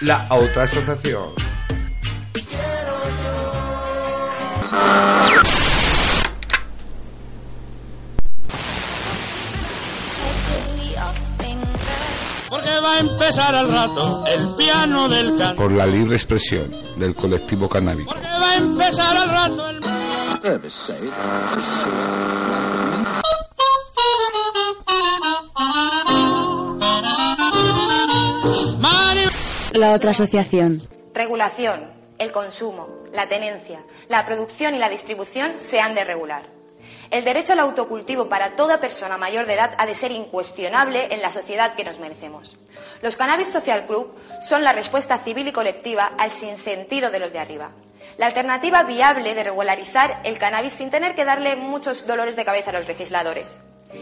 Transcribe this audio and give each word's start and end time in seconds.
La 0.00 0.28
otra 0.30 0.62
asociación. 0.62 1.30
Porque 12.48 12.80
va 12.80 12.94
a 12.94 12.98
empezar 13.00 13.54
al 13.56 13.72
rato 13.72 14.24
el 14.26 14.54
piano 14.56 15.08
del 15.08 15.36
canto. 15.36 15.62
Por 15.62 15.72
la 15.72 15.86
libre 15.86 16.14
expresión 16.14 16.70
del 16.96 17.16
colectivo 17.16 17.68
canábico. 17.68 18.12
Porque 18.12 18.28
va 18.28 18.50
a 18.50 18.56
empezar 18.56 19.16
al 19.16 19.28
rato 19.28 19.68
el... 19.68 19.78
La 29.74 29.92
otra 29.92 30.12
asociación. 30.12 30.82
Regulación. 31.12 31.92
El 32.18 32.32
consumo, 32.32 32.88
la 33.12 33.28
tenencia, 33.28 33.84
la 34.08 34.26
producción 34.26 34.74
y 34.74 34.78
la 34.78 34.88
distribución 34.88 35.52
se 35.58 35.78
han 35.78 35.94
de 35.94 36.02
regular. 36.02 36.46
El 37.10 37.22
derecho 37.22 37.52
al 37.52 37.60
autocultivo 37.60 38.28
para 38.28 38.56
toda 38.56 38.80
persona 38.80 39.18
mayor 39.18 39.46
de 39.46 39.54
edad 39.54 39.74
ha 39.78 39.86
de 39.86 39.94
ser 39.94 40.10
incuestionable 40.10 41.14
en 41.14 41.22
la 41.22 41.30
sociedad 41.30 41.74
que 41.74 41.84
nos 41.84 42.00
merecemos. 42.00 42.56
Los 43.02 43.16
Cannabis 43.16 43.48
Social 43.48 43.86
Club 43.86 44.12
son 44.40 44.64
la 44.64 44.72
respuesta 44.72 45.18
civil 45.18 45.46
y 45.46 45.52
colectiva 45.52 46.10
al 46.18 46.32
sinsentido 46.32 47.10
de 47.10 47.20
los 47.20 47.32
de 47.32 47.38
arriba. 47.38 47.72
La 48.16 48.26
alternativa 48.26 48.82
viable 48.82 49.34
de 49.34 49.44
regularizar 49.44 50.20
el 50.24 50.38
cannabis 50.38 50.72
sin 50.72 50.90
tener 50.90 51.14
que 51.14 51.24
darle 51.24 51.54
muchos 51.54 52.06
dolores 52.06 52.34
de 52.34 52.44
cabeza 52.44 52.70
a 52.70 52.74
los 52.74 52.88
legisladores. 52.88 53.60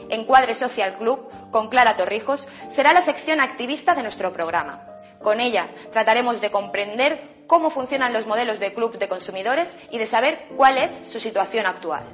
Encuadre 0.08 0.54
Social 0.54 0.96
Club, 0.96 1.28
con 1.50 1.68
Clara 1.68 1.96
Torrijos, 1.96 2.48
será 2.70 2.92
la 2.92 3.02
sección 3.02 3.40
activista 3.40 3.94
de 3.94 4.02
nuestro 4.02 4.32
programa. 4.32 4.95
Con 5.26 5.40
ella 5.40 5.66
trataremos 5.92 6.40
de 6.40 6.52
comprender 6.52 7.20
cómo 7.48 7.68
funcionan 7.68 8.12
los 8.12 8.28
modelos 8.28 8.60
de 8.60 8.72
club 8.72 8.96
de 8.96 9.08
consumidores 9.08 9.76
y 9.90 9.98
de 9.98 10.06
saber 10.06 10.38
cuál 10.56 10.78
es 10.78 10.92
su 11.02 11.18
situación 11.18 11.66
actual. 11.66 12.04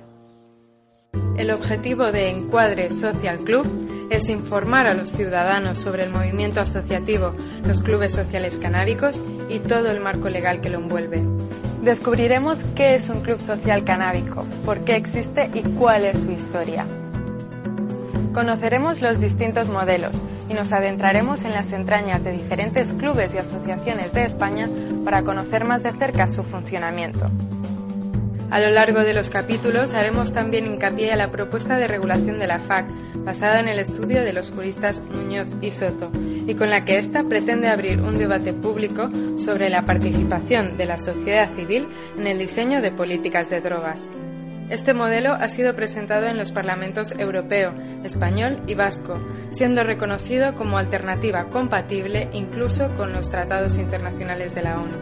El 1.37 1.51
objetivo 1.51 2.11
de 2.11 2.31
Encuadre 2.31 2.89
Social 2.89 3.41
Club 3.41 4.09
es 4.09 4.31
informar 4.31 4.87
a 4.87 4.95
los 4.95 5.11
ciudadanos 5.11 5.77
sobre 5.77 6.05
el 6.05 6.11
movimiento 6.11 6.63
asociativo, 6.63 7.35
los 7.67 7.83
clubes 7.83 8.13
sociales 8.13 8.57
canábicos 8.57 9.23
y 9.51 9.59
todo 9.59 9.91
el 9.91 10.01
marco 10.01 10.31
legal 10.31 10.63
que 10.63 10.71
lo 10.71 10.79
envuelve. 10.79 11.23
Descubriremos 11.83 12.61
qué 12.75 12.95
es 12.95 13.11
un 13.11 13.21
club 13.21 13.43
social 13.43 13.85
canábico, 13.85 14.47
por 14.65 14.87
qué 14.87 14.97
existe 14.97 15.51
y 15.53 15.63
cuál 15.75 16.07
es 16.07 16.19
su 16.19 16.33
historia. 16.33 16.87
Conoceremos 18.33 19.03
los 19.03 19.21
distintos 19.21 19.69
modelos 19.69 20.17
y 20.53 20.55
nos 20.55 20.73
adentraremos 20.73 21.45
en 21.45 21.53
las 21.53 21.73
entrañas 21.73 22.23
de 22.23 22.33
diferentes 22.33 22.93
clubes 22.93 23.35
y 23.35 23.39
asociaciones 23.39 24.13
de 24.13 24.25
España 24.25 24.69
para 25.03 25.23
conocer 25.23 25.65
más 25.65 25.83
de 25.83 25.93
cerca 25.93 26.29
su 26.29 26.43
funcionamiento. 26.43 27.27
A 28.51 28.61
lo 28.61 28.69
largo 28.69 29.01
de 29.01 29.15
los 29.15 29.31
capítulos 29.31 29.95
haremos 29.95 30.35
también 30.35 30.67
hincapié 30.67 31.11
a 31.11 31.17
la 31.17 31.31
propuesta 31.31 31.79
de 31.79 31.89
regulación 31.89 32.39
de 32.39 32.47
la 32.47 32.59
FAC, 32.59 32.85
basada 33.25 33.61
en 33.61 33.69
el 33.69 33.79
estudio 33.79 34.23
de 34.23 34.35
los 34.35 34.51
juristas 34.51 35.01
Muñoz 35.01 35.49
y 35.63 35.71
Soto, 35.71 36.11
y 36.47 36.55
con 36.55 36.69
la 36.69 36.85
que 36.85 36.99
ésta 36.99 37.25
pretende 37.25 37.69
abrir 37.69 38.03
un 38.03 38.19
debate 38.19 38.53
público 38.53 39.09
sobre 39.39 39.71
la 39.71 39.87
participación 39.87 40.77
de 40.77 40.85
la 40.85 40.99
sociedad 40.99 41.49
civil 41.57 41.89
en 42.19 42.27
el 42.27 42.39
diseño 42.39 42.83
de 42.83 42.91
políticas 42.91 43.49
de 43.49 43.63
drogas. 43.63 44.11
Este 44.73 44.95
modelo 44.95 45.35
ha 45.35 45.49
sido 45.49 45.77
presentado 45.77 46.29
en 46.29 46.39
los 46.39 46.51
parlamentos 46.51 47.13
europeo, 47.19 47.75
español 48.05 48.63
y 48.67 48.75
vasco, 48.75 49.21
siendo 49.51 49.85
reconocido 49.85 50.55
como 50.55 50.79
alternativa 50.79 51.51
compatible 51.51 52.31
incluso 52.33 52.95
con 52.95 53.13
los 53.13 53.29
tratados 53.29 53.77
internacionales 53.77 54.55
de 54.55 54.63
la 54.63 54.81
ONU. 54.81 54.97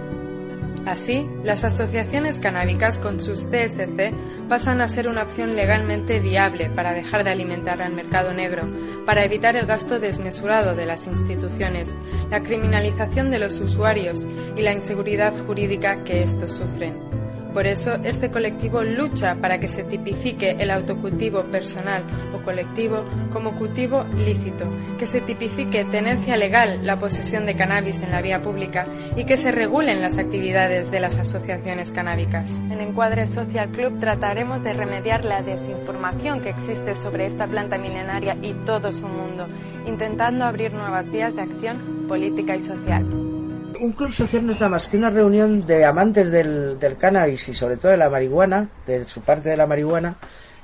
Así, 0.86 1.24
las 1.44 1.62
asociaciones 1.62 2.41
canábicas 2.41 2.98
con 2.98 3.20
sus 3.20 3.44
CSC 3.44 4.12
pasan 4.48 4.80
a 4.80 4.88
ser 4.88 5.06
una 5.06 5.22
opción 5.22 5.54
legalmente 5.54 6.18
viable 6.18 6.68
para 6.70 6.92
dejar 6.92 7.22
de 7.22 7.31
alimentar 7.31 7.81
al 7.81 7.94
mercado 7.94 8.34
negro, 8.34 8.66
para 9.06 9.22
evitar 9.22 9.54
el 9.54 9.66
gasto 9.66 10.00
desmesurado 10.00 10.75
de 10.75 10.87
las 10.87 11.06
instituciones, 11.06 11.97
la 12.28 12.42
criminalización 12.42 13.31
de 13.31 13.38
los 13.38 13.60
usuarios 13.60 14.26
y 14.56 14.62
la 14.62 14.72
inseguridad 14.72 15.32
jurídica 15.47 16.02
que 16.02 16.22
estos 16.22 16.54
sufren. 16.54 17.09
Por 17.53 17.66
eso, 17.66 17.94
este 18.05 18.31
colectivo 18.31 18.83
lucha 18.83 19.34
para 19.34 19.59
que 19.59 19.66
se 19.66 19.83
tipifique 19.83 20.56
el 20.59 20.71
autocultivo 20.71 21.43
personal 21.44 22.05
o 22.34 22.43
colectivo 22.43 23.05
como 23.33 23.56
cultivo 23.56 24.05
lícito, 24.05 24.66
que 24.99 25.06
se 25.06 25.21
tipifique 25.21 25.84
tenencia 25.84 26.37
legal 26.37 26.87
la 26.87 26.97
posesión 26.97 27.47
de 27.47 27.56
cannabis 27.56 28.03
en 28.03 28.12
la 28.12 28.22
vía 28.22 28.41
pública 28.41 28.87
y 29.16 29.25
que 29.25 29.37
se 29.37 29.50
regulen 29.50 30.00
las 30.00 30.19
actividades 30.19 30.91
de 30.91 31.00
las 31.00 31.19
asociaciones 31.19 31.91
canábicas. 31.91 32.61
En 32.71 32.81
Encuadre 32.81 33.27
Social 33.27 33.71
Club 33.71 33.99
trataremos 33.99 34.62
de 34.62 34.72
remediar 34.72 35.25
la 35.25 35.43
desinformación 35.43 36.41
que 36.41 36.50
existe 36.50 36.94
sobre 36.94 37.27
esta 37.27 37.47
planta 37.47 37.78
milenaria 37.78 38.37
y 38.41 38.55
todo 38.65 38.93
su 38.93 39.09
mundo, 39.09 39.47
intentando 39.87 40.44
abrir 40.44 40.72
nuevas 40.72 41.11
vías 41.11 41.34
de 41.34 41.43
acción 41.43 42.06
política 42.06 42.56
y 42.56 42.61
social. 42.61 43.39
Un 43.80 43.92
club 43.92 44.12
social 44.12 44.44
no 44.44 44.52
es 44.52 44.60
nada 44.60 44.68
más 44.68 44.88
que 44.88 44.98
una 44.98 45.08
reunión 45.08 45.66
de 45.66 45.86
amantes 45.86 46.30
del, 46.30 46.76
cannabis 46.98 47.48
y 47.48 47.54
sobre 47.54 47.78
todo 47.78 47.91
de 47.91 47.96
la 47.96 48.10
marihuana, 48.10 48.68
de 48.86 49.06
su 49.06 49.22
parte 49.22 49.48
de 49.48 49.56
la 49.56 49.66
marihuana, 49.66 50.16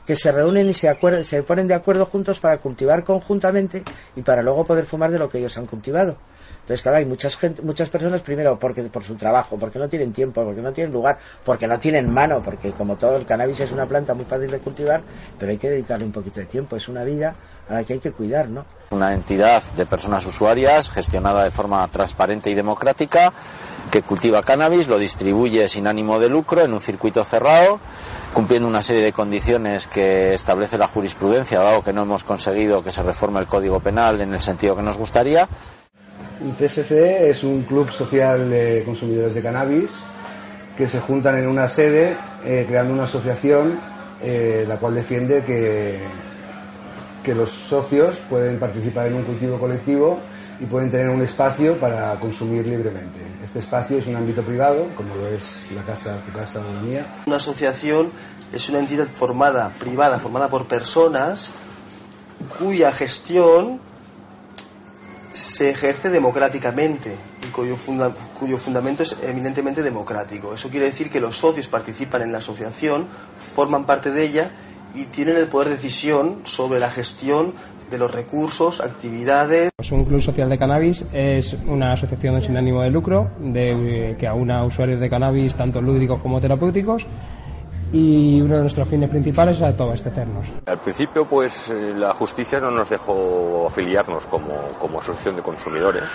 que 0.07 0.15
se 0.15 0.31
reúnen 0.31 0.69
y 0.69 0.75
se, 0.75 0.95
se 1.23 1.43
ponen 1.43 1.67
de 1.67 1.73
acuerdo 1.73 2.05
juntos 2.05 2.41
para 2.41 2.59
cultivar 2.59 3.05
conjuntamente 3.05 3.83
y 4.17 4.21
para 4.21 4.43
luego 4.43 4.67
poder 4.67 4.85
fumar 4.85 5.11
de 5.11 5.19
lo 5.19 5.31
que 5.31 5.39
ellos 5.39 5.57
han 5.57 5.65
cultivado. 5.65 6.19
Entonces, 6.67 6.83
claro, 6.83 6.99
hay 6.99 7.05
muchas, 7.05 7.37
gente, 7.37 7.63
muchas 7.63 7.89
personas, 7.89 8.23
primero, 8.23 8.59
porque 8.59 8.83
por 8.83 9.05
su 9.05 9.15
trabajo, 9.15 9.57
porque 9.57 9.79
no 9.79 9.89
tienen 9.89 10.13
tiempo, 10.13 10.43
porque 10.43 10.61
no 10.61 10.73
tienen 10.73 10.93
lugar, 10.93 11.17
porque 11.45 11.65
no 11.69 11.79
tienen 11.79 12.13
mano, 12.13 12.43
porque 12.45 12.73
como 12.73 12.97
todo 12.97 13.15
el 13.19 13.25
cannabis 13.25 13.61
es 13.61 13.71
una 13.71 13.87
planta 13.87 14.15
muy 14.15 14.25
fácil 14.25 14.51
de 14.51 14.59
cultivar, 14.59 15.01
pero 15.39 15.53
hay 15.53 15.59
que 15.59 15.71
dedicarle 15.71 16.05
un 16.05 16.11
poquito 16.11 16.41
de 16.41 16.47
tiempo, 16.47 16.75
es 16.75 16.89
una 16.89 17.05
vida 17.05 17.37
a 17.69 17.75
la 17.75 17.85
que 17.85 17.93
hay 17.93 17.99
que 18.01 18.11
cuidar, 18.11 18.49
¿no? 18.49 18.65
Una 18.91 19.15
entidad 19.15 19.63
de 19.77 19.87
personas 19.87 20.27
usuarias 20.27 20.91
gestionada 20.91 21.45
de 21.45 21.53
forma 21.53 21.87
transparente 21.87 22.51
y 22.51 22.55
democrática 22.55 23.33
que 23.93 24.03
cultiva 24.03 24.43
cannabis, 24.43 24.89
lo 24.89 24.99
distribuye 24.99 25.69
sin 25.69 25.87
ánimo 25.87 26.19
de 26.19 26.29
lucro 26.29 26.63
en 26.63 26.73
un 26.73 26.81
circuito 26.81 27.23
cerrado, 27.23 27.79
cumpliendo 28.35 28.67
una 28.67 28.83
serie 28.83 29.03
de 29.03 29.13
condiciones 29.13 29.87
que 29.87 30.35
establece 30.35 30.77
la 30.77 30.89
jurisprudencia, 30.89 31.61
dado 31.61 31.83
que 31.83 31.93
no 31.93 32.03
hemos 32.03 32.25
conseguido 32.25 32.83
que 32.83 32.91
se 32.91 33.05
reforme 33.05 33.39
el 33.39 33.47
Código 33.47 33.79
Penal 33.79 34.21
en 34.21 34.33
el 34.33 34.41
sentido 34.41 34.75
que 34.75 34.83
nos 34.83 34.99
gustaría. 34.99 35.49
Un 36.41 36.53
CSC 36.53 36.91
es 37.31 37.45
un 37.45 37.63
club 37.63 37.91
social 37.91 38.51
de 38.51 38.83
consumidores 38.85 39.35
de 39.35 39.43
cannabis 39.43 39.93
que 40.77 40.87
se 40.87 41.01
juntan 41.01 41.39
en 41.39 41.47
una 41.47 41.69
sede 41.69 42.17
eh, 42.45 42.65
creando 42.69 42.93
una 42.93 43.05
asociación 43.05 43.79
eh, 44.23 44.65
la 44.67 44.77
cual 44.77 44.95
defiende 44.95 45.45
que, 45.45 45.99
que 47.23 47.35
los 47.35 47.51
socios 47.51 48.17
pueden 48.31 48.59
participar 48.59 49.09
en 49.09 49.15
un 49.15 49.25
cultivo 49.25 49.59
colectivo 49.59 50.21
y 50.61 50.65
pueden 50.65 50.91
tener 50.91 51.11
un 51.11 51.21
espacio 51.21 51.79
para 51.79 52.15
consumir 52.15 52.67
libremente. 52.67 53.19
Este 53.43 53.59
espacio 53.59 53.99
es 53.99 54.07
un 54.07 54.17
ámbito 54.17 54.43
privado, 54.43 54.87
como 54.95 55.15
lo 55.17 55.29
es 55.29 55.67
la 55.75 55.83
casa, 55.83 56.19
tu 56.25 56.33
casa 56.33 56.61
o 56.61 56.73
la 56.73 56.81
mía. 56.81 57.07
Una 57.27 57.37
asociación 57.37 58.11
es 58.53 58.69
una 58.69 58.79
entidad 58.79 59.07
formada, 59.07 59.71
privada, 59.79 60.19
formada 60.19 60.49
por 60.49 60.67
personas 60.67 61.51
cuya 62.59 62.93
gestión 62.93 63.81
se 65.37 65.69
ejerce 65.69 66.09
democráticamente 66.09 67.15
y 67.47 67.51
cuyo, 67.53 67.77
funda- 67.77 68.13
cuyo 68.41 68.57
fundamento 68.57 69.03
es 69.03 69.17
eminentemente 69.23 69.83
democrático. 69.83 70.55
Eso 70.55 70.71
quiere 70.71 70.87
decir 70.87 71.11
que 71.11 71.21
los 71.21 71.37
socios 71.37 71.69
participan 71.69 72.23
en 72.23 72.33
la 72.33 72.39
asociación, 72.39 73.07
forman 73.55 73.85
parte 73.85 74.11
de 74.11 74.25
ella 74.25 74.51
y 74.95 75.05
tienen 75.05 75.37
el 75.37 75.47
poder 75.49 75.69
de 75.69 75.75
decisión 75.75 76.39
sobre 76.45 76.81
la 76.81 76.89
gestión 76.91 77.53
de 77.91 77.99
los 77.99 78.11
recursos, 78.11 78.81
actividades. 78.81 79.69
Pues 79.77 79.93
un 79.93 80.07
club 80.07 80.23
social 80.23 80.49
de 80.49 80.57
cannabis 80.59 81.05
es 81.13 81.55
una 81.69 81.93
asociación 81.93 82.41
sin 82.41 82.57
ánimo 82.57 82.81
de 82.83 82.91
lucro 82.91 83.31
de, 83.39 84.17
que 84.19 84.27
aúna 84.27 84.65
usuarios 84.65 84.99
de 85.01 85.11
cannabis 85.11 85.55
tanto 85.55 85.83
lúdicos 85.83 86.19
como 86.23 86.41
terapéuticos 86.41 87.07
y 87.93 88.41
uno 88.41 88.57
de 88.57 88.61
nuestros 88.63 88.89
fines 88.89 89.09
principales 89.11 89.57
es 89.59 89.63
abastecernos. 89.81 90.47
Al 90.67 90.79
principio, 90.81 91.25
pues 91.27 91.71
eh, 91.71 91.93
la 91.95 92.13
justicia 92.15 92.61
no 92.61 92.71
nos 92.71 92.89
dejó 92.91 93.67
afiliarnos 93.67 94.27
como, 94.27 94.55
como 94.79 95.01
asociación 95.01 95.37
de 95.37 95.43
consumidores, 95.43 96.09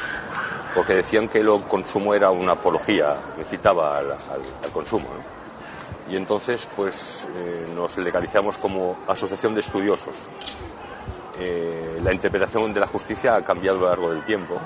porque 0.75 0.95
decían 0.95 1.27
que 1.29 1.39
el 1.39 1.47
consumo 1.67 2.13
era 2.13 2.29
una 2.31 2.53
apología, 2.53 3.17
incitaba 3.37 3.97
al, 3.97 4.11
al- 4.11 4.17
al 4.63 4.71
consumo. 4.71 5.07
¿no? 5.13 6.11
Y 6.13 6.17
entonces, 6.17 6.67
pues 6.75 7.27
eh, 7.35 7.65
nos 7.73 7.97
legalizamos 7.97 8.57
como 8.57 8.97
asociación 9.07 9.53
de 9.53 9.61
estudiosos. 9.61 10.15
Eh, 11.39 11.99
la 12.03 12.13
interpretación 12.13 12.73
de 12.73 12.79
la 12.81 12.87
justicia 12.87 13.35
ha 13.35 13.41
cambiado 13.43 13.77
a 13.77 13.81
lo 13.81 13.87
largo 13.87 14.11
del 14.11 14.21
tiempo 14.23 14.59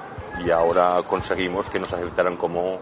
y 0.43 0.49
ahora 0.49 1.01
conseguimos 1.07 1.69
que 1.69 1.79
nos 1.79 1.93
aceptaran 1.93 2.35
como, 2.35 2.79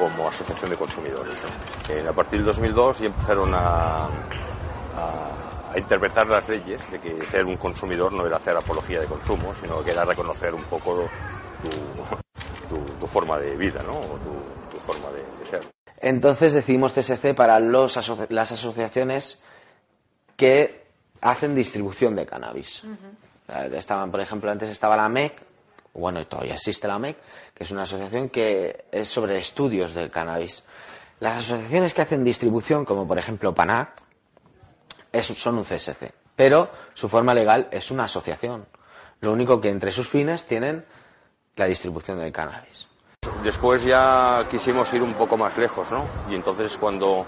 como 0.00 0.28
asociación 0.28 0.70
de 0.70 0.76
consumidores. 0.76 1.42
¿no? 1.44 1.94
Eh, 1.94 2.08
a 2.08 2.12
partir 2.12 2.38
del 2.38 2.46
2002 2.46 3.00
ya 3.00 3.06
empezaron 3.06 3.54
a, 3.54 4.06
a, 4.06 5.70
a 5.72 5.78
interpretar 5.78 6.26
las 6.26 6.48
leyes 6.48 6.90
de 6.90 6.98
que 6.98 7.26
ser 7.26 7.44
un 7.44 7.56
consumidor 7.56 8.10
no 8.12 8.26
era 8.26 8.38
hacer 8.38 8.56
apología 8.56 9.00
de 9.00 9.06
consumo, 9.06 9.54
sino 9.54 9.84
que 9.84 9.90
era 9.90 10.04
reconocer 10.04 10.54
un 10.54 10.64
poco 10.64 11.08
tu, 12.68 12.78
tu, 12.98 13.06
forma 13.06 13.38
de 13.38 13.56
vida, 13.56 13.82
¿no? 13.82 13.98
O 13.98 14.18
tu, 14.70 14.78
forma 14.80 15.10
de, 15.10 15.46
ser. 15.46 15.60
Entonces 16.00 16.54
decidimos 16.54 16.92
CSC 16.92 17.34
para 17.34 17.60
los 17.60 17.98
las 18.30 18.52
asociaciones 18.52 19.42
que 20.36 20.86
hacen 21.20 21.54
distribución 21.54 22.16
de 22.16 22.24
cannabis. 22.24 22.82
Estaban, 23.72 24.10
por 24.10 24.20
ejemplo, 24.20 24.50
antes 24.50 24.70
estaba 24.70 24.96
la 24.96 25.08
MEC, 25.08 25.42
bueno, 25.94 26.24
todavía 26.26 26.54
existe 26.54 26.86
la 26.86 26.98
MEC, 26.98 27.16
que 27.54 27.64
es 27.64 27.70
una 27.70 27.82
asociación 27.82 28.28
que 28.28 28.84
es 28.90 29.08
sobre 29.08 29.38
estudios 29.38 29.94
del 29.94 30.10
cannabis. 30.10 30.64
Las 31.18 31.44
asociaciones 31.44 31.94
que 31.94 32.02
hacen 32.02 32.24
distribución, 32.24 32.84
como 32.84 33.06
por 33.06 33.18
ejemplo 33.18 33.54
PANAC, 33.54 34.00
son 35.22 35.58
un 35.58 35.64
CSC, 35.64 36.12
pero 36.36 36.70
su 36.94 37.08
forma 37.08 37.34
legal 37.34 37.68
es 37.70 37.90
una 37.90 38.04
asociación. 38.04 38.66
Lo 39.20 39.32
único 39.32 39.60
que 39.60 39.68
entre 39.68 39.92
sus 39.92 40.08
fines 40.08 40.46
tienen 40.46 40.84
la 41.56 41.66
distribución 41.66 42.18
del 42.18 42.32
cannabis. 42.32 42.86
Después 43.42 43.84
ya 43.84 44.40
quisimos 44.50 44.92
ir 44.94 45.02
un 45.02 45.12
poco 45.12 45.36
más 45.36 45.56
lejos, 45.58 45.90
¿no? 45.92 46.04
Y 46.30 46.34
entonces 46.34 46.78
cuando, 46.78 47.26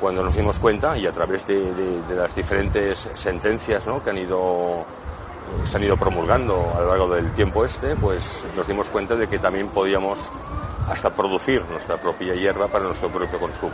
cuando 0.00 0.22
nos 0.22 0.34
dimos 0.34 0.58
cuenta, 0.58 0.96
y 0.96 1.06
a 1.06 1.12
través 1.12 1.46
de, 1.46 2.02
las 2.08 2.34
diferentes 2.34 3.10
sentencias 3.14 3.86
¿no? 3.86 4.02
que 4.02 4.10
han 4.10 4.18
ido, 4.18 4.86
se 5.64 5.76
han 5.76 5.84
ido 5.84 5.96
promulgando 5.96 6.72
a 6.76 6.80
lo 6.80 6.88
largo 6.88 7.14
del 7.14 7.32
tiempo 7.32 7.64
este, 7.64 7.96
pues 7.96 8.46
nos 8.56 8.66
dimos 8.66 8.88
cuenta 8.88 9.14
de 9.16 9.28
que 9.28 9.38
también 9.38 9.68
podíamos 9.68 10.30
hasta 10.88 11.14
producir 11.14 11.64
nuestra 11.70 11.96
propia 11.96 12.34
hierba 12.34 12.68
para 12.68 12.84
nuestro 12.84 13.10
propio 13.10 13.38
consumo. 13.38 13.72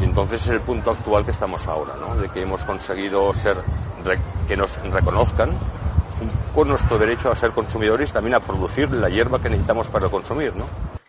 Y 0.00 0.04
entonces 0.04 0.42
es 0.42 0.48
el 0.48 0.60
punto 0.60 0.90
actual 0.90 1.24
que 1.24 1.30
estamos 1.30 1.66
ahora, 1.66 1.94
¿no? 2.00 2.16
de 2.16 2.28
que 2.28 2.42
hemos 2.42 2.64
conseguido 2.64 3.32
ser, 3.32 3.56
que 4.46 4.56
nos 4.56 4.76
reconozcan 4.90 5.50
con 6.54 6.68
nuestro 6.68 6.98
derecho 6.98 7.30
a 7.30 7.36
ser 7.36 7.52
consumidores, 7.52 8.12
también 8.12 8.34
a 8.34 8.40
producir 8.40 8.90
la 8.90 9.08
hierba 9.08 9.40
que 9.40 9.48
necesitamos 9.48 9.88
para 9.88 10.08
consumir, 10.08 10.54
¿no? 10.54 10.64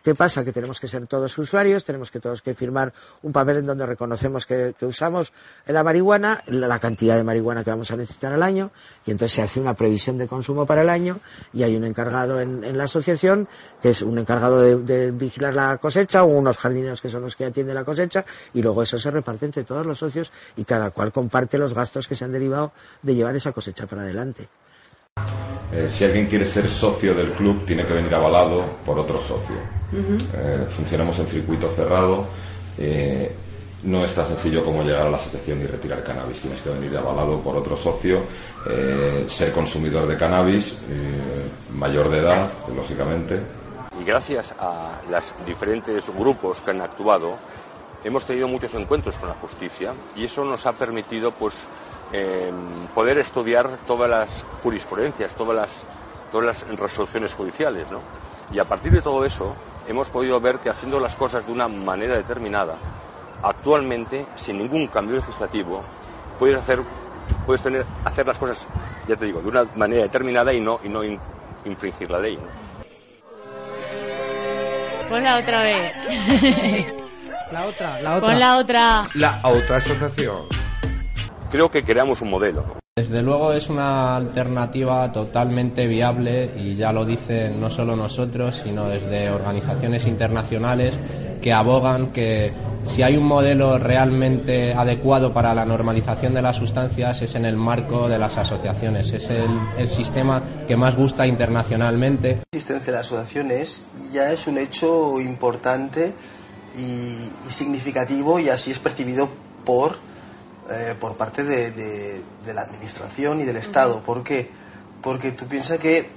¿Qué 0.06 0.14
pasa? 0.14 0.44
Que 0.44 0.52
tenemos 0.52 0.78
que 0.78 0.86
ser 0.86 1.04
todos 1.08 1.36
usuarios, 1.36 1.84
tenemos 1.84 2.12
que 2.12 2.20
todos 2.20 2.40
que 2.40 2.54
firmar 2.54 2.92
un 3.24 3.32
papel 3.32 3.56
en 3.56 3.66
donde 3.66 3.84
reconocemos 3.84 4.46
que, 4.46 4.72
usamos 4.82 5.32
la 5.66 5.82
marihuana, 5.82 6.44
la, 6.46 6.78
cantidad 6.78 7.16
de 7.16 7.24
marihuana 7.24 7.64
que 7.64 7.70
vamos 7.70 7.90
a 7.90 7.96
necesitar 7.96 8.32
al 8.32 8.44
año, 8.44 8.70
y 9.04 9.10
entonces 9.10 9.34
se 9.34 9.42
hace 9.42 9.58
una 9.58 9.74
previsión 9.74 10.16
de 10.16 10.28
consumo 10.28 10.64
para 10.64 10.82
el 10.82 10.90
año, 10.90 11.18
y 11.52 11.64
hay 11.64 11.74
un 11.74 11.82
encargado 11.82 12.40
en, 12.40 12.78
la 12.78 12.84
asociación, 12.84 13.48
que 13.82 13.88
es 13.88 14.00
un 14.02 14.16
encargado 14.16 14.60
de, 14.60 15.10
vigilar 15.10 15.56
la 15.56 15.76
cosecha, 15.78 16.22
o 16.22 16.26
unos 16.26 16.56
jardineros 16.56 17.02
que 17.02 17.08
son 17.08 17.22
los 17.22 17.34
que 17.34 17.44
atienden 17.44 17.74
la 17.74 17.82
cosecha, 17.82 18.24
y 18.54 18.62
luego 18.62 18.84
eso 18.84 19.00
se 19.00 19.10
reparte 19.10 19.46
entre 19.46 19.64
todos 19.64 19.84
los 19.84 19.98
socios, 19.98 20.30
y 20.56 20.62
cada 20.62 20.90
cual 20.90 21.10
comparte 21.10 21.58
los 21.58 21.74
gastos 21.74 22.06
que 22.06 22.14
se 22.14 22.24
han 22.24 22.30
derivado 22.30 22.70
de 23.02 23.12
llevar 23.16 23.34
esa 23.34 23.50
cosecha 23.50 23.88
para 23.88 24.02
adelante. 24.02 24.46
Eh, 25.72 25.88
si 25.90 26.04
alguien 26.04 26.26
quiere 26.26 26.44
ser 26.44 26.70
socio 26.70 27.14
del 27.14 27.32
club, 27.32 27.64
tiene 27.66 27.86
que 27.86 27.92
venir 27.92 28.14
avalado 28.14 28.64
por 28.84 28.98
otro 28.98 29.20
socio. 29.20 29.56
Eh, 29.92 30.66
funcionamos 30.70 31.18
en 31.18 31.26
circuito 31.26 31.68
cerrado. 31.68 32.26
Eh, 32.78 33.32
no 33.82 34.04
es 34.04 34.14
tan 34.14 34.26
sencillo 34.26 34.64
como 34.64 34.82
llegar 34.82 35.06
a 35.06 35.10
la 35.10 35.16
asociación 35.16 35.60
y 35.60 35.66
retirar 35.66 36.02
cannabis. 36.02 36.40
Tienes 36.40 36.60
que 36.60 36.70
venir 36.70 36.96
avalado 36.96 37.38
por 37.40 37.56
otro 37.56 37.76
socio, 37.76 38.22
ser 39.28 39.52
consumidor 39.52 40.08
de 40.08 40.16
cannabis, 40.16 40.80
mayor 41.72 42.10
de 42.10 42.18
edad, 42.18 42.50
lógicamente. 42.74 43.40
Y 44.00 44.04
gracias 44.04 44.54
a 44.58 44.98
los 45.08 45.46
diferentes 45.46 46.10
grupos 46.10 46.62
que 46.62 46.72
han 46.72 46.80
actuado, 46.80 47.36
hemos 48.02 48.24
tenido 48.24 48.48
muchos 48.48 48.74
encuentros 48.74 49.18
con 49.18 49.28
la 49.28 49.34
justicia 49.36 49.94
y 50.16 50.24
eso 50.24 50.44
nos 50.44 50.66
ha 50.66 50.72
permitido 50.72 51.30
pues 51.30 51.62
poder 52.94 53.18
estudiar 53.18 53.68
todas 53.86 54.08
las 54.08 54.44
jurisprudencias, 54.62 55.34
todas 55.34 55.56
las, 55.56 55.70
todas 56.30 56.46
las 56.46 56.78
resoluciones 56.78 57.34
judiciales. 57.34 57.90
¿no? 57.90 58.00
Y 58.52 58.58
a 58.58 58.64
partir 58.64 58.92
de 58.92 59.02
todo 59.02 59.24
eso 59.24 59.54
hemos 59.88 60.08
podido 60.10 60.40
ver 60.40 60.58
que 60.58 60.70
haciendo 60.70 61.00
las 61.00 61.16
cosas 61.16 61.46
de 61.46 61.52
una 61.52 61.68
manera 61.68 62.16
determinada, 62.16 62.76
actualmente, 63.42 64.26
sin 64.36 64.58
ningún 64.58 64.86
cambio 64.88 65.16
legislativo, 65.16 65.82
puedes 66.38 66.58
hacer, 66.58 66.80
puedes 67.44 67.62
tener, 67.62 67.84
hacer 68.04 68.26
las 68.26 68.38
cosas, 68.38 68.66
ya 69.06 69.16
te 69.16 69.26
digo, 69.26 69.40
de 69.40 69.48
una 69.48 69.66
manera 69.76 70.02
determinada 70.02 70.52
y 70.52 70.60
no, 70.60 70.80
y 70.82 70.88
no 70.88 71.02
infringir 71.64 72.10
la 72.10 72.20
ley. 72.20 72.38
Pon 75.08 75.22
la 75.22 75.38
otra 75.38 75.62
vez. 75.62 75.92
la 77.52 77.66
otra, 77.66 78.00
la 78.00 78.16
otra. 78.16 78.28
Pon 78.28 78.40
la 78.40 78.56
otra. 78.56 79.08
La 79.14 79.40
otra 79.44 79.76
asociación 79.76 80.65
creo 81.50 81.70
que 81.70 81.84
creamos 81.84 82.22
un 82.22 82.30
modelo. 82.30 82.64
Desde 82.98 83.20
luego 83.20 83.52
es 83.52 83.68
una 83.68 84.16
alternativa 84.16 85.12
totalmente 85.12 85.86
viable 85.86 86.50
y 86.56 86.76
ya 86.76 86.94
lo 86.94 87.04
dicen 87.04 87.60
no 87.60 87.68
solo 87.68 87.94
nosotros, 87.94 88.62
sino 88.64 88.88
desde 88.88 89.28
organizaciones 89.28 90.06
internacionales 90.06 90.98
que 91.42 91.52
abogan 91.52 92.10
que 92.10 92.54
si 92.84 93.02
hay 93.02 93.18
un 93.18 93.26
modelo 93.26 93.78
realmente 93.78 94.72
adecuado 94.72 95.34
para 95.34 95.54
la 95.54 95.66
normalización 95.66 96.32
de 96.32 96.40
las 96.40 96.56
sustancias 96.56 97.20
es 97.20 97.34
en 97.34 97.44
el 97.44 97.58
marco 97.58 98.08
de 98.08 98.18
las 98.18 98.38
asociaciones. 98.38 99.12
Es 99.12 99.28
el, 99.28 99.88
sistema 99.88 100.42
que 100.66 100.74
más 100.74 100.96
gusta 100.96 101.26
internacionalmente. 101.26 102.28
La 102.36 102.42
existencia 102.50 102.92
de 102.92 102.98
las 102.98 103.06
asociaciones 103.08 103.84
ya 104.10 104.32
es 104.32 104.46
un 104.46 104.56
hecho 104.56 105.20
importante 105.20 106.14
y 106.78 107.50
significativo 107.50 108.40
y 108.40 108.48
así 108.48 108.70
es 108.70 108.78
percibido 108.78 109.28
por 109.66 109.96
eh, 110.70 110.94
por 110.98 111.16
parte 111.16 111.44
de, 111.44 112.22
la 112.52 112.62
administración 112.62 113.40
y 113.40 113.44
del 113.44 113.56
Estado. 113.56 114.00
¿Por 114.00 114.24
qué? 114.24 114.50
Porque 115.00 115.30
tú 115.30 115.46
piensas 115.46 115.78
que 115.78 116.08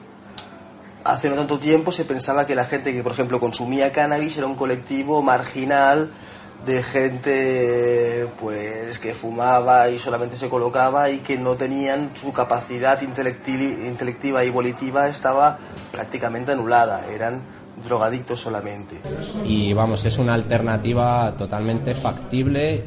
hace 1.03 1.29
no 1.29 1.35
tanto 1.35 1.59
tiempo 1.59 1.91
se 1.91 2.05
pensaba 2.05 2.45
que 2.45 2.55
la 2.55 2.65
gente 2.65 2.93
que, 2.93 3.03
por 3.03 3.11
ejemplo, 3.11 3.39
consumía 3.39 3.91
cannabis 3.91 4.37
era 4.37 4.47
un 4.47 4.55
colectivo 4.55 5.21
marginal 5.21 6.09
de 6.65 6.83
gente 6.83 8.27
pues 8.39 8.99
que 8.99 9.13
fumaba 9.13 9.89
y 9.89 9.99
solamente 9.99 10.35
se 10.35 10.49
colocaba 10.49 11.09
y 11.09 11.19
que 11.19 11.37
no 11.37 11.55
tenían 11.55 12.09
su 12.15 12.33
capacidad 12.33 12.99
intelectiva 13.01 14.43
y 14.43 14.49
volitiva 14.49 15.07
estaba 15.07 15.57
prácticamente 15.91 16.51
anulada, 16.51 17.05
eran 17.13 17.43
drogadictos 17.87 18.39
solamente. 18.39 18.99
Y 19.45 19.73
vamos, 19.73 20.03
es 20.05 20.17
una 20.17 20.33
alternativa 20.33 21.35
totalmente 21.37 21.95
factible 21.95 22.83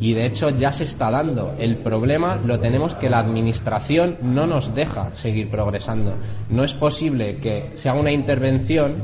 y 0.00 0.14
de 0.14 0.26
hecho 0.26 0.50
ya 0.50 0.72
se 0.72 0.84
está 0.84 1.10
dando. 1.10 1.54
El 1.58 1.78
problema 1.78 2.36
lo 2.36 2.58
tenemos 2.58 2.94
que 2.94 3.10
la 3.10 3.18
administración 3.18 4.18
no 4.22 4.46
nos 4.46 4.74
deja 4.74 5.10
seguir 5.14 5.50
progresando. 5.50 6.14
No 6.48 6.64
es 6.64 6.74
posible 6.74 7.36
que 7.36 7.72
se 7.74 7.88
haga 7.88 8.00
una 8.00 8.12
intervención 8.12 8.94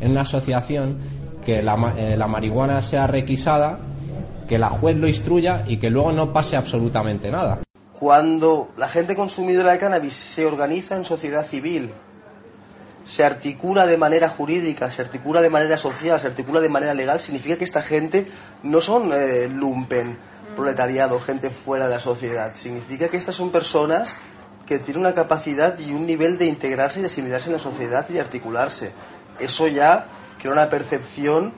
en 0.00 0.12
una 0.12 0.22
asociación 0.22 0.98
que 1.44 1.62
la, 1.62 1.94
eh, 1.96 2.16
la 2.16 2.26
marihuana 2.26 2.82
sea 2.82 3.06
requisada, 3.06 3.78
que 4.48 4.58
la 4.58 4.70
juez 4.70 4.96
lo 4.96 5.06
instruya 5.06 5.64
y 5.66 5.76
que 5.76 5.90
luego 5.90 6.12
no 6.12 6.32
pase 6.32 6.56
absolutamente 6.56 7.30
nada. 7.30 7.60
Cuando 7.98 8.70
la 8.76 8.88
gente 8.88 9.16
consumidora 9.16 9.72
de 9.72 9.78
cannabis 9.78 10.12
se 10.12 10.46
organiza 10.46 10.96
en 10.96 11.04
sociedad 11.04 11.44
civil, 11.44 11.90
se 13.04 13.24
articula 13.24 13.86
de 13.86 13.96
manera 13.96 14.28
jurídica, 14.28 14.90
se 14.90 15.00
articula 15.00 15.40
de 15.40 15.48
manera 15.48 15.78
social, 15.78 16.20
se 16.20 16.26
articula 16.26 16.60
de 16.60 16.68
manera 16.68 16.92
legal, 16.92 17.18
significa 17.18 17.56
que 17.56 17.64
esta 17.64 17.80
gente 17.80 18.26
no 18.62 18.82
son 18.82 19.10
eh, 19.14 19.48
lumpen, 19.48 20.18
proletariado, 20.58 21.20
gente 21.20 21.50
fuera 21.50 21.86
de 21.86 21.94
la 21.94 22.00
sociedad. 22.00 22.52
Significa 22.54 23.08
que 23.08 23.16
estas 23.16 23.36
son 23.36 23.50
personas 23.50 24.16
que 24.66 24.78
tienen 24.78 25.00
una 25.00 25.14
capacidad 25.14 25.78
y 25.78 25.92
un 25.92 26.04
nivel 26.06 26.36
de 26.36 26.46
integrarse 26.46 26.98
y 26.98 27.02
de 27.02 27.06
asimilarse 27.06 27.46
en 27.46 27.54
la 27.54 27.58
sociedad 27.58 28.04
y 28.10 28.14
de 28.14 28.20
articularse. 28.20 28.92
Eso 29.40 29.68
ya 29.68 30.06
crea 30.38 30.52
una 30.52 30.68
percepción 30.68 31.54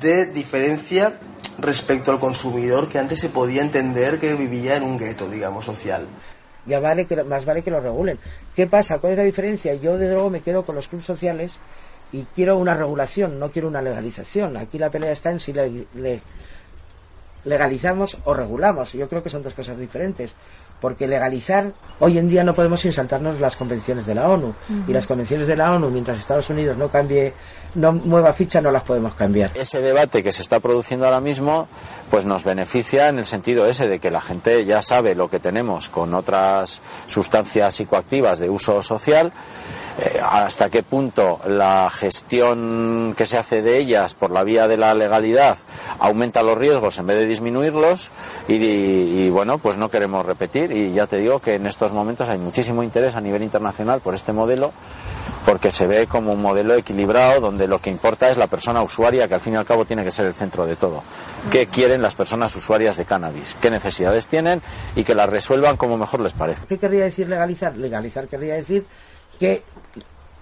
de 0.00 0.26
diferencia 0.26 1.14
respecto 1.58 2.10
al 2.10 2.18
consumidor 2.18 2.88
que 2.88 2.98
antes 2.98 3.20
se 3.20 3.28
podía 3.28 3.62
entender 3.62 4.18
que 4.18 4.34
vivía 4.34 4.76
en 4.76 4.82
un 4.82 4.98
gueto, 4.98 5.30
digamos, 5.30 5.64
social. 5.64 6.06
Ya 6.66 6.80
vale 6.80 7.06
que, 7.06 7.22
más 7.22 7.44
vale 7.44 7.62
que 7.62 7.70
lo 7.70 7.80
regulen. 7.80 8.18
¿Qué 8.54 8.66
pasa? 8.66 8.98
¿Cuál 8.98 9.12
es 9.12 9.18
la 9.18 9.24
diferencia? 9.24 9.74
Yo, 9.74 9.96
de 9.96 10.12
luego, 10.12 10.30
me 10.30 10.40
quedo 10.40 10.64
con 10.64 10.74
los 10.74 10.88
clubes 10.88 11.06
sociales 11.06 11.60
y 12.12 12.24
quiero 12.34 12.58
una 12.58 12.74
regulación, 12.74 13.38
no 13.38 13.50
quiero 13.50 13.68
una 13.68 13.82
legalización. 13.82 14.56
Aquí 14.56 14.78
la 14.78 14.90
pelea 14.90 15.12
está 15.12 15.30
en 15.30 15.40
si 15.40 15.52
le, 15.52 16.20
legalizamos 17.46 18.18
o 18.24 18.34
regulamos. 18.34 18.92
Yo 18.92 19.08
creo 19.08 19.22
que 19.22 19.30
son 19.30 19.42
dos 19.42 19.54
cosas 19.54 19.78
diferentes. 19.78 20.34
Porque 20.80 21.06
legalizar, 21.06 21.72
hoy 22.00 22.18
en 22.18 22.28
día 22.28 22.44
no 22.44 22.52
podemos 22.52 22.84
insaltarnos 22.84 23.40
las 23.40 23.56
convenciones 23.56 24.04
de 24.04 24.14
la 24.14 24.28
ONU. 24.28 24.52
Y 24.86 24.92
las 24.92 25.06
convenciones 25.06 25.46
de 25.46 25.56
la 25.56 25.72
ONU, 25.72 25.88
mientras 25.88 26.18
Estados 26.18 26.50
Unidos 26.50 26.76
no 26.76 26.90
cambie, 26.90 27.32
no 27.76 27.92
mueva 27.92 28.34
ficha, 28.34 28.60
no 28.60 28.70
las 28.70 28.82
podemos 28.82 29.14
cambiar. 29.14 29.52
Ese 29.54 29.80
debate 29.80 30.22
que 30.22 30.32
se 30.32 30.42
está 30.42 30.60
produciendo 30.60 31.06
ahora 31.06 31.20
mismo, 31.20 31.66
pues 32.10 32.26
nos 32.26 32.44
beneficia 32.44 33.08
en 33.08 33.18
el 33.18 33.26
sentido 33.26 33.64
ese 33.66 33.88
de 33.88 33.98
que 33.98 34.10
la 34.10 34.20
gente 34.20 34.66
ya 34.66 34.82
sabe 34.82 35.14
lo 35.14 35.30
que 35.30 35.40
tenemos 35.40 35.88
con 35.88 36.12
otras 36.14 36.82
sustancias 37.06 37.74
psicoactivas 37.74 38.38
de 38.38 38.50
uso 38.50 38.82
social 38.82 39.32
eh, 39.98 40.20
hasta 40.22 40.68
qué 40.68 40.82
punto 40.82 41.40
la 41.46 41.88
gestión 41.90 43.14
que 43.16 43.24
se 43.24 43.38
hace 43.38 43.62
de 43.62 43.78
ellas 43.78 44.14
por 44.14 44.30
la 44.30 44.44
vía 44.44 44.68
de 44.68 44.76
la 44.76 44.92
legalidad 44.92 45.56
aumenta 45.98 46.42
los 46.42 46.58
riesgos 46.58 46.98
en 46.98 47.06
vez 47.06 47.16
de 47.16 47.26
disminuirlos 47.26 48.10
y, 48.46 49.30
bueno, 49.30 49.56
pues 49.56 49.78
no 49.78 49.88
queremos 49.88 50.26
repetir 50.26 50.70
y 50.70 50.92
ya 50.92 51.06
te 51.06 51.16
digo 51.16 51.38
que 51.38 51.54
en 51.54 51.66
estos 51.66 51.92
momentos 51.92 52.28
hay 52.28 52.36
muchísimo 52.36 52.82
interés 52.82 53.16
a 53.16 53.22
nivel 53.22 53.42
internacional 53.42 54.00
por 54.00 54.14
este 54.14 54.32
modelo 54.32 54.72
porque 55.46 55.70
se 55.70 55.86
ve 55.86 56.06
como 56.06 56.32
un 56.32 56.42
modelo 56.42 56.74
equilibrado 56.74 57.40
donde 57.40 57.66
lo 57.66 57.80
que 57.80 57.88
importa 57.88 58.28
es 58.28 58.36
la 58.36 58.48
persona 58.48 58.82
usuaria, 58.82 59.28
que 59.28 59.34
al 59.34 59.40
fin 59.40 59.54
y 59.54 59.56
al 59.56 59.64
cabo 59.64 59.84
tiene 59.84 60.04
que 60.04 60.10
ser 60.10 60.26
el 60.26 60.34
centro 60.34 60.66
de 60.66 60.76
todo. 60.76 61.02
¿Qué 61.50 61.68
quieren 61.68 62.02
las 62.02 62.16
personas 62.16 62.54
usuarias 62.56 62.96
de 62.96 63.04
cannabis? 63.04 63.56
¿Qué 63.62 63.70
necesidades 63.70 64.26
tienen? 64.26 64.60
Y 64.96 65.04
que 65.04 65.14
las 65.14 65.30
resuelvan 65.30 65.76
como 65.76 65.96
mejor 65.96 66.20
les 66.20 66.32
parezca. 66.32 66.66
¿Qué 66.66 66.78
querría 66.78 67.04
decir 67.04 67.28
legalizar? 67.28 67.76
Legalizar 67.76 68.26
querría 68.26 68.54
decir 68.54 68.84
que 69.38 69.62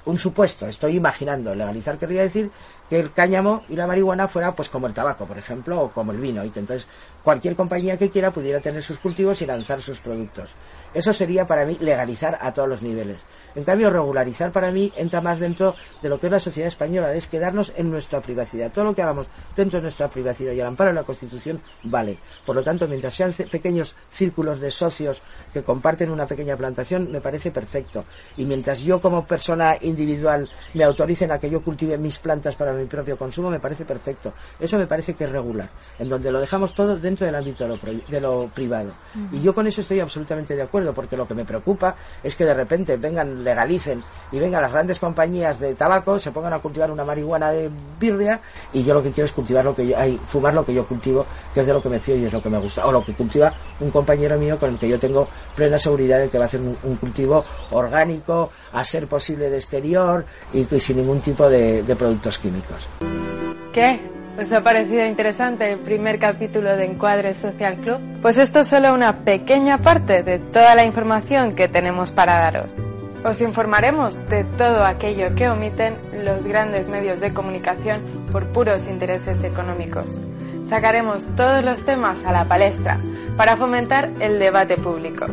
un 0.07 0.19
supuesto, 0.19 0.67
estoy 0.67 0.97
imaginando, 0.97 1.55
legalizar 1.55 1.97
querría 1.99 2.23
decir 2.23 2.51
que 2.91 3.01
el 3.01 3.13
cáñamo 3.13 3.65
y 3.69 3.77
la 3.77 3.87
marihuana 3.87 4.29
fuera 4.29 4.55
pues 4.55 4.69
como 4.69 4.87
el 4.87 4.93
tabaco, 4.93 5.25
por 5.25 5.39
ejemplo, 5.39 5.81
o 5.81 5.91
como 5.91 6.13
el 6.13 6.19
vino, 6.19 6.45
y 6.45 6.51
que 6.51 6.61
entonces 6.61 6.89
cualquier 7.25 7.57
compañía 7.57 7.97
que 7.97 8.11
quiera 8.11 8.31
pudiera 8.31 8.61
tener 8.61 8.83
sus 8.83 8.99
cultivos 8.99 9.41
y 9.43 9.47
lanzar 9.47 9.81
sus 9.81 9.99
productos. 9.99 10.51
Eso 10.93 11.13
sería 11.13 11.45
para 11.45 11.65
mí 11.65 11.77
legalizar 11.81 12.39
a 12.41 12.53
todos 12.53 12.69
los 12.69 12.83
niveles. 12.83 13.25
En 13.57 13.65
cambio, 13.65 13.91
regularizar 13.91 14.53
para 14.53 14.71
mí 14.71 14.93
entra 14.95 15.21
más 15.21 15.41
dentro 15.41 15.75
de 16.01 16.09
lo 16.09 16.21
que 16.21 16.27
es 16.27 16.33
la 16.33 16.39
sociedad 16.39 16.69
española, 16.69 17.13
es 17.15 17.27
quedarnos 17.27 17.73
en 17.77 17.91
nuestra 17.91 18.21
privacidad. 18.21 18.71
Todo 18.71 18.85
lo 18.85 18.95
que 18.95 19.03
hagamos 19.03 19.27
dentro 19.57 19.79
de 19.79 19.83
nuestra 19.83 20.09
privacidad 20.09 20.53
y 20.53 20.61
al 20.61 20.69
amparo 20.69 20.91
de 20.91 20.95
la 20.95 21.03
Constitución 21.03 21.61
vale. 21.83 22.19
Por 22.47 22.55
lo 22.55 22.63
tanto, 22.63 22.87
mientras 22.87 23.15
sean 23.15 23.33
pequeños 23.33 23.97
círculos 24.11 24.61
de 24.61 24.71
socios 24.71 25.23
que 25.53 25.63
comparten 25.63 26.11
una 26.11 26.27
pequeña 26.27 26.57
plantación, 26.57 27.11
me 27.11 27.21
parece 27.21 27.51
perfecto. 27.51 28.05
Y 28.37 28.45
mientras 28.45 28.81
yo 28.83 29.01
como 29.01 29.27
persona 29.27 29.77
individual 29.81 30.49
me 30.75 30.85
autoricen 30.85 31.33
a 31.33 31.39
que 31.39 31.51
yo 31.51 31.63
cultive 31.63 31.99
mis 31.99 32.19
plantas 32.19 32.55
para 32.55 32.73
mi 32.73 32.85
propio 32.85 33.17
consumo, 33.17 33.51
me 33.51 33.59
parece 33.59 33.85
perfecto. 33.85 34.33
Eso 34.61 34.79
me 34.79 34.87
parece 34.87 35.15
que 35.15 35.25
es 35.25 35.31
regular, 35.31 35.69
en 35.99 36.09
donde 36.09 36.31
lo 36.31 36.41
dejamos 36.41 36.75
todo 36.75 36.97
dentro 36.97 37.14
del 37.23 37.35
ámbito 37.35 37.65
de 37.69 38.21
lo, 38.21 38.49
privado. 38.49 38.93
Y 39.31 39.41
yo 39.41 39.55
con 39.55 39.67
eso 39.67 39.81
estoy 39.81 40.01
absolutamente 40.01 40.57
de 40.57 40.63
acuerdo 40.63 40.93
porque 40.93 41.17
lo 41.17 41.27
que 41.27 41.35
me 41.35 41.45
preocupa 41.45 41.95
es 42.23 42.35
que 42.35 42.45
de 42.45 42.55
repente 42.55 42.97
vengan, 42.97 43.45
legalicen 43.45 44.03
y 44.33 44.39
vengan 44.39 44.63
las 44.63 44.73
grandes 44.73 44.99
compañías 44.99 45.61
de 45.61 45.75
tabaco, 45.75 46.19
se 46.19 46.33
pongan 46.33 46.55
a 46.55 46.59
cultivar 46.59 46.91
una 46.91 47.05
marihuana 47.05 47.51
de 47.51 47.71
birria 48.01 48.41
y 48.73 48.83
yo 48.83 48.95
lo 48.95 49.03
que 49.03 49.13
quiero 49.13 49.27
es 49.27 49.33
cultivar 49.33 49.65
lo 49.65 49.75
que 49.75 49.87
yo, 49.87 49.99
hay, 49.99 50.19
fumar 50.27 50.55
lo 50.55 50.65
que 50.65 50.75
yo 50.75 50.87
cultivo, 50.87 51.27
que 51.53 51.61
es 51.61 51.67
de 51.67 51.73
lo 51.73 51.83
que 51.83 51.89
me 51.89 52.01
fío 52.01 52.17
y 52.17 52.25
es 52.25 52.33
lo 52.33 52.43
que 52.43 52.51
me 52.51 52.59
gusta, 52.59 52.87
o 52.87 52.93
lo 52.93 53.05
que 53.05 53.13
cultiva 53.15 53.53
un 53.81 53.91
compañero 53.91 54.39
mío 54.39 54.59
con 54.59 54.71
el 54.71 54.79
que 54.79 54.89
yo 54.89 54.99
tengo 54.99 55.29
plena 55.55 55.79
seguridad 55.79 56.19
de 56.19 56.29
que 56.29 56.39
va 56.39 56.45
a 56.45 56.47
hacer 56.47 56.61
un, 56.61 56.97
cultivo 56.97 57.45
orgánico, 57.73 58.51
a 58.73 58.83
ser 58.83 59.07
posible 59.07 59.51
de 59.51 59.57
exterior 59.57 60.25
y, 60.53 60.65
sin 60.81 60.97
ningún 60.97 61.21
tipo 61.21 61.49
de, 61.49 61.83
de 61.83 61.97
productos 61.97 62.39
químicos. 62.39 62.89
¿Qué? 63.73 64.14
¿Os 64.37 64.53
ha 64.53 64.63
parecido 64.63 65.07
interesante 65.07 65.71
el 65.71 65.79
primer 65.79 66.19
capítulo 66.19 66.77
de 66.77 66.87
Encuadre 66.87 67.35
Social 67.35 67.77
Club? 67.77 68.01
Pues 68.21 68.37
esto 68.37 68.61
es 68.61 68.67
solo 68.67 68.93
una 68.93 69.25
pequeña 69.25 69.79
parte 69.79 70.25
de 70.25 70.41
toda 70.41 70.75
la 70.75 70.85
información 70.85 71.55
que 71.55 71.69
tenemos 71.69 72.11
para 72.11 72.35
daros. 72.35 72.75
Os 73.25 73.41
informaremos 73.41 74.29
de 74.29 74.43
todo 74.43 74.85
aquello 74.85 75.35
que 75.37 75.49
omiten 75.49 75.95
los 76.25 76.47
grandes 76.47 76.89
medios 76.89 77.21
de 77.21 77.33
comunicación 77.33 78.03
por 78.33 78.49
puros 78.49 78.89
intereses 78.89 79.45
económicos. 79.45 80.21
Sacaremos 80.69 81.25
todos 81.37 81.65
los 81.65 81.85
temas 81.85 82.25
a 82.25 82.33
la 82.33 82.45
palestra 82.45 82.99
para 83.37 83.57
fomentar 83.57 84.11
el 84.19 84.41
debate 84.41 84.77
público. 84.77 85.27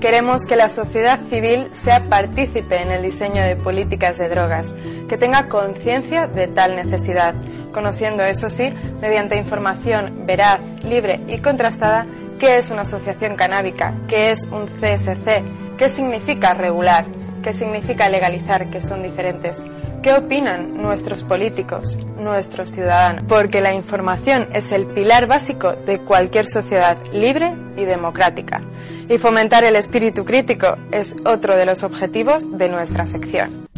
Queremos 0.00 0.46
que 0.46 0.56
la 0.56 0.70
sociedad 0.70 1.20
civil 1.28 1.68
sea 1.72 2.08
partícipe 2.08 2.80
en 2.80 2.90
el 2.90 3.02
diseño 3.02 3.42
de 3.42 3.54
políticas 3.54 4.16
de 4.16 4.30
drogas, 4.30 4.74
que 5.06 5.18
tenga 5.18 5.46
conciencia 5.48 6.26
de 6.26 6.48
tal 6.48 6.74
necesidad, 6.74 7.34
conociendo, 7.70 8.24
eso 8.24 8.48
sí, 8.48 8.72
mediante 8.98 9.36
información 9.36 10.24
veraz, 10.24 10.62
libre 10.84 11.20
y 11.28 11.36
contrastada, 11.40 12.06
qué 12.38 12.56
es 12.56 12.70
una 12.70 12.82
asociación 12.82 13.36
canábica, 13.36 13.94
qué 14.08 14.30
es 14.30 14.44
un 14.44 14.64
CSC, 14.64 15.42
qué 15.76 15.90
significa 15.90 16.54
regular, 16.54 17.04
qué 17.42 17.52
significa 17.52 18.08
legalizar, 18.08 18.70
que 18.70 18.80
son 18.80 19.02
diferentes, 19.02 19.62
qué 20.02 20.14
opinan 20.14 20.80
nuestros 20.80 21.24
políticos, 21.24 21.98
nuestros 22.18 22.72
ciudadanos, 22.72 23.24
porque 23.28 23.60
la 23.60 23.74
información 23.74 24.48
es 24.52 24.72
el 24.72 24.86
pilar 24.86 25.26
básico 25.26 25.72
de 25.72 26.00
cualquier 26.00 26.46
sociedad 26.46 26.98
libre 27.12 27.54
y 27.76 27.84
democrática. 27.84 28.60
Y 29.08 29.18
fomentar 29.18 29.64
el 29.64 29.76
espíritu 29.76 30.24
crítico 30.24 30.76
es 30.92 31.16
otro 31.24 31.56
de 31.56 31.66
los 31.66 31.82
objetivos 31.82 32.56
de 32.56 32.68
nuestra 32.68 33.06
sección. 33.06 33.69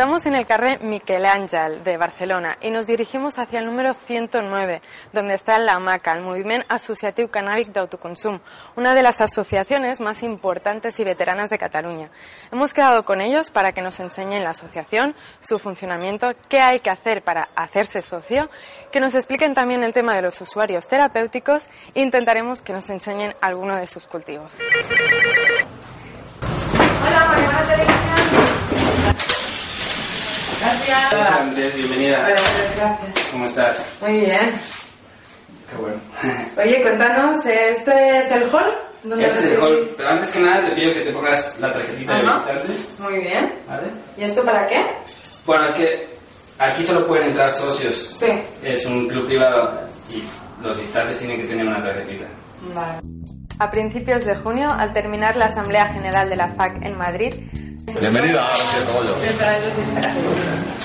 Estamos 0.00 0.24
en 0.24 0.34
el 0.34 0.46
carré 0.46 0.78
Miquel 0.78 1.26
Ángel 1.26 1.84
de 1.84 1.98
Barcelona 1.98 2.56
y 2.62 2.70
nos 2.70 2.86
dirigimos 2.86 3.38
hacia 3.38 3.58
el 3.58 3.66
número 3.66 3.92
109, 3.92 4.80
donde 5.12 5.34
está 5.34 5.58
la 5.58 5.74
AMACA, 5.74 6.14
el 6.14 6.22
Moviment 6.22 6.64
Associatiu 6.70 7.28
Cannàbic 7.28 7.66
d'Autoconsum, 7.66 8.38
una 8.76 8.94
de 8.94 9.02
las 9.02 9.20
asociaciones 9.20 10.00
más 10.00 10.22
importantes 10.22 10.98
y 11.00 11.04
veteranas 11.04 11.50
de 11.50 11.58
Cataluña. 11.58 12.08
Hemos 12.50 12.72
quedado 12.72 13.02
con 13.02 13.20
ellos 13.20 13.50
para 13.50 13.72
que 13.72 13.82
nos 13.82 14.00
enseñen 14.00 14.42
la 14.42 14.56
asociación, 14.56 15.14
su 15.42 15.58
funcionamiento, 15.58 16.30
qué 16.48 16.60
hay 16.60 16.80
que 16.80 16.88
hacer 16.88 17.20
para 17.20 17.48
hacerse 17.54 18.00
socio, 18.00 18.48
que 18.90 19.00
nos 19.00 19.14
expliquen 19.14 19.52
también 19.52 19.84
el 19.84 19.92
tema 19.92 20.16
de 20.16 20.22
los 20.22 20.40
usuarios 20.40 20.88
terapéuticos 20.88 21.68
e 21.94 22.00
intentaremos 22.00 22.62
que 22.62 22.72
nos 22.72 22.88
enseñen 22.88 23.34
alguno 23.42 23.76
de 23.76 23.86
sus 23.86 24.06
cultivos. 24.06 24.50
Hola, 27.06 28.39
Gracias. 30.60 31.12
Hola 31.14 31.36
Andrés, 31.40 31.74
bienvenida. 31.74 32.18
Hola, 32.18 32.40
gracias. 32.76 33.28
¿Cómo 33.30 33.46
estás? 33.46 33.96
Muy 34.02 34.20
bien. 34.20 34.52
Qué 35.70 35.76
bueno. 35.76 36.00
Oye, 36.62 36.82
cuéntanos, 36.82 37.46
¿este 37.46 38.18
es 38.18 38.30
el 38.30 38.42
hall? 38.52 38.70
Este 39.04 39.24
es 39.24 39.44
el 39.52 39.58
hall, 39.58 39.90
pero 39.96 40.10
antes 40.10 40.30
que 40.30 40.40
nada 40.40 40.68
te 40.68 40.74
pido 40.74 40.92
que 40.92 41.00
te 41.00 41.12
pongas 41.12 41.58
la 41.60 41.72
tarjetita 41.72 42.12
de 42.12 42.20
visitante. 42.20 43.02
Muy 43.02 43.20
bien. 43.22 43.54
¿Vale? 43.66 43.86
¿Y 44.18 44.24
esto 44.24 44.44
para 44.44 44.66
qué? 44.66 44.84
Bueno, 45.46 45.64
es 45.64 45.74
que 45.76 46.08
aquí 46.58 46.84
solo 46.84 47.06
pueden 47.06 47.28
entrar 47.28 47.50
socios. 47.52 47.96
Sí. 48.18 48.28
Es 48.62 48.84
un 48.84 49.08
club 49.08 49.26
privado 49.26 49.80
y 50.10 50.22
los 50.62 50.76
visitantes 50.78 51.18
tienen 51.20 51.40
que 51.40 51.46
tener 51.46 51.66
una 51.66 51.82
tarjetita. 51.82 52.26
Vale. 52.74 52.98
A 53.58 53.70
principios 53.70 54.26
de 54.26 54.34
junio, 54.36 54.68
al 54.70 54.92
terminar 54.92 55.36
la 55.36 55.46
Asamblea 55.46 55.86
General 55.86 56.28
de 56.28 56.36
la 56.36 56.54
FAC 56.54 56.82
en 56.82 56.98
Madrid, 56.98 57.32
Bienvenida 57.86 58.52
Cogollo. 58.86 59.16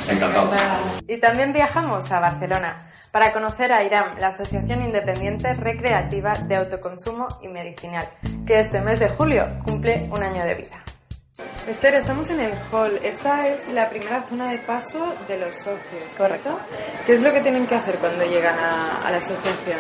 Encantado. 0.09 0.51
Y 1.07 1.17
también 1.17 1.53
viajamos 1.53 2.11
a 2.11 2.19
Barcelona 2.19 2.91
para 3.11 3.31
conocer 3.31 3.71
a 3.71 3.83
IRAM, 3.83 4.17
la 4.19 4.27
Asociación 4.27 4.83
Independiente 4.83 5.53
Recreativa 5.53 6.33
de 6.47 6.57
Autoconsumo 6.57 7.27
y 7.41 7.47
Medicinal, 7.47 8.07
que 8.45 8.59
este 8.59 8.81
mes 8.81 8.99
de 8.99 9.09
julio 9.09 9.43
cumple 9.65 10.09
un 10.11 10.23
año 10.23 10.43
de 10.43 10.55
vida. 10.55 10.83
Esther, 11.67 11.95
estamos 11.95 12.29
en 12.29 12.41
el 12.41 12.53
hall. 12.71 12.99
Esta 13.03 13.47
es 13.47 13.69
la 13.69 13.89
primera 13.89 14.23
zona 14.23 14.51
de 14.51 14.59
paso 14.59 15.15
de 15.27 15.37
los 15.37 15.55
socios. 15.55 16.03
Correcto. 16.17 16.59
¿Qué 17.05 17.15
es 17.15 17.21
lo 17.21 17.33
que 17.33 17.41
tienen 17.41 17.65
que 17.65 17.75
hacer 17.75 17.95
cuando 17.95 18.23
llegan 18.25 18.57
a, 18.57 19.05
a 19.05 19.11
la 19.11 19.17
asociación? 19.17 19.79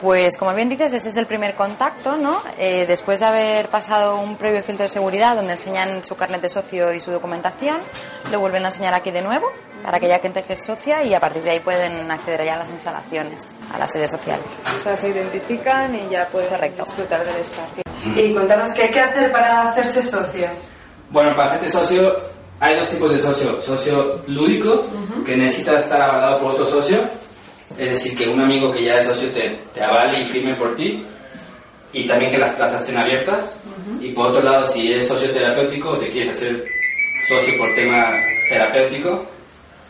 Pues 0.00 0.38
como 0.38 0.54
bien 0.54 0.70
dices, 0.70 0.94
este 0.94 1.10
es 1.10 1.16
el 1.16 1.26
primer 1.26 1.54
contacto, 1.54 2.16
¿no? 2.16 2.42
Eh, 2.58 2.86
después 2.86 3.20
de 3.20 3.26
haber 3.26 3.68
pasado 3.68 4.18
un 4.18 4.36
previo 4.36 4.62
filtro 4.62 4.84
de 4.84 4.88
seguridad 4.88 5.36
donde 5.36 5.52
enseñan 5.52 6.02
su 6.02 6.16
carnet 6.16 6.40
de 6.40 6.48
socio 6.48 6.92
y 6.94 7.00
su 7.00 7.10
documentación, 7.10 7.78
lo 8.32 8.40
vuelven 8.40 8.64
a 8.64 8.68
enseñar 8.68 8.94
aquí 8.94 9.10
de 9.10 9.20
nuevo 9.20 9.46
para 9.84 9.98
aquella 9.98 10.18
gente 10.18 10.42
que 10.42 10.54
es 10.54 10.64
socia 10.64 11.04
y 11.04 11.12
a 11.12 11.20
partir 11.20 11.42
de 11.42 11.50
ahí 11.50 11.60
pueden 11.60 12.10
acceder 12.10 12.44
ya 12.44 12.54
a 12.54 12.58
las 12.58 12.70
instalaciones, 12.70 13.56
a 13.74 13.78
la 13.78 13.86
sede 13.86 14.08
social. 14.08 14.40
O 14.78 14.82
sea, 14.82 14.96
se 14.96 15.08
identifican 15.08 15.94
y 15.94 16.08
ya 16.10 16.26
pueden 16.26 16.48
disfrutar 16.76 17.24
del 17.24 17.36
espacio. 17.36 17.82
Y 18.16 18.32
cuéntanos, 18.32 18.70
¿qué 18.74 18.84
hay 18.84 18.90
que 18.90 19.00
hacer 19.00 19.30
para 19.30 19.68
hacerse 19.68 20.02
socio? 20.02 20.46
Bueno, 21.10 21.30
para 21.36 21.50
hacerte 21.50 21.70
socio 21.70 22.16
hay 22.58 22.76
dos 22.76 22.88
tipos 22.88 23.10
de 23.10 23.18
socio. 23.18 23.60
Socio 23.60 24.22
lúdico, 24.26 24.84
que 25.26 25.36
necesita 25.36 25.78
estar 25.78 26.00
avalado 26.00 26.40
por 26.40 26.52
otro 26.52 26.66
socio, 26.66 27.02
es 27.80 27.90
decir, 27.90 28.16
que 28.16 28.28
un 28.28 28.40
amigo 28.40 28.70
que 28.70 28.84
ya 28.84 28.96
es 28.96 29.06
socio 29.06 29.30
te, 29.30 29.58
te 29.72 29.82
avale 29.82 30.20
y 30.20 30.24
firme 30.24 30.54
por 30.54 30.76
ti 30.76 31.02
y 31.92 32.06
también 32.06 32.30
que 32.30 32.38
las 32.38 32.54
plazas 32.54 32.82
estén 32.82 32.98
abiertas. 32.98 33.56
Y 34.00 34.12
por 34.12 34.26
otro 34.26 34.42
lado, 34.42 34.68
si 34.68 34.88
eres 34.88 35.08
socio 35.08 35.30
terapéutico 35.30 35.90
o 35.90 35.98
te 35.98 36.10
quieres 36.10 36.34
hacer 36.34 36.64
socio 37.26 37.56
por 37.56 37.74
tema 37.74 38.12
terapéutico, 38.50 39.26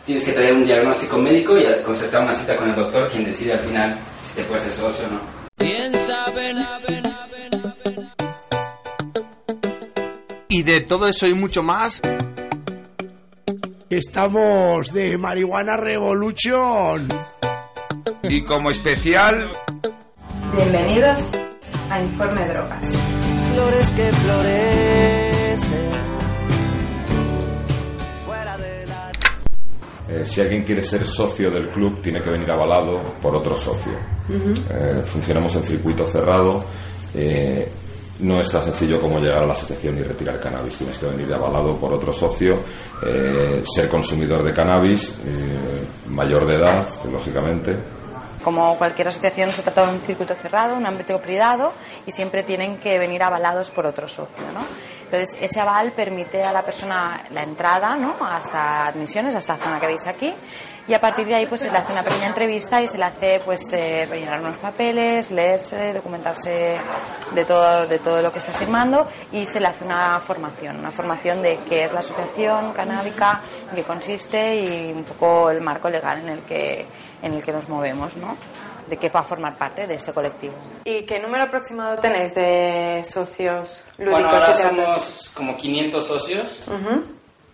tienes 0.05 0.23
que 0.23 0.31
traer 0.31 0.53
un 0.53 0.65
diagnóstico 0.65 1.17
médico 1.17 1.57
y 1.57 1.65
concertar 1.83 2.23
una 2.23 2.33
cita 2.33 2.55
con 2.55 2.69
el 2.69 2.75
doctor, 2.75 3.09
quien 3.09 3.25
decide 3.25 3.53
al 3.53 3.59
final 3.59 3.99
si 4.25 4.35
te 4.35 4.43
puedes 4.45 4.63
ser 4.63 4.73
socio 4.73 5.05
o 5.07 5.11
no. 5.11 5.41
Y 10.47 10.63
de 10.63 10.81
todo 10.81 11.07
eso 11.07 11.27
y 11.27 11.33
mucho 11.33 11.61
más. 11.61 12.01
Estamos 13.89 14.93
de 14.93 15.17
Marihuana 15.17 15.75
Revolution. 15.75 17.07
Y 18.23 18.43
como 18.43 18.71
especial... 18.71 19.49
Bienvenidos 20.55 21.19
a 21.89 22.01
Informe 22.01 22.47
Drogas. 22.47 22.97
Flores 23.53 23.91
que 23.91 24.11
florecen. 24.11 25.91
Eh, 30.09 30.25
si 30.25 30.41
alguien 30.41 30.63
quiere 30.63 30.81
ser 30.81 31.05
socio 31.05 31.49
del 31.49 31.69
club, 31.69 32.01
tiene 32.01 32.21
que 32.21 32.29
venir 32.29 32.51
avalado 32.51 33.13
por 33.21 33.35
otro 33.35 33.55
socio. 33.55 33.93
Eh, 34.29 35.03
funcionamos 35.05 35.55
en 35.55 35.63
circuito 35.63 36.03
cerrado. 36.05 36.63
Eh, 37.13 37.71
no 38.21 38.39
es 38.39 38.49
tan 38.51 38.63
sencillo 38.63 39.01
como 39.01 39.19
llegar 39.19 39.43
a 39.43 39.47
la 39.47 39.53
asociación 39.53 39.97
y 39.97 40.03
retirar 40.03 40.39
cannabis. 40.39 40.77
Tienes 40.77 40.97
que 40.97 41.07
venir 41.07 41.33
avalado 41.33 41.75
por 41.79 41.93
otro 41.93 42.13
socio, 42.13 42.59
eh, 43.05 43.63
ser 43.65 43.89
consumidor 43.89 44.43
de 44.43 44.53
cannabis, 44.53 45.15
eh, 45.25 45.81
mayor 46.11 46.45
de 46.45 46.55
edad, 46.55 46.87
lógicamente, 47.11 47.75
como 48.43 48.77
cualquier 48.77 49.07
asociación 49.07 49.49
se 49.49 49.61
trata 49.61 49.85
de 49.85 49.93
un 49.93 50.01
circuito 50.01 50.33
cerrado, 50.35 50.75
un 50.75 50.85
ámbito 50.85 51.19
privado 51.21 51.73
y 52.05 52.11
siempre 52.11 52.43
tienen 52.43 52.77
que 52.77 52.97
venir 52.99 53.23
avalados 53.23 53.69
por 53.71 53.85
otro 53.85 54.07
socio. 54.07 54.43
¿no? 54.53 54.61
Entonces, 55.03 55.37
ese 55.41 55.59
aval 55.59 55.91
permite 55.91 56.43
a 56.43 56.53
la 56.53 56.63
persona 56.63 57.23
la 57.31 57.43
entrada 57.43 57.95
¿no? 57.95 58.15
hasta 58.21 58.87
admisiones, 58.87 59.35
hasta 59.35 59.57
zona 59.57 59.79
que 59.79 59.87
veis 59.87 60.07
aquí, 60.07 60.33
y 60.87 60.93
a 60.93 61.01
partir 61.01 61.27
de 61.27 61.35
ahí 61.35 61.45
pues 61.45 61.61
se 61.61 61.69
le 61.69 61.77
hace 61.77 61.91
una 61.91 62.03
pequeña 62.03 62.27
entrevista 62.27 62.81
y 62.81 62.87
se 62.87 62.97
le 62.97 63.05
hace 63.05 63.41
pues 63.43 63.71
eh, 63.73 64.07
rellenar 64.09 64.39
unos 64.39 64.57
papeles, 64.57 65.29
leerse, 65.29 65.93
documentarse 65.93 66.75
de 67.33 67.45
todo, 67.45 67.87
de 67.87 67.99
todo 67.99 68.21
lo 68.21 68.31
que 68.31 68.39
está 68.39 68.53
firmando 68.53 69.07
y 69.31 69.45
se 69.45 69.59
le 69.59 69.67
hace 69.67 69.85
una 69.85 70.19
formación, 70.19 70.79
una 70.79 70.91
formación 70.91 71.41
de 71.41 71.59
qué 71.69 71.83
es 71.83 71.93
la 71.93 71.99
asociación 71.99 72.73
canábica, 72.73 73.41
en 73.69 73.75
qué 73.75 73.83
consiste 73.83 74.55
y 74.55 74.91
un 74.91 75.03
poco 75.03 75.51
el 75.51 75.61
marco 75.61 75.89
legal 75.89 76.19
en 76.19 76.29
el 76.29 76.41
que 76.41 76.85
en 77.21 77.33
el 77.33 77.43
que 77.43 77.51
nos 77.51 77.69
movemos, 77.69 78.15
¿no? 78.17 78.35
de 78.87 78.97
que 78.97 79.09
va 79.09 79.21
a 79.21 79.23
formar 79.23 79.57
parte 79.57 79.87
de 79.87 79.95
ese 79.95 80.13
colectivo. 80.13 80.53
¿Y 80.83 81.03
qué 81.03 81.19
número 81.19 81.45
aproximado 81.45 81.97
tenéis 81.97 82.33
de 82.35 83.01
socios 83.03 83.85
lúdicos? 83.97 84.19
Bueno, 84.19 84.29
ahora 84.29 84.53
somos 84.53 85.31
como 85.33 85.55
500 85.55 86.05
socios 86.05 86.65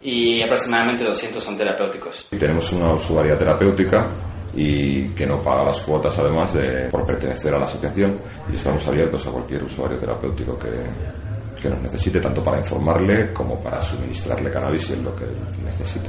y 0.02 0.42
aproximadamente 0.42 1.04
200 1.04 1.44
son 1.44 1.58
terapéuticos. 1.58 2.28
Y 2.32 2.38
tenemos 2.38 2.72
una 2.74 2.94
usuaria 2.94 3.38
terapéutica 3.38 4.10
y 4.56 5.10
que 5.10 5.28
no 5.28 5.38
paga 5.38 5.66
las 5.66 5.80
cuotas 5.82 6.18
además 6.18 6.54
de, 6.54 6.90
por 6.90 7.06
pertenecer 7.06 7.54
a 7.54 7.60
la 7.60 7.66
asociación 7.66 8.20
y 8.52 8.56
estamos 8.56 8.86
abiertos 8.88 9.28
a 9.28 9.32
cualquier 9.32 9.64
usuario 9.64 10.00
terapéutico 10.00 10.58
que, 10.58 11.62
que 11.62 11.70
nos 11.70 11.82
necesite, 11.84 12.20
tanto 12.20 12.44
para 12.44 12.60
informarle 12.60 13.32
como 13.34 13.62
para 13.62 13.82
suministrarle 13.82 14.50
cannabis 14.50 14.90
es 14.90 15.04
lo 15.04 15.16
que 15.16 15.26
necesite. 15.64 16.08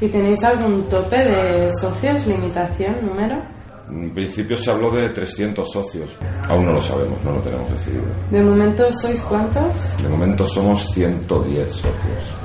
¿Y 0.00 0.08
tenéis 0.08 0.42
algún 0.44 0.88
tope 0.88 1.16
de 1.16 1.70
socios, 1.70 2.26
limitación, 2.26 3.04
número? 3.04 3.57
En 3.90 4.12
principio 4.12 4.56
se 4.56 4.70
habló 4.70 4.90
de 4.90 5.08
300 5.10 5.72
socios. 5.72 6.14
Aún 6.48 6.66
no 6.66 6.72
lo 6.72 6.80
sabemos, 6.80 7.22
no 7.24 7.32
lo 7.32 7.40
tenemos 7.40 7.70
decidido. 7.70 8.04
¿De 8.30 8.42
momento 8.42 8.90
sois 8.92 9.20
cuántos? 9.22 9.96
De 9.96 10.08
momento 10.08 10.46
somos 10.46 10.92
110 10.92 11.70
socios. 11.70 11.92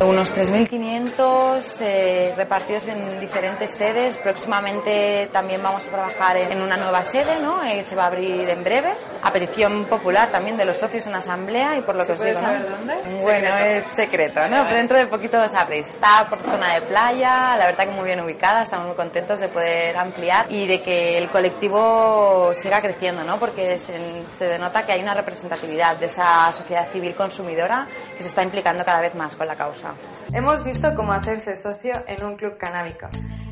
Unos 0.02 0.34
3.500 0.36 1.82
eh, 1.82 2.34
repartidos 2.38 2.88
en 2.88 3.20
diferentes 3.20 3.72
sedes. 3.72 4.18
Próximamente 4.18 5.30
también 5.34 5.62
vamos 5.62 5.88
a 5.88 5.92
trabajar 5.92 6.38
en 6.38 6.62
una 6.62 6.78
nueva 6.78 7.04
sede, 7.04 7.40
¿no? 7.40 7.64
Eh, 7.64 7.84
se 7.84 7.96
va 7.96 8.06
a 8.06 8.08
abrir 8.08 8.50
en 8.50 8.64
breve. 8.64 8.92
A 9.22 9.32
petición 9.32 9.86
popular 9.86 10.32
también 10.32 10.58
de 10.58 10.66
los 10.66 10.78
socios 10.78 11.08
en 11.08 11.16
asamblea 11.16 11.78
y 11.78 11.82
por 11.82 11.96
lo 11.96 12.06
que 12.06 12.14
os 12.14 12.24
digo, 12.24 12.40
¿no? 12.40 12.48
saber 12.48 12.70
dónde? 12.70 12.94
Bueno, 13.22 13.48
es 13.58 13.84
secreto, 13.96 14.48
¿no? 14.50 14.64
Pero 14.66 14.78
dentro 14.78 14.98
de 14.98 15.08
poquito 15.08 15.40
lo 15.40 15.48
sabréis. 15.48 15.90
Está 15.90 16.28
por 16.30 16.40
zona 16.40 16.76
de 16.76 16.82
playa, 16.82 17.56
la 17.58 17.66
verdad 17.66 17.86
que 17.86 17.92
muy 17.92 18.06
bien 18.06 18.22
ubicada, 18.22 18.64
estamos 18.64 18.88
muy 18.88 18.96
contentos 18.96 19.40
de 19.40 19.48
poder 19.48 19.98
ampliar 19.98 20.46
y 20.50 20.68
de 20.68 20.82
que 20.82 21.18
el 21.18 21.30
colectivo 21.34 22.54
siga 22.54 22.80
creciendo, 22.80 23.24
¿no? 23.24 23.40
Porque 23.40 23.78
se, 23.78 24.24
se 24.38 24.46
denota 24.46 24.86
que 24.86 24.94
hay 24.94 25.02
una 25.02 25.16
representatividad 25.16 25.98
de 25.98 26.06
esa 26.06 26.50
sociedad 26.54 26.88
civil 26.88 27.16
consumidora 27.16 27.88
que 28.16 28.22
se 28.22 28.30
está 28.30 28.44
implicando 28.44 28.86
cada 28.86 29.02
vez 29.02 29.16
más 29.16 29.36
con 29.36 29.48
la 29.48 29.56
causa. 29.56 29.96
Hemos 30.32 30.64
visto 30.64 30.88
cómo 30.96 31.12
hacerse 31.12 31.58
socio 31.58 31.92
en 32.08 32.24
un 32.24 32.38
club 32.38 32.58
canábico 32.58 33.08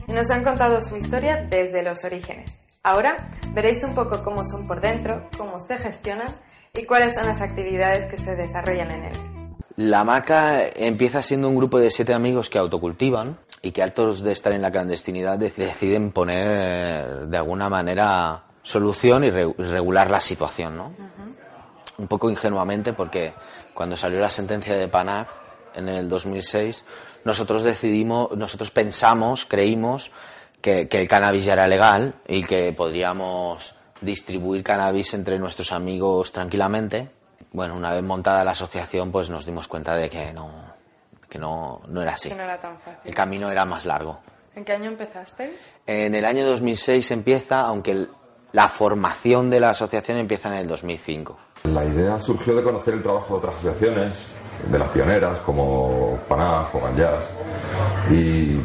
y 0.07 0.13
nos 0.13 0.29
han 0.29 0.43
contado 0.43 0.79
su 0.79 0.95
historia 0.95 1.45
desde 1.49 1.81
los 1.81 2.03
orígenes. 2.05 2.61
Ahora 2.83 3.17
veréis 3.53 3.83
un 3.83 3.95
poco 3.95 4.23
cómo 4.23 4.45
son 4.45 4.67
por 4.67 4.79
dentro, 4.79 5.29
cómo 5.37 5.59
se 5.61 5.77
gestionan 5.77 6.29
y 6.73 6.85
cuáles 6.85 7.15
son 7.15 7.25
las 7.25 7.41
actividades 7.41 8.05
que 8.05 8.17
se 8.17 8.35
desarrollan 8.35 8.91
en 8.91 9.03
él. 9.05 9.30
La 9.77 10.03
Maca 10.03 10.67
empieza 10.67 11.21
siendo 11.21 11.47
un 11.47 11.55
grupo 11.55 11.79
de 11.79 11.89
siete 11.89 12.13
amigos 12.13 12.49
que 12.49 12.57
autocultivan 12.59 13.37
y 13.61 13.71
que 13.71 13.81
hartos 13.81 14.21
de 14.21 14.31
estar 14.31 14.51
en 14.53 14.61
la 14.61 14.71
clandestinidad 14.71 15.39
dec- 15.39 15.55
deciden 15.55 16.11
poner 16.11 17.27
de 17.27 17.37
alguna 17.37 17.69
manera 17.69 18.43
solución 18.63 19.23
y 19.23 19.29
regular 19.29 20.09
la 20.11 20.19
situación, 20.19 20.75
¿no? 20.77 20.93
Un 21.97 22.07
poco 22.07 22.29
ingenuamente 22.29 22.93
porque 22.93 23.33
cuando 23.73 23.95
salió 23.95 24.19
la 24.19 24.29
sentencia 24.29 24.75
de 24.75 24.87
Panac 24.87 25.29
en 25.75 25.87
el 25.87 26.09
2006, 26.09 26.85
nosotros 27.23 27.63
decidimos, 27.63 28.35
nosotros 28.35 28.71
pensamos, 28.71 29.45
creímos 29.45 30.11
que, 30.61 30.87
que 30.89 30.97
el 30.99 31.07
cannabis 31.07 31.45
ya 31.45 31.53
era 31.53 31.67
legal 31.67 32.15
y 32.27 32.43
que 32.43 32.73
podríamos 32.73 33.73
distribuir 34.01 34.63
cannabis 34.63 35.13
entre 35.13 35.39
nuestros 35.39 35.71
amigos 35.71 36.31
tranquilamente. 36.31 37.09
Bueno, 37.51 37.75
una 37.75 37.91
vez 37.91 38.03
montada 38.03 38.43
la 38.43 38.51
asociación, 38.51 39.11
pues 39.11 39.29
nos 39.29 39.45
dimos 39.45 39.67
cuenta 39.67 39.93
de 39.93 40.09
que 40.09 40.31
no, 40.33 40.49
que 41.29 41.37
no, 41.37 41.81
no 41.87 42.01
era 42.01 42.13
así. 42.13 42.29
Que 42.29 42.35
no 42.35 42.43
era 42.43 42.59
tan 42.59 42.77
fácil. 42.79 42.99
El 43.03 43.13
camino 43.15 43.49
era 43.51 43.65
más 43.65 43.85
largo. 43.85 44.19
¿En 44.55 44.63
qué 44.65 44.73
año 44.73 44.89
empezasteis? 44.89 45.59
En 45.85 46.13
el 46.15 46.25
año 46.25 46.45
2006 46.45 47.11
empieza, 47.11 47.61
aunque 47.61 47.91
el- 47.91 48.09
la 48.53 48.67
formación 48.69 49.49
de 49.49 49.59
la 49.61 49.69
asociación 49.69 50.17
empieza 50.17 50.49
en 50.49 50.55
el 50.55 50.67
2005. 50.67 51.37
La 51.63 51.85
idea 51.85 52.19
surgió 52.19 52.55
de 52.55 52.63
conocer 52.63 52.95
el 52.95 53.01
trabajo 53.01 53.33
de 53.35 53.37
otras 53.39 53.55
asociaciones, 53.55 54.27
de 54.69 54.77
las 54.79 54.89
pioneras 54.89 55.37
como 55.39 56.17
Panaj 56.27 56.75
o 56.75 56.91
Jazz, 56.95 57.31
y 58.09 58.57
eh, 58.57 58.61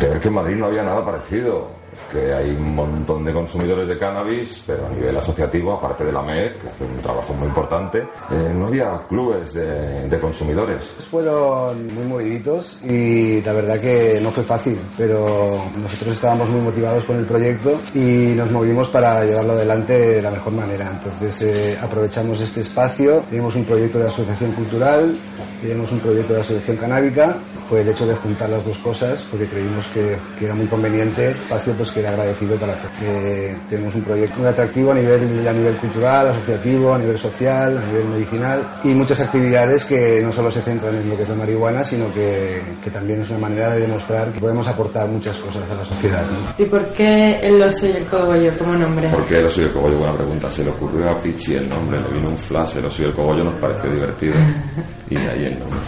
de 0.00 0.08
ver 0.08 0.20
que 0.20 0.28
en 0.28 0.34
Madrid 0.34 0.56
no 0.56 0.66
había 0.66 0.82
nada 0.82 1.04
parecido, 1.04 1.68
que 2.10 2.32
hay 2.32 2.50
un 2.50 2.74
montón 2.74 3.24
de 3.24 3.32
consumidores 3.32 3.88
de 3.88 3.98
cannabis, 3.98 4.62
pero 4.66 4.86
a 4.86 4.90
nivel 4.90 5.16
asociativo, 5.16 5.72
aparte 5.72 6.04
de 6.04 6.12
la 6.12 6.22
MED, 6.22 6.52
que 6.56 6.68
hace 6.68 6.84
un 6.84 7.00
trabajo 7.02 7.32
muy 7.34 7.48
importante, 7.48 7.98
eh, 7.98 8.52
no 8.54 8.66
había 8.66 9.02
clubes 9.08 9.54
de, 9.54 10.08
de 10.08 10.20
consumidores. 10.20 10.84
Fueron 11.10 11.86
muy 11.94 12.04
moviditos 12.04 12.78
y 12.84 13.40
la 13.42 13.52
verdad 13.52 13.80
que 13.80 14.20
no 14.22 14.30
fue 14.30 14.44
fácil, 14.44 14.78
pero 14.96 15.62
nosotros 15.76 16.14
estábamos 16.14 16.48
muy 16.48 16.60
motivados 16.60 17.04
con 17.04 17.18
el 17.18 17.24
proyecto 17.24 17.80
y 17.94 18.34
nos 18.34 18.50
movimos 18.50 18.88
para 18.88 19.24
llevarlo 19.24 19.52
adelante 19.52 19.98
de 19.98 20.22
la 20.22 20.30
mejor 20.30 20.52
manera. 20.52 20.90
Entonces 20.90 21.42
eh, 21.42 21.78
aprovechamos 21.80 22.40
este 22.40 22.60
espacio, 22.60 23.24
tenemos 23.30 23.54
un 23.54 23.64
proyecto 23.64 23.98
de 23.98 24.08
asociación 24.08 24.52
cultural, 24.52 25.16
tenemos 25.60 25.92
un 25.92 26.00
proyecto 26.00 26.34
de 26.34 26.40
asociación 26.40 26.76
canábica, 26.76 27.36
fue 27.68 27.80
el 27.80 27.88
hecho 27.88 28.06
de 28.06 28.14
juntar 28.14 28.50
las 28.50 28.64
dos 28.64 28.78
cosas 28.78 29.24
porque 29.30 29.46
creímos 29.46 29.86
que, 29.88 30.16
que 30.38 30.44
era 30.44 30.54
muy 30.54 30.66
conveniente, 30.66 31.30
espacio 31.30 31.74
pues 31.82 31.90
que 31.90 31.98
era 31.98 32.10
agradecido 32.10 32.56
para 32.58 32.74
hacer. 32.74 32.90
Eh, 33.02 33.56
tenemos 33.68 33.92
un 33.96 34.02
proyecto 34.02 34.38
muy 34.38 34.46
atractivo 34.46 34.92
a 34.92 34.94
nivel, 34.94 35.48
a 35.48 35.52
nivel 35.52 35.76
cultural, 35.78 36.28
asociativo, 36.28 36.94
a 36.94 36.98
nivel 36.98 37.18
social, 37.18 37.76
a 37.76 37.86
nivel 37.86 38.04
medicinal 38.04 38.64
y 38.84 38.94
muchas 38.94 39.18
actividades 39.18 39.84
que 39.84 40.20
no 40.22 40.30
solo 40.30 40.48
se 40.48 40.60
centran 40.60 40.94
en 40.94 41.08
lo 41.08 41.16
que 41.16 41.24
es 41.24 41.28
la 41.28 41.34
marihuana, 41.34 41.82
sino 41.82 42.12
que, 42.14 42.62
que 42.80 42.88
también 42.88 43.22
es 43.22 43.30
una 43.30 43.40
manera 43.40 43.74
de 43.74 43.80
demostrar 43.80 44.30
que 44.30 44.38
podemos 44.38 44.68
aportar 44.68 45.08
muchas 45.08 45.36
cosas 45.38 45.68
a 45.68 45.74
la 45.74 45.84
sociedad. 45.84 46.24
¿no? 46.30 46.64
¿Y 46.64 46.68
por 46.68 46.86
qué 46.92 47.40
el 47.42 47.60
oso 47.60 47.88
y 47.88 47.90
el 47.90 48.04
cogollo 48.04 48.56
como 48.56 48.74
nombre? 48.76 49.08
Porque 49.10 49.38
el 49.38 49.46
oso 49.46 49.60
y 49.60 49.64
el 49.64 49.72
cogollo, 49.72 49.98
buena 49.98 50.14
pregunta. 50.14 50.48
Se 50.50 50.62
le 50.62 50.70
ocurrió 50.70 51.10
a 51.10 51.20
Pichi 51.20 51.56
el 51.56 51.68
nombre, 51.68 52.00
le 52.00 52.12
vino 52.12 52.28
un 52.28 52.38
flash, 52.38 52.76
el 52.76 52.86
oso 52.86 53.02
y 53.02 53.06
el 53.06 53.12
cogollo 53.12 53.42
nos 53.42 53.60
pareció 53.60 53.90
divertido. 53.90 54.34
Y 55.10 55.14
de 55.16 55.30
ahí 55.30 55.44
el 55.44 55.58
nombre. 55.58 55.78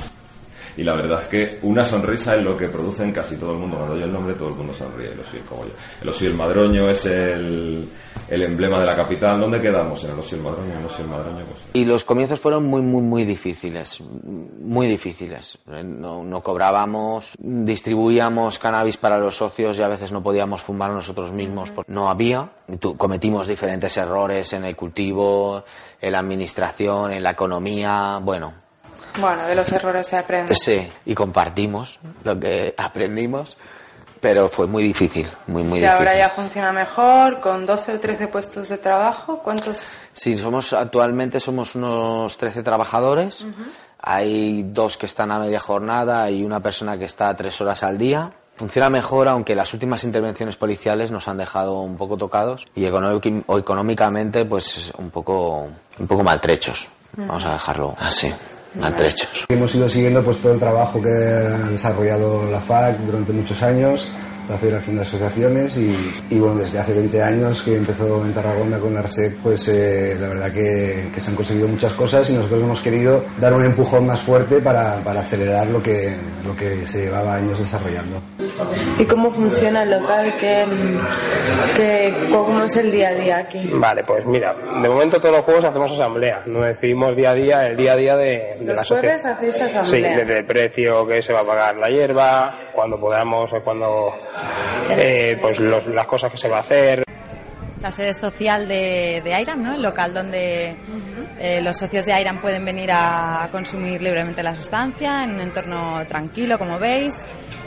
Y 0.77 0.83
la 0.83 0.95
verdad 0.95 1.23
es 1.23 1.29
que 1.29 1.59
una 1.63 1.85
sonrisa 1.85 2.37
es 2.37 2.43
lo 2.43 2.57
que 2.57 2.69
producen 2.69 3.13
casi 3.13 3.37
todo 3.37 3.53
el 3.53 3.59
mundo. 3.59 3.77
Cuando 3.77 3.95
oye 3.95 4.05
el 4.05 4.13
nombre, 4.13 4.35
todo 4.35 4.49
el 4.49 4.55
mundo 4.55 4.75
sonríe, 4.75 5.13
el 5.13 5.21
oso 5.21 5.31
y 5.35 5.39
el 5.39 5.45
cogollo. 5.45 5.73
El 6.03 6.09
oso 6.09 6.25
y 6.25 6.29
el 6.29 6.35
madroño 6.35 6.89
es 6.91 7.07
el, 7.07 7.89
el 8.29 8.43
emblema 8.43 8.81
de 8.81 8.87
la 8.87 8.97
capital. 8.97 9.41
¿Dónde 9.41 9.61
quedamos? 9.61 10.03
En 10.05 10.13
el 10.13 10.19
oso 10.19 10.35
y 10.35 10.39
el 10.39 10.45
madroño, 10.45 10.73
el 10.75 11.07
madroño. 11.07 11.45
Pues, 11.45 11.59
Y 11.75 11.85
los 11.85 12.05
comienzos 12.05 12.41
fueron 12.41 12.65
muy, 12.67 12.83
muy, 12.83 13.03
muy 13.03 13.25
difíciles. 13.25 14.01
Muy 14.01 14.87
difíciles. 14.87 15.59
No, 15.67 16.25
no 16.25 16.41
cobrábamos, 16.43 17.37
distribuíamos 17.39 18.59
cannabis 18.59 18.97
para 18.97 19.19
los 19.19 19.37
socios 19.37 19.79
y 19.79 19.83
a 19.83 19.89
veces 19.89 20.13
no 20.13 20.23
podíamos 20.23 20.63
fumar 20.63 20.91
nosotros 20.91 21.33
mismos 21.33 21.73
no 21.87 22.09
había. 22.09 22.51
Cometimos 22.97 23.47
diferentes 23.47 23.97
errores 23.97 24.53
en 24.53 24.65
el 24.65 24.77
cultivo, 24.77 25.65
en 26.01 26.13
la 26.13 26.19
administración, 26.19 27.13
en 27.13 27.23
la 27.23 27.31
economía. 27.31 28.19
Bueno, 28.23 28.63
Bueno, 29.20 29.46
de 29.46 29.55
los 29.55 29.70
errores 29.72 30.07
se 30.07 30.16
aprende. 30.16 30.55
sí, 30.55 30.88
y 31.07 31.14
compartimos 31.14 31.98
lo 32.24 32.38
que 32.38 32.74
aprendimos, 32.77 33.57
pero 34.20 34.48
fue 34.48 34.66
muy 34.66 34.83
difícil, 34.83 35.29
muy, 35.46 35.62
muy 35.62 35.79
y 35.79 35.83
difícil. 35.83 35.88
ahora 35.98 36.16
ya 36.18 36.31
funciona 36.31 36.72
mejor, 36.72 37.40
con 37.40 37.64
12 37.66 37.92
o 37.92 38.00
13 38.00 38.27
puestos 38.29 38.68
de 38.68 38.79
trabajo. 38.79 39.38
¿Cuántos? 39.42 39.79
Sí, 40.12 40.37
somos 40.37 40.72
actualmente 40.72 41.38
somos 41.40 41.74
unos 41.74 42.37
13 42.37 42.62
trabajadores. 42.62 43.46
Hay 44.07 44.62
dos 44.64 44.96
que 44.98 45.07
están 45.07 45.31
a 45.31 45.38
media 45.38 45.61
jornada 45.61 46.31
y 46.31 46.42
una 46.42 46.61
persona 46.61 46.98
que 46.98 47.05
está 47.07 47.35
tres 47.37 47.61
horas 47.61 47.83
al 47.83 47.96
día. 47.98 48.33
Funciona 48.57 48.88
mejor, 48.90 49.29
aunque 49.29 49.55
las 49.55 49.72
últimas 49.74 50.05
intervenciones 50.05 50.57
policiales 50.57 51.11
nos 51.11 51.27
han 51.29 51.38
dejado 51.38 51.81
un 51.81 51.96
poco 51.96 52.16
tocados 52.16 52.66
y 52.74 52.85
económicamente, 52.87 54.44
pues 54.44 54.92
un 54.98 55.11
poco, 55.11 55.68
un 55.98 56.07
poco 56.07 56.22
maltrechos. 56.22 56.88
Vamos 57.16 57.44
a 57.44 57.53
dejarlo 57.53 57.94
así, 57.98 58.33
maltrechos. 58.75 59.45
Hemos 59.49 59.75
ido 59.75 59.89
siguiendo 59.89 60.23
pues 60.23 60.39
todo 60.39 60.53
el 60.53 60.59
trabajo 60.59 61.01
que 61.01 61.09
ha 61.11 61.69
desarrollado 61.71 62.51
la 62.51 62.61
FAC 62.61 62.99
durante 62.99 63.33
muchos 63.33 63.63
años 63.63 64.11
la 64.49 64.59
Federación 64.59 64.97
de 64.97 65.03
Asociaciones 65.03 65.77
y, 65.77 65.95
y, 66.31 66.39
bueno, 66.39 66.57
desde 66.57 66.79
hace 66.79 66.95
20 66.95 67.23
años 67.23 67.63
que 67.63 67.77
empezó 67.77 68.25
en 68.25 68.33
Tarragona 68.33 68.79
con 68.79 68.95
la 68.95 69.01
ARSEC, 69.01 69.37
pues 69.43 69.69
eh, 69.69 70.17
la 70.19 70.29
verdad 70.29 70.53
que, 70.53 71.09
que, 71.15 71.21
se 71.21 71.31
han 71.31 71.37
conseguido 71.37 71.69
muchas 71.69 71.95
cosas 71.95 72.29
y 72.31 72.35
nosotros 72.35 72.63
hemos 72.63 72.81
querido 72.81 73.25
dar 73.39 73.55
un 73.55 73.65
empujón 73.65 74.07
más 74.07 74.21
fuerte 74.21 74.61
para, 74.61 74.99
para 75.03 75.21
acelerar 75.21 75.69
lo 75.69 75.83
que, 75.83 76.15
lo 76.47 76.55
que 76.57 76.87
se 76.87 77.05
llevaba 77.05 77.37
años 77.37 77.59
desarrollando. 77.59 78.21
¿Y 78.99 79.05
cómo 79.05 79.33
funciona 79.33 79.83
el 79.83 79.91
local? 79.91 80.35
¿Qué, 80.39 80.65
qué, 81.77 82.15
¿Cómo 82.31 82.65
es 82.65 82.77
el 82.77 82.91
día 82.93 83.09
a 83.09 83.15
día 83.15 83.39
aquí? 83.39 83.71
Vale, 83.73 84.05
pues 84.05 84.25
mira, 84.27 84.55
de 84.83 84.89
momento 84.89 85.19
todos 85.21 85.37
los 85.37 85.45
juegos 85.45 85.65
hacemos 85.65 85.93
asamblea, 85.93 86.41
no 86.47 86.61
decidimos 86.65 87.17
día 87.17 87.31
a 87.31 87.35
día 87.35 87.67
el 87.67 87.77
día 87.77 87.93
a 87.93 87.97
día 87.97 88.17
de, 88.17 88.57
de 88.61 88.65
¿Los 88.67 88.77
la 88.77 88.85
sociedad. 88.85 89.27
hacéis 89.27 89.61
asamblea? 89.61 89.85
Sí, 89.85 90.19
desde 90.21 90.39
el 90.39 90.45
precio 90.45 91.07
que 91.07 91.23
se 91.23 91.33
va 91.33 91.41
a 91.41 91.47
pagar 91.47 91.77
la 91.77 91.89
hierba, 91.89 92.59
cuando 92.73 92.99
podamos, 92.99 93.51
o 93.53 93.63
cuando 93.63 94.13
eh, 94.90 95.37
pues 95.40 95.59
los- 95.61 95.87
las 95.87 96.07
cosas 96.07 96.31
que 96.31 96.38
se 96.38 96.49
va 96.49 96.59
a 96.59 96.61
hacer. 96.61 97.03
la 97.81 97.90
sede 97.90 98.14
social 98.14 98.66
de, 98.66 99.20
de 99.23 99.40
IRAM, 99.42 99.62
¿no? 99.62 99.75
el 99.75 99.83
local 99.83 100.14
donde 100.14 100.75
eh, 101.38 101.61
los 101.61 101.77
socios 101.77 102.07
de 102.07 102.18
IRAM 102.18 102.40
pueden 102.40 102.64
venir 102.64 102.90
a 102.90 103.47
consumir 103.53 104.01
libremente 104.01 104.42
la 104.42 104.55
sustancia 104.55 105.23
en 105.25 105.35
un 105.35 105.40
entorno 105.42 106.03
tranquilo, 106.07 106.59
como 106.59 106.79
veis. 106.79 107.14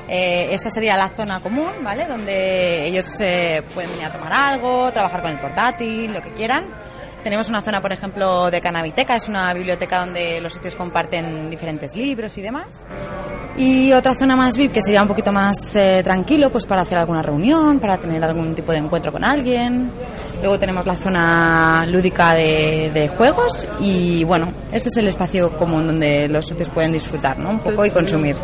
Eh, 0.10 0.48
esta 0.54 0.70
sería 0.72 0.96
la 0.98 1.10
zona 1.10 1.40
común, 1.42 1.70
¿vale? 1.84 2.06
Donde 2.08 2.86
ellos 2.88 3.06
eh, 3.20 3.62
pueden 3.74 3.92
venir 3.92 4.06
a 4.06 4.10
tomar 4.12 4.32
algo, 4.34 4.90
trabajar 4.92 5.22
con 5.22 5.32
el 5.32 5.38
portátil, 5.38 6.14
lo 6.14 6.22
que 6.24 6.30
quieran. 6.30 6.66
Tenemos 7.28 7.50
una 7.50 7.62
zona, 7.62 7.82
por 7.82 7.92
ejemplo, 7.92 8.50
de 8.50 8.62
Cannabiteca, 8.62 9.18
es 9.18 9.28
una 9.28 9.54
biblioteca 9.54 10.00
donde 10.00 10.40
los 10.40 10.54
socios 10.54 10.78
comparten 10.78 11.50
diferentes 11.50 11.94
libros 11.98 12.38
y 12.38 12.42
demás. 12.42 12.86
Y 13.58 13.92
otra 13.92 14.16
zona 14.16 14.38
más 14.38 14.56
VIP 14.56 14.72
que 14.72 14.82
sería 14.82 15.02
un 15.02 15.10
poquito 15.10 15.34
más 15.34 15.76
eh, 15.76 16.00
tranquilo, 16.06 16.50
pues 16.50 16.66
para 16.66 16.84
hacer 16.84 16.98
alguna 16.98 17.22
reunión, 17.22 17.82
para 17.82 17.98
tener 17.98 18.24
algún 18.24 18.56
tipo 18.56 18.72
de 18.72 18.78
encuentro 18.78 19.12
con 19.12 19.26
alguien. 19.26 19.92
Luego 20.40 20.58
tenemos 20.58 20.86
la 20.86 20.96
zona 20.96 21.86
lúdica 21.86 22.34
de, 22.34 22.92
de 22.94 23.10
juegos 23.10 23.68
y 23.82 24.24
bueno, 24.24 24.54
este 24.72 24.88
es 24.88 24.96
el 24.96 25.10
espacio 25.10 25.52
común 25.58 25.86
donde 25.86 26.30
los 26.30 26.48
socios 26.48 26.70
pueden 26.70 26.94
disfrutar, 26.94 27.38
¿no? 27.38 27.50
Un 27.50 27.60
poco 27.60 27.86
y 27.86 27.92
consumir. 27.92 28.38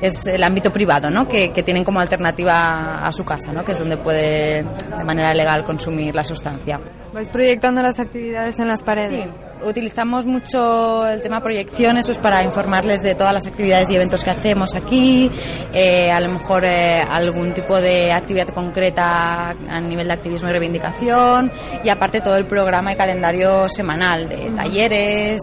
Es 0.00 0.26
el 0.26 0.42
ámbito 0.42 0.70
privado, 0.70 1.10
¿no? 1.10 1.26
Que, 1.26 1.50
que 1.52 1.62
tienen 1.62 1.84
como 1.84 2.00
alternativa 2.00 3.06
a 3.06 3.12
su 3.12 3.24
casa, 3.24 3.52
¿no? 3.52 3.64
Que 3.64 3.72
es 3.72 3.78
donde 3.78 3.96
puede 3.96 4.62
de 4.62 5.04
manera 5.04 5.32
legal 5.32 5.64
consumir 5.64 6.14
la 6.14 6.24
sustancia. 6.24 6.78
¿Vais 7.12 7.30
proyectando 7.30 7.80
las 7.80 7.98
actividades 7.98 8.58
en 8.58 8.68
las 8.68 8.82
paredes? 8.82 9.24
Sí, 9.24 9.46
utilizamos 9.62 10.26
mucho 10.26 11.06
el 11.06 11.22
tema 11.22 11.40
proyecciones 11.40 12.06
pues, 12.06 12.18
para 12.18 12.42
informarles 12.42 13.02
de 13.02 13.14
todas 13.14 13.32
las 13.32 13.46
actividades 13.46 13.90
y 13.90 13.96
eventos 13.96 14.22
que 14.22 14.30
hacemos 14.30 14.74
aquí, 14.74 15.30
eh, 15.72 16.10
a 16.10 16.20
lo 16.20 16.28
mejor 16.28 16.64
eh, 16.64 17.00
algún 17.00 17.54
tipo 17.54 17.80
de 17.80 18.12
actividad 18.12 18.48
concreta 18.48 19.50
a 19.50 19.80
nivel 19.80 20.08
de 20.08 20.12
activismo 20.12 20.48
y 20.48 20.52
reivindicación 20.52 21.50
y 21.82 21.88
aparte 21.88 22.20
todo 22.20 22.36
el 22.36 22.44
programa 22.44 22.92
y 22.92 22.96
calendario 22.96 23.68
semanal 23.68 24.28
de 24.28 24.50
talleres, 24.50 25.38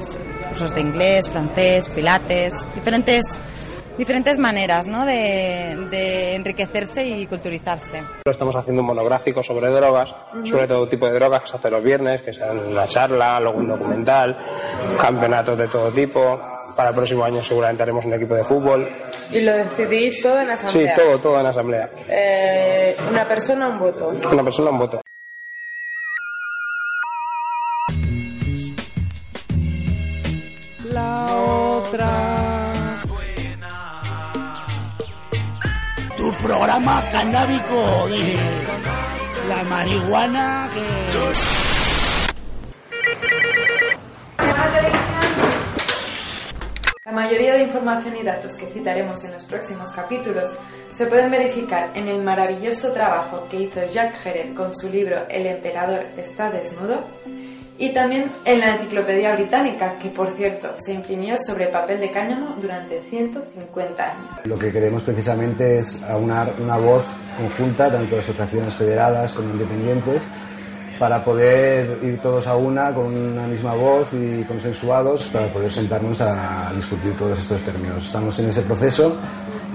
cursos 0.50 0.76
de 0.76 0.82
inglés, 0.82 1.30
francés, 1.30 1.90
pilates, 1.90 2.54
diferentes 2.76 3.24
diferentes 3.98 4.38
maneras 4.38 4.88
¿no? 4.88 5.06
de, 5.06 5.88
de 5.90 6.36
enriquecerse 6.36 7.06
y 7.06 7.28
culturizarse. 7.28 8.04
Estamos 8.26 8.56
haciendo 8.56 8.82
un 8.82 8.88
monográfico 8.88 9.44
sobre 9.44 9.70
drogas, 9.72 10.14
sobre 10.44 10.68
todo 10.68 10.88
tipo 10.88 11.06
de 11.08 11.14
drogas 11.14 11.42
que 11.44 11.48
se 11.50 11.58
hace 11.58 11.70
los 11.72 11.84
viernes, 11.84 12.22
que 12.22 12.34
sean 12.34 12.60
una 12.60 12.86
charla, 12.88 13.40
luego 13.40 13.60
un 13.60 13.68
documental, 13.68 14.36
campeonatos 15.00 15.58
de 15.58 15.68
todo 15.68 15.92
tipo. 15.92 16.40
Para 16.76 16.90
el 16.90 16.96
próximo 16.96 17.24
año 17.24 17.42
seguramente 17.44 17.84
haremos 17.84 18.04
un 18.06 18.14
equipo 18.14 18.34
de 18.34 18.44
fútbol. 18.44 18.88
¿Y 19.32 19.42
lo 19.42 19.54
decidís 19.54 20.20
todo 20.22 20.40
en 20.40 20.48
Sí, 20.48 20.52
asamblea? 20.54 20.94
todo, 20.96 21.18
todo 21.20 21.40
en 21.40 21.46
asamblea. 21.46 21.90
Eh, 22.10 22.96
una 23.12 23.28
persona, 23.28 23.68
un 23.68 23.78
voto. 23.80 24.12
Una 24.32 24.44
persona, 24.44 24.72
un 24.72 24.80
voto. 24.80 25.02
La 30.86 31.26
otra. 31.36 32.33
Programa 36.56 37.04
canábico 37.12 38.08
de 38.10 38.38
la 39.50 39.64
marihuana 39.64 40.70
que... 40.72 40.84
La 47.06 47.12
mayoría 47.12 47.54
de 47.54 47.64
información 47.64 48.16
y 48.18 48.24
datos 48.24 48.56
que 48.56 48.68
citaremos 48.68 49.24
en 49.26 49.34
los 49.34 49.46
próximos 49.46 49.92
capítulos 49.94 50.54
se 50.92 51.08
pueden 51.08 51.32
verificar 51.32 51.90
en 51.96 52.08
el 52.08 52.24
maravilloso 52.24 52.94
trabajo 52.94 53.48
que 53.50 53.62
hizo 53.62 53.84
Jacques 53.88 54.22
Jerez 54.22 54.54
con 54.54 54.76
su 54.76 54.90
libro 54.90 55.26
El 55.30 55.48
emperador 55.48 56.06
está 56.18 56.52
desnudo 56.52 57.04
y 57.78 57.94
también 57.94 58.32
en 58.46 58.60
la 58.60 58.76
enciclopedia 58.76 59.34
británica 59.34 59.98
que 59.98 60.10
por 60.10 60.32
cierto 60.36 60.74
se 60.78 60.94
imprimió 60.94 61.36
sobre 61.38 61.68
papel 61.68 62.00
de 62.00 62.12
cáñamo 62.12 62.56
durante 62.62 63.02
150 63.10 64.04
años. 64.04 64.30
Lo 64.46 64.58
que 64.58 64.72
queremos 64.72 65.02
precisamente 65.02 65.80
es 65.80 66.04
aunar 66.04 66.54
una 66.60 66.78
voz 66.78 67.04
conjunta, 67.38 67.92
tanto 67.92 68.16
de 68.16 68.22
asociaciones 68.22 68.74
federadas 68.76 69.32
como 69.34 69.50
independientes, 69.52 70.22
para 71.00 71.24
poder 71.24 72.00
ir 72.04 72.20
todos 72.20 72.46
a 72.48 72.56
una 72.56 72.94
con 72.94 73.08
una 73.08 73.48
misma 73.48 73.74
voz 73.74 74.10
y 74.14 74.44
consensuados 74.44 75.26
para 75.26 75.48
poder 75.48 75.72
sentarnos 75.72 76.22
a 76.22 76.72
discutir 76.76 77.16
todos 77.18 77.38
estos 77.40 77.62
términos. 77.62 78.06
Estamos 78.06 78.38
en 78.40 78.50
ese 78.50 78.62
proceso 78.62 79.18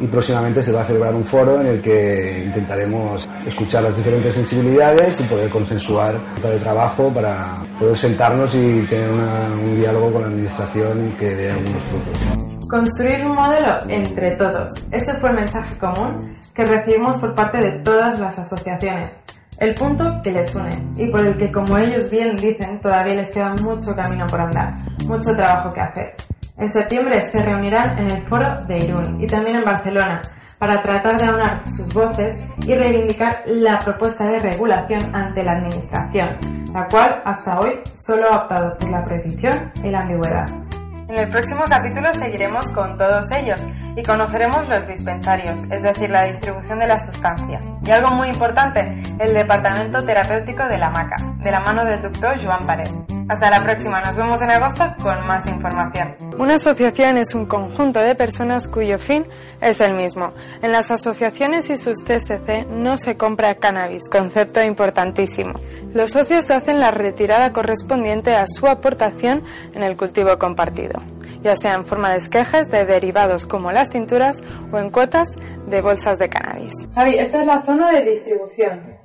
y 0.01 0.07
próximamente 0.07 0.63
se 0.63 0.73
va 0.73 0.81
a 0.83 0.85
celebrar 0.85 1.15
un 1.15 1.25
foro 1.25 1.61
en 1.61 1.67
el 1.67 1.81
que 1.81 2.45
intentaremos 2.47 3.29
escuchar 3.47 3.83
las 3.85 3.97
diferentes 3.97 4.35
sensibilidades 4.35 5.21
y 5.21 5.25
poder 5.25 5.51
consensuar 5.51 6.15
de 6.43 6.59
trabajo 6.59 7.11
para 7.13 7.57
poder 7.79 7.97
sentarnos 7.97 8.55
y 8.55 8.83
tener 8.89 9.11
una- 9.11 9.49
un 9.63 9.81
diálogo 9.81 10.13
con 10.13 10.23
la 10.23 10.29
administración 10.29 11.13
que 11.19 11.35
dé 11.35 11.51
algunos 11.51 11.83
frutos. 11.85 12.69
Construir 12.69 13.25
un 13.27 13.35
modelo 13.35 13.79
entre 13.89 14.37
todos. 14.37 14.71
Ese 14.93 15.15
fue 15.15 15.31
el 15.31 15.37
mensaje 15.37 15.79
común 15.79 16.37
que 16.55 16.65
recibimos 16.65 17.19
por 17.21 17.35
parte 17.35 17.59
de 17.59 17.71
todas 17.83 18.19
las 18.19 18.39
asociaciones. 18.39 19.25
El 19.59 19.75
punto 19.75 20.05
que 20.23 20.31
les 20.31 20.55
une 20.55 20.71
y 20.97 21.11
por 21.11 21.21
el 21.21 21.37
que, 21.37 21.51
como 21.51 21.77
ellos 21.79 22.11
bien 22.11 22.37
dicen, 22.37 22.81
todavía 22.81 23.15
les 23.15 23.31
queda 23.33 23.55
mucho 23.63 23.95
camino 23.97 24.25
por 24.27 24.41
andar, 24.41 24.75
mucho 25.07 25.35
trabajo 25.35 25.73
que 25.73 25.81
hacer. 25.81 26.15
En 26.59 26.73
septiembre 26.73 27.23
se 27.23 27.41
reunirán 27.41 27.99
en 27.99 28.11
el 28.11 28.29
foro 28.29 28.65
de 28.67 28.79
Irún 28.79 29.23
y 29.23 29.27
también 29.27 29.59
en 29.59 29.65
Barcelona 29.65 30.21
para 30.59 30.83
tratar 30.83 31.17
de 31.17 31.29
aunar 31.29 31.69
sus 31.69 31.93
voces 31.95 32.35
y 32.67 32.75
reivindicar 32.75 33.45
la 33.47 33.79
propuesta 33.79 34.27
de 34.27 34.41
regulación 34.41 35.15
ante 35.15 35.45
la 35.45 35.53
Administración, 35.53 36.37
la 36.75 36.87
cual 36.89 37.23
hasta 37.25 37.61
hoy 37.61 37.81
solo 37.95 38.27
ha 38.33 38.39
optado 38.39 38.77
por 38.77 38.91
la 38.91 39.03
prohibición 39.05 39.73
y 39.85 39.91
la 39.91 40.01
ambigüedad. 40.01 40.68
En 41.09 41.19
el 41.19 41.31
próximo 41.31 41.65
capítulo 41.67 42.13
seguiremos 42.13 42.69
con 42.75 42.99
todos 42.99 43.25
ellos 43.33 43.59
y 43.97 44.03
conoceremos 44.03 44.69
los 44.69 44.87
dispensarios, 44.87 45.63
es 45.71 45.83
decir, 45.83 46.11
la 46.11 46.25
distribución 46.25 46.79
de 46.79 46.87
la 46.87 46.99
sustancia. 46.99 47.59
Y 47.83 47.91
algo 47.91 48.11
muy 48.11 48.29
importante, 48.29 48.81
el 49.19 49.33
departamento 49.33 50.05
terapéutico 50.05 50.65
de 50.65 50.77
la 50.77 50.91
MACA, 50.91 51.17
de 51.43 51.51
la 51.51 51.61
mano 51.61 51.87
del 51.87 52.03
doctor 52.03 52.39
Joan 52.45 52.67
Parés. 52.67 52.93
Hasta 53.29 53.51
la 53.51 53.61
próxima, 53.61 54.01
nos 54.01 54.17
vemos 54.17 54.41
en 54.41 54.51
agosto 54.51 54.85
con 55.03 55.27
más 55.27 55.47
información. 55.47 56.15
Una 56.39 56.55
asociación 56.55 57.19
es 57.19 57.35
un 57.35 57.45
conjunto 57.45 58.01
de 58.01 58.15
personas 58.15 58.67
cuyo 58.67 58.97
fin 58.99 59.27
es 59.61 59.83
el 59.83 59.95
mismo. 59.95 60.33
En 60.63 60.73
las 60.73 60.91
asociaciones 60.91 61.69
y 61.69 61.77
sus 61.77 62.03
TSC 62.05 62.67
no 62.71 62.97
se 62.97 63.19
compra 63.19 63.57
cannabis, 63.57 64.09
concepto 64.09 64.63
importantísimo. 64.63 65.53
Los 65.93 66.13
socios 66.13 66.51
hacen 66.51 66.81
la 66.81 66.91
retirada 66.91 67.51
correspondiente 67.51 68.35
a 68.35 68.47
su 68.47 68.67
aportación 68.67 69.43
en 69.75 69.83
el 69.83 69.99
cultivo 69.99 70.39
compartido, 70.39 70.98
ya 71.43 71.57
sea 71.57 71.75
en 71.75 71.85
forma 71.85 72.11
de 72.11 72.19
esquejes 72.19 72.69
de 72.71 72.85
derivados 72.85 73.47
como 73.47 73.73
las 73.73 73.91
tinturas 73.91 74.43
o 74.73 74.79
en 74.79 74.91
cuotas 74.91 75.29
de 75.67 75.81
bolsas 75.81 76.19
de 76.19 76.29
cannabis. 76.29 76.73
Javi, 76.95 77.19
esta 77.19 77.41
es 77.41 77.47
la 77.47 77.63
zona 77.63 77.93
de 77.93 78.05
distribución. 78.05 78.99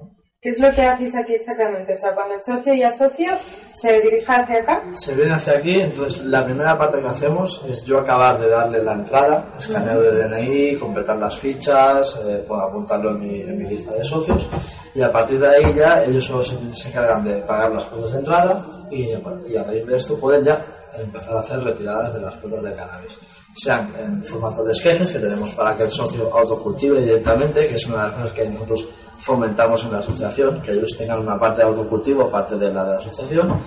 ¿Qué 0.43 0.49
es 0.49 0.59
lo 0.59 0.69
que 0.73 0.81
hacéis 0.81 1.15
aquí 1.15 1.35
exactamente? 1.35 1.93
O 1.93 1.97
sea, 1.97 2.13
cuando 2.13 2.35
el 2.35 2.43
socio 2.43 2.73
y 2.73 2.83
asocio 2.83 3.31
se 3.73 4.01
dirige 4.01 4.25
hacia 4.27 4.59
acá. 4.59 4.83
Se 4.93 5.15
viene 5.15 5.31
hacia 5.31 5.53
aquí, 5.53 5.79
entonces 5.79 6.21
la 6.25 6.43
primera 6.43 6.77
parte 6.77 6.99
que 6.99 7.07
hacemos 7.07 7.63
es 7.69 7.85
yo 7.85 7.99
acabar 7.99 8.37
de 8.37 8.49
darle 8.49 8.83
la 8.83 8.91
entrada, 8.91 9.53
escaneo 9.57 10.01
de 10.01 10.27
DNI, 10.27 10.75
completar 10.75 11.15
las 11.15 11.39
fichas, 11.39 12.19
eh, 12.27 12.43
bueno, 12.45 12.65
apuntarlo 12.65 13.11
en 13.11 13.19
mi, 13.21 13.39
en 13.39 13.57
mi 13.57 13.69
lista 13.69 13.93
de 13.93 14.03
socios 14.03 14.49
y 14.93 15.01
a 15.01 15.09
partir 15.09 15.39
de 15.39 15.47
ahí 15.47 15.73
ya 15.73 16.03
ellos 16.03 16.25
solo 16.25 16.43
se, 16.43 16.57
se 16.75 16.89
encargan 16.89 17.23
de 17.23 17.35
pagar 17.43 17.71
las 17.71 17.85
cuotas 17.85 18.11
de 18.11 18.19
entrada 18.19 18.65
y, 18.91 19.15
bueno, 19.15 19.47
y 19.47 19.55
a 19.55 19.63
raíz 19.63 19.85
de 19.87 19.95
esto 19.95 20.19
pueden 20.19 20.43
ya 20.43 20.61
empezar 20.97 21.35
a 21.35 21.39
hacer 21.39 21.63
retiradas 21.63 22.13
de 22.13 22.21
las 22.21 22.35
cuotas 22.35 22.63
de 22.63 22.73
cannabis. 22.73 23.17
Sean 23.55 23.93
en 23.99 24.23
formato 24.23 24.63
de 24.63 24.71
esquejes 24.71 25.11
que 25.11 25.19
tenemos 25.19 25.49
para 25.51 25.75
que 25.75 25.83
el 25.83 25.91
socio 25.91 26.33
autocultive 26.33 27.01
directamente, 27.01 27.67
que 27.67 27.75
es 27.75 27.85
una 27.85 27.97
de 27.97 28.03
las 28.03 28.13
cosas 28.13 28.31
que 28.31 28.49
nosotros 28.49 28.87
fomentamos 29.19 29.83
en 29.83 29.91
la 29.91 29.99
asociación, 29.99 30.61
que 30.61 30.71
ellos 30.71 30.95
tengan 30.97 31.19
una 31.19 31.39
parte 31.39 31.61
de 31.61 31.67
autocultivo, 31.67 32.29
parte 32.29 32.55
de 32.55 32.71
la 32.71 32.83
de 32.83 32.91
la 32.93 32.99
asociación. 32.99 33.59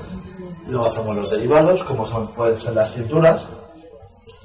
Luego 0.68 0.86
hacemos 0.86 1.16
los 1.16 1.30
derivados, 1.30 1.82
como 1.84 2.06
son, 2.06 2.26
pueden 2.34 2.58
ser 2.58 2.74
las 2.74 2.92
cinturas, 2.92 3.44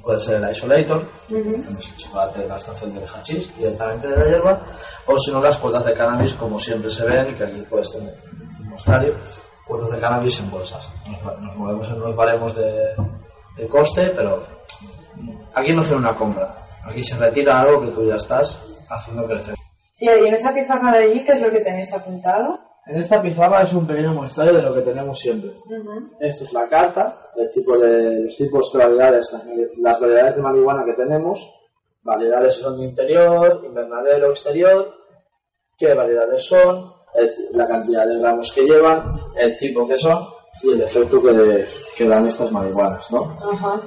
puede 0.03 0.19
ser 0.19 0.43
el 0.43 0.51
isolator, 0.51 1.03
Hacemos 1.27 1.89
el 1.89 1.97
chocolate 1.97 2.39
de 2.41 2.47
la 2.47 2.55
estación 2.55 2.93
del 2.93 3.03
hachís 3.05 3.57
directamente 3.57 4.07
de 4.07 4.17
la 4.17 4.25
hierba, 4.25 4.65
o 5.05 5.17
si 5.17 5.31
no 5.31 5.41
las 5.41 5.57
cuotas 5.57 5.85
de 5.85 5.93
cannabis 5.93 6.33
como 6.33 6.59
siempre 6.59 6.89
se 6.89 7.05
ven 7.05 7.31
y 7.31 7.33
que 7.33 7.43
aquí 7.43 7.63
puedes 7.69 7.91
tener 7.91 8.15
un 8.59 8.69
mostrario, 8.69 9.15
cuotas 9.71 9.91
de 9.91 9.99
cannabis 9.99 10.39
en 10.41 10.51
bolsas. 10.51 10.85
Nos, 11.07 11.39
nos 11.39 11.55
movemos 11.55 11.89
en 11.89 11.95
unos 11.95 12.15
baremos 12.15 12.53
de, 12.53 12.93
de 13.55 13.67
coste, 13.69 14.11
pero 14.13 14.43
aquí 15.53 15.73
no 15.73 15.81
hacen 15.81 15.99
una 15.99 16.13
compra. 16.13 16.53
Aquí 16.83 17.01
se 17.01 17.15
retira 17.17 17.61
algo 17.61 17.81
que 17.81 17.87
tú 17.87 18.05
ya 18.05 18.15
estás 18.15 18.59
haciendo 18.89 19.25
crecer. 19.25 19.55
Y 19.97 20.09
en 20.09 20.33
esa 20.33 20.53
pizarra 20.53 20.91
de 20.91 21.05
allí, 21.05 21.23
¿qué 21.23 21.33
es 21.33 21.41
lo 21.41 21.49
que 21.49 21.61
tenéis 21.61 21.93
apuntado? 21.93 22.59
En 22.85 22.97
esta 22.97 23.21
pizarra 23.21 23.61
es 23.61 23.71
un 23.71 23.87
pequeño 23.87 24.13
muestrario 24.13 24.55
de 24.55 24.61
lo 24.63 24.73
que 24.73 24.81
tenemos 24.81 25.17
siempre. 25.17 25.51
Esto 26.19 26.43
es 26.43 26.51
la 26.51 26.67
carta, 26.67 27.21
el 27.37 27.49
tipo 27.49 27.77
de, 27.77 28.23
los 28.23 28.35
tipos 28.35 28.73
de 28.73 28.79
variedades, 28.79 29.37
las 29.77 29.99
variedades 30.01 30.35
de 30.35 30.41
marihuana 30.41 30.83
que 30.83 30.93
tenemos, 30.93 31.47
variedades 32.01 32.55
son 32.55 32.77
de 32.77 32.87
interior, 32.87 33.61
invernadero, 33.63 34.31
exterior, 34.31 34.91
qué 35.77 35.93
variedades 35.93 36.43
son, 36.43 36.90
el- 37.15 37.33
la 37.57 37.67
cantidad 37.67 38.05
de 38.07 38.19
gramos 38.19 38.51
que 38.53 38.61
llevan, 38.63 39.03
el 39.37 39.57
tipo 39.57 39.87
que 39.87 39.97
son 39.97 40.25
y 40.63 40.71
el 40.71 40.81
efecto 40.81 41.21
que, 41.21 41.65
que 41.97 42.07
dan 42.07 42.27
estas 42.27 42.51
marihuanas, 42.51 43.09
¿no? 43.11 43.37
Ajá. 43.51 43.81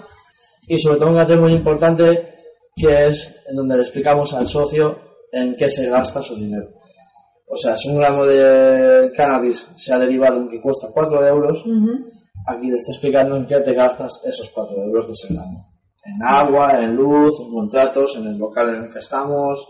Y 0.66 0.78
sobre 0.78 0.98
todo 0.98 1.10
un 1.10 1.16
dato 1.16 1.36
muy 1.36 1.52
importante 1.52 2.34
que 2.76 3.06
es 3.06 3.34
en 3.48 3.56
donde 3.56 3.76
le 3.76 3.82
explicamos 3.82 4.32
al 4.34 4.46
socio 4.48 4.98
en 5.30 5.54
qué 5.56 5.68
se 5.70 5.88
gasta 5.88 6.22
su 6.22 6.34
dinero. 6.36 6.68
O 7.46 7.56
sea, 7.56 7.76
si 7.76 7.88
un 7.90 7.98
gramo 7.98 8.24
de 8.24 9.12
cannabis 9.14 9.68
se 9.76 9.92
ha 9.92 9.98
derivado 9.98 10.38
en 10.38 10.48
que 10.48 10.60
cuesta 10.60 10.88
4 10.92 11.26
euros, 11.26 11.62
aquí 12.46 12.68
le 12.68 12.76
está 12.78 12.92
explicando 12.92 13.36
en 13.36 13.46
qué 13.46 13.60
te 13.60 13.74
gastas 13.74 14.22
esos 14.24 14.50
4 14.50 14.76
euros 14.82 15.06
de 15.06 15.12
ese 15.12 15.34
gramo. 15.34 15.70
En 16.06 16.22
agua, 16.22 16.80
en 16.80 16.94
luz, 16.96 17.32
en 17.40 17.50
contratos, 17.52 18.16
en 18.16 18.26
el 18.26 18.38
local 18.38 18.70
en 18.70 18.84
el 18.84 18.92
que 18.92 18.98
estamos, 18.98 19.66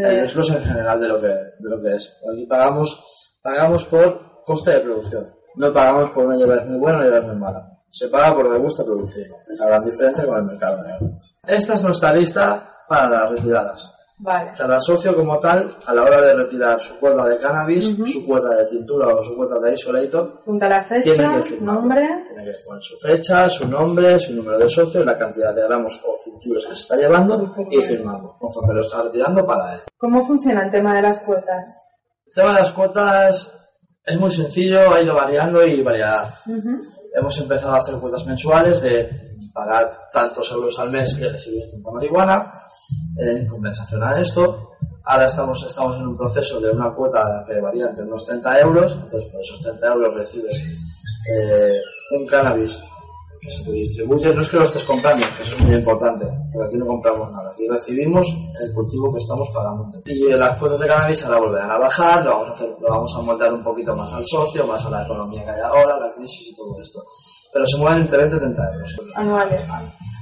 El 0.00 0.22
desglose. 0.22 0.56
en 0.56 0.62
general 0.62 1.00
de 1.00 1.08
lo 1.08 1.20
que, 1.20 1.26
de 1.26 1.70
lo 1.70 1.80
que 1.80 1.94
es. 1.94 2.16
Aquí 2.32 2.46
pagamos, 2.46 3.38
pagamos 3.42 3.84
por 3.86 4.42
coste 4.44 4.72
de 4.72 4.80
producción. 4.80 5.34
No 5.56 5.72
pagamos 5.72 6.10
por 6.10 6.26
una 6.26 6.36
hierba 6.36 6.64
muy 6.64 6.78
buena 6.78 6.98
o 6.98 7.00
una 7.00 7.10
hierba 7.10 7.28
muy 7.28 7.36
mala. 7.36 7.70
Se 7.90 8.08
paga 8.08 8.34
por 8.34 8.46
lo 8.46 8.52
que 8.52 8.58
gusta 8.58 8.84
producir. 8.84 9.26
Es 9.48 9.60
la 9.60 9.66
gran 9.66 9.84
diferencia 9.84 10.26
con 10.26 10.36
el 10.36 10.44
mercado 10.44 10.82
negro. 10.82 11.06
Esta 11.46 11.74
es 11.74 11.82
nuestra 11.82 12.12
lista 12.12 12.68
para 12.88 13.08
las 13.08 13.30
retiradas. 13.30 13.93
Vale. 14.18 14.52
Cada 14.56 14.80
socio 14.80 15.14
como 15.14 15.38
tal, 15.40 15.76
a 15.86 15.92
la 15.92 16.02
hora 16.02 16.22
de 16.22 16.34
retirar 16.34 16.78
su 16.78 16.96
cuota 17.00 17.24
de 17.26 17.36
cannabis, 17.38 17.96
su 18.06 18.24
cuota 18.24 18.50
de 18.56 18.64
tintura 18.66 19.08
o 19.08 19.20
su 19.22 19.34
cuota 19.34 19.58
de 19.58 19.72
isolator, 19.74 20.40
Junta 20.44 20.68
la 20.68 20.82
fecha, 20.84 21.02
Tiene 21.14 21.36
que 21.36 21.42
firmar. 21.42 21.74
nombre. 21.74 22.08
tiene 22.28 22.44
que 22.44 22.58
poner 22.64 22.82
su 22.82 22.96
fecha, 22.98 23.48
su 23.48 23.68
nombre, 23.68 24.16
su 24.18 24.34
número 24.34 24.56
de 24.58 24.68
socio, 24.68 25.04
la 25.04 25.18
cantidad 25.18 25.52
de 25.52 25.62
gramos 25.64 26.00
o 26.06 26.18
tinturas 26.24 26.62
que 26.64 26.74
se 26.74 26.80
está 26.80 26.96
llevando 26.96 27.54
y 27.70 27.82
firmarlo, 27.82 28.36
conforme 28.38 28.74
lo 28.74 28.80
está 28.82 29.02
retirando 29.02 29.44
para 29.44 29.74
él. 29.74 29.80
¿Cómo 29.98 30.24
funciona 30.24 30.64
el 30.64 30.70
tema 30.70 30.94
de 30.94 31.02
las 31.02 31.20
cuotas? 31.22 31.80
El 32.26 32.32
tema 32.32 32.48
de 32.50 32.58
las 32.60 32.70
cuotas 32.70 33.52
es 34.06 34.20
muy 34.20 34.30
sencillo, 34.30 34.94
ha 34.94 35.02
ido 35.02 35.14
variando 35.14 35.64
y 35.66 35.82
variará. 35.82 36.28
Hemos 37.16 37.38
empezado 37.40 37.74
a 37.74 37.78
hacer 37.78 37.96
cuotas 37.96 38.24
mensuales 38.26 38.80
de 38.80 39.08
pagar 39.52 40.08
tantos 40.12 40.50
euros 40.52 40.78
al 40.78 40.90
mes 40.90 41.14
que 41.14 41.28
recibir 41.28 41.68
tanta 41.70 41.90
marihuana, 41.90 42.60
en 43.16 43.46
compensación 43.46 44.02
a 44.02 44.18
esto. 44.18 44.70
Ahora 45.04 45.26
estamos, 45.26 45.62
estamos 45.66 45.96
en 45.96 46.06
un 46.06 46.16
proceso 46.16 46.60
de 46.60 46.70
una 46.70 46.90
cuota 46.92 47.44
que 47.46 47.60
varía 47.60 47.88
entre 47.88 48.04
unos 48.04 48.24
30 48.24 48.60
euros, 48.60 48.92
entonces 48.92 49.24
por 49.30 49.40
esos 49.40 49.60
30 49.60 49.86
euros 49.86 50.14
recibes 50.14 50.62
eh, 51.30 51.72
un 52.12 52.26
cannabis 52.26 52.78
que 53.44 53.50
se 53.50 53.64
te 53.64 53.72
distribuye. 53.72 54.34
No 54.34 54.40
es 54.40 54.48
que 54.48 54.56
lo 54.56 54.62
estés 54.62 54.84
comprando, 54.84 55.24
que 55.36 55.42
eso 55.42 55.56
es 55.56 55.62
muy 55.62 55.74
importante, 55.74 56.26
porque 56.52 56.68
aquí 56.68 56.78
no 56.78 56.86
compramos 56.86 57.30
nada. 57.30 57.50
Aquí 57.50 57.68
recibimos 57.68 58.26
el 58.62 58.72
cultivo 58.72 59.12
que 59.12 59.18
estamos 59.18 59.48
pagando. 59.54 59.90
Y 60.06 60.28
las 60.30 60.58
cuotas 60.58 60.80
de 60.80 60.86
cannabis 60.86 61.24
ahora 61.24 61.40
volverán 61.40 61.70
a 61.70 61.78
bajar, 61.78 62.24
lo 62.24 62.30
vamos 62.30 62.48
a, 62.48 62.52
hacer, 62.52 62.76
lo 62.80 62.88
vamos 62.88 63.16
a 63.16 63.20
montar 63.20 63.52
un 63.52 63.62
poquito 63.62 63.94
más 63.94 64.10
al 64.14 64.24
socio, 64.24 64.66
más 64.66 64.84
a 64.86 64.90
la 64.90 65.04
economía 65.04 65.44
que 65.44 65.50
hay 65.50 65.60
ahora, 65.60 65.98
la 65.98 66.12
crisis 66.14 66.48
y 66.48 66.54
todo 66.54 66.80
esto. 66.80 67.04
Pero 67.52 67.66
se 67.66 67.76
mueven 67.76 68.02
entre 68.02 68.18
20 68.18 68.36
y 68.36 68.38
30 68.38 68.72
euros. 68.72 68.96
Anuales. 69.14 69.62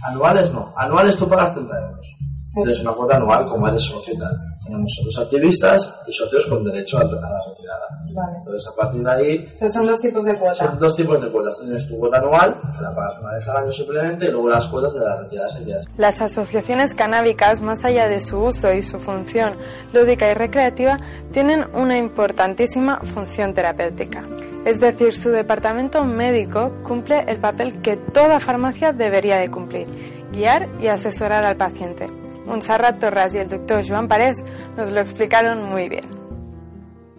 Anuales 0.03 0.53
no. 0.53 0.75
Anuales 0.77 1.17
tú 1.17 1.29
pagas 1.29 1.55
30 1.55 1.79
euros. 1.79 2.17
Tienes 2.55 2.81
una 2.83 2.93
cuota 2.93 3.17
anual 3.17 3.45
como 3.47 3.69
eres 3.69 3.83
socio 3.85 4.15
y 4.15 4.19
tal. 4.19 4.31
Tenemos 4.65 4.93
socios 4.95 5.19
activistas 5.25 6.03
y 6.07 6.13
socios 6.13 6.47
con 6.47 6.63
derecho 6.65 6.99
a 6.99 7.05
la 7.05 7.11
retirada. 7.11 7.81
Vale. 8.15 8.37
Entonces, 8.39 8.69
a 8.69 8.77
partir 8.77 9.03
de 9.03 9.11
ahí, 9.11 9.51
O 9.55 9.57
sea, 9.59 9.71
son 9.71 9.87
dos 9.87 10.01
tipos 10.01 10.25
de 10.25 10.35
cuota. 10.35 10.55
son 10.55 10.79
dos 10.79 10.95
tipos 10.97 11.21
de 11.21 11.31
cuotas. 11.31 11.59
Tienes 11.61 11.89
tu 11.89 11.99
cuota 11.99 12.19
anual, 12.19 12.61
que 12.77 12.83
la 12.83 12.95
pagas 12.95 13.19
una 13.21 13.33
vez 13.33 13.49
al 13.49 13.57
año 13.57 13.73
simplemente, 13.73 14.27
y 14.27 14.31
luego 14.31 14.49
las 14.49 14.67
cuotas 14.69 14.95
de 14.95 15.01
la 15.01 15.21
retirada 15.21 15.49
seguidas. 15.49 15.85
Las 15.97 16.21
asociaciones 16.21 16.95
canábicas, 16.95 17.61
más 17.61 17.85
allá 17.85 18.07
de 18.07 18.21
su 18.21 18.39
uso 18.39 18.73
y 18.73 18.83
su 18.83 18.99
función 18.99 19.57
lúdica 19.93 20.31
y 20.31 20.35
recreativa, 20.35 20.99
tienen 21.33 21.65
una 21.75 21.99
importantísima 21.99 23.01
función 23.01 23.55
terapéutica. 23.55 24.25
Es 24.65 24.79
decir, 24.79 25.13
su 25.13 25.31
departamento 25.31 26.05
médico 26.05 26.71
cumple 26.87 27.25
el 27.27 27.41
papel 27.41 27.83
que 27.83 27.97
toda 27.97 28.39
farmacia 28.39 28.93
debería 28.93 29.37
de 29.39 29.49
cumplir, 29.49 29.87
guiar 30.31 30.69
y 30.81 30.87
asesorar 30.87 31.45
al 31.45 31.57
paciente. 31.57 32.07
Montserrat 32.53 33.01
Torras 33.01 33.35
y 33.35 33.39
el 33.39 33.49
doctor 33.49 33.83
Joan 33.83 34.07
Parés 34.07 34.45
nos 34.77 34.91
lo 34.91 35.01
explicaron 35.01 35.71
muy 35.71 35.89
bien. 35.89 36.07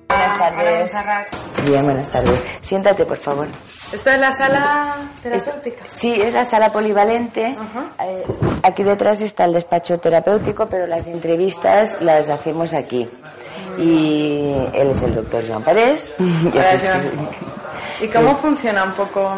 Buenas 0.08 0.38
tardes. 0.38 0.96
Bien, 1.65 1.82
buenas 1.82 2.10
tardes. 2.10 2.60
Siéntate, 2.62 3.04
por 3.04 3.17
favor. 3.17 3.48
¿Esta 3.91 4.13
es 4.13 4.22
la 4.22 4.32
sala 4.32 4.96
terapéutica? 5.24 5.86
Sí, 5.88 6.22
es 6.22 6.36
la 6.36 6.43
sala 6.43 6.69
polivalente. 6.69 7.48
Eh, 7.48 8.24
aquí 8.62 8.84
detrás 8.84 9.22
está 9.22 9.46
el 9.46 9.54
despacho 9.54 9.98
terapéutico, 9.98 10.67
pero 10.67 10.86
las 10.86 11.08
entrevistas 11.08 11.98
las 12.00 12.30
hacemos 12.30 12.72
aquí. 12.76 13.10
Y 13.80 14.54
él 14.72 14.91
es 14.91 15.02
el 15.02 15.15
doctor 15.15 15.48
Joan 15.48 15.63
Parés. 15.63 16.13
Yo 16.19 16.26
Hola, 16.52 16.80
Joan. 16.80 17.30
¿Y 18.02 18.08
cómo 18.08 18.36
funciona 18.38 18.84
un 18.84 18.93
poco? 18.93 19.32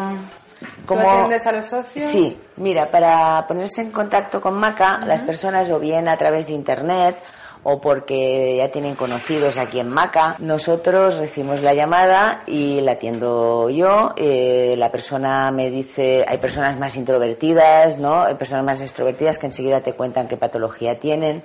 ¿Tú 0.60 0.66
¿Cómo? 0.86 1.00
atiendes 1.10 1.46
a 1.46 1.52
los 1.52 1.66
socios? 1.66 2.04
Sí, 2.10 2.38
mira, 2.56 2.90
para 2.90 3.46
ponerse 3.46 3.82
en 3.82 3.90
contacto 3.90 4.40
con 4.40 4.54
Maca, 4.54 4.98
las 5.06 5.22
personas 5.22 5.68
o 5.70 5.78
bien 5.78 6.08
a 6.08 6.16
través 6.16 6.46
de 6.46 6.54
internet 6.54 7.18
o 7.68 7.80
porque 7.80 8.56
ya 8.58 8.70
tienen 8.70 8.94
conocidos 8.94 9.58
aquí 9.58 9.80
en 9.80 9.88
Maca, 9.88 10.36
nosotros 10.38 11.16
recibimos 11.18 11.62
la 11.62 11.74
llamada 11.74 12.42
y 12.46 12.80
la 12.80 12.92
atiendo 12.92 13.68
yo. 13.70 14.12
eh, 14.16 14.76
la 14.78 14.90
persona 14.92 15.50
me 15.50 15.68
dice, 15.70 16.24
hay 16.28 16.38
personas 16.38 16.78
más 16.78 16.94
introvertidas, 16.96 17.98
¿no? 17.98 18.22
Hay 18.22 18.36
personas 18.36 18.64
más 18.64 18.80
extrovertidas 18.80 19.38
que 19.38 19.46
enseguida 19.46 19.80
te 19.80 19.94
cuentan 19.94 20.28
qué 20.28 20.36
patología 20.36 21.00
tienen, 21.00 21.42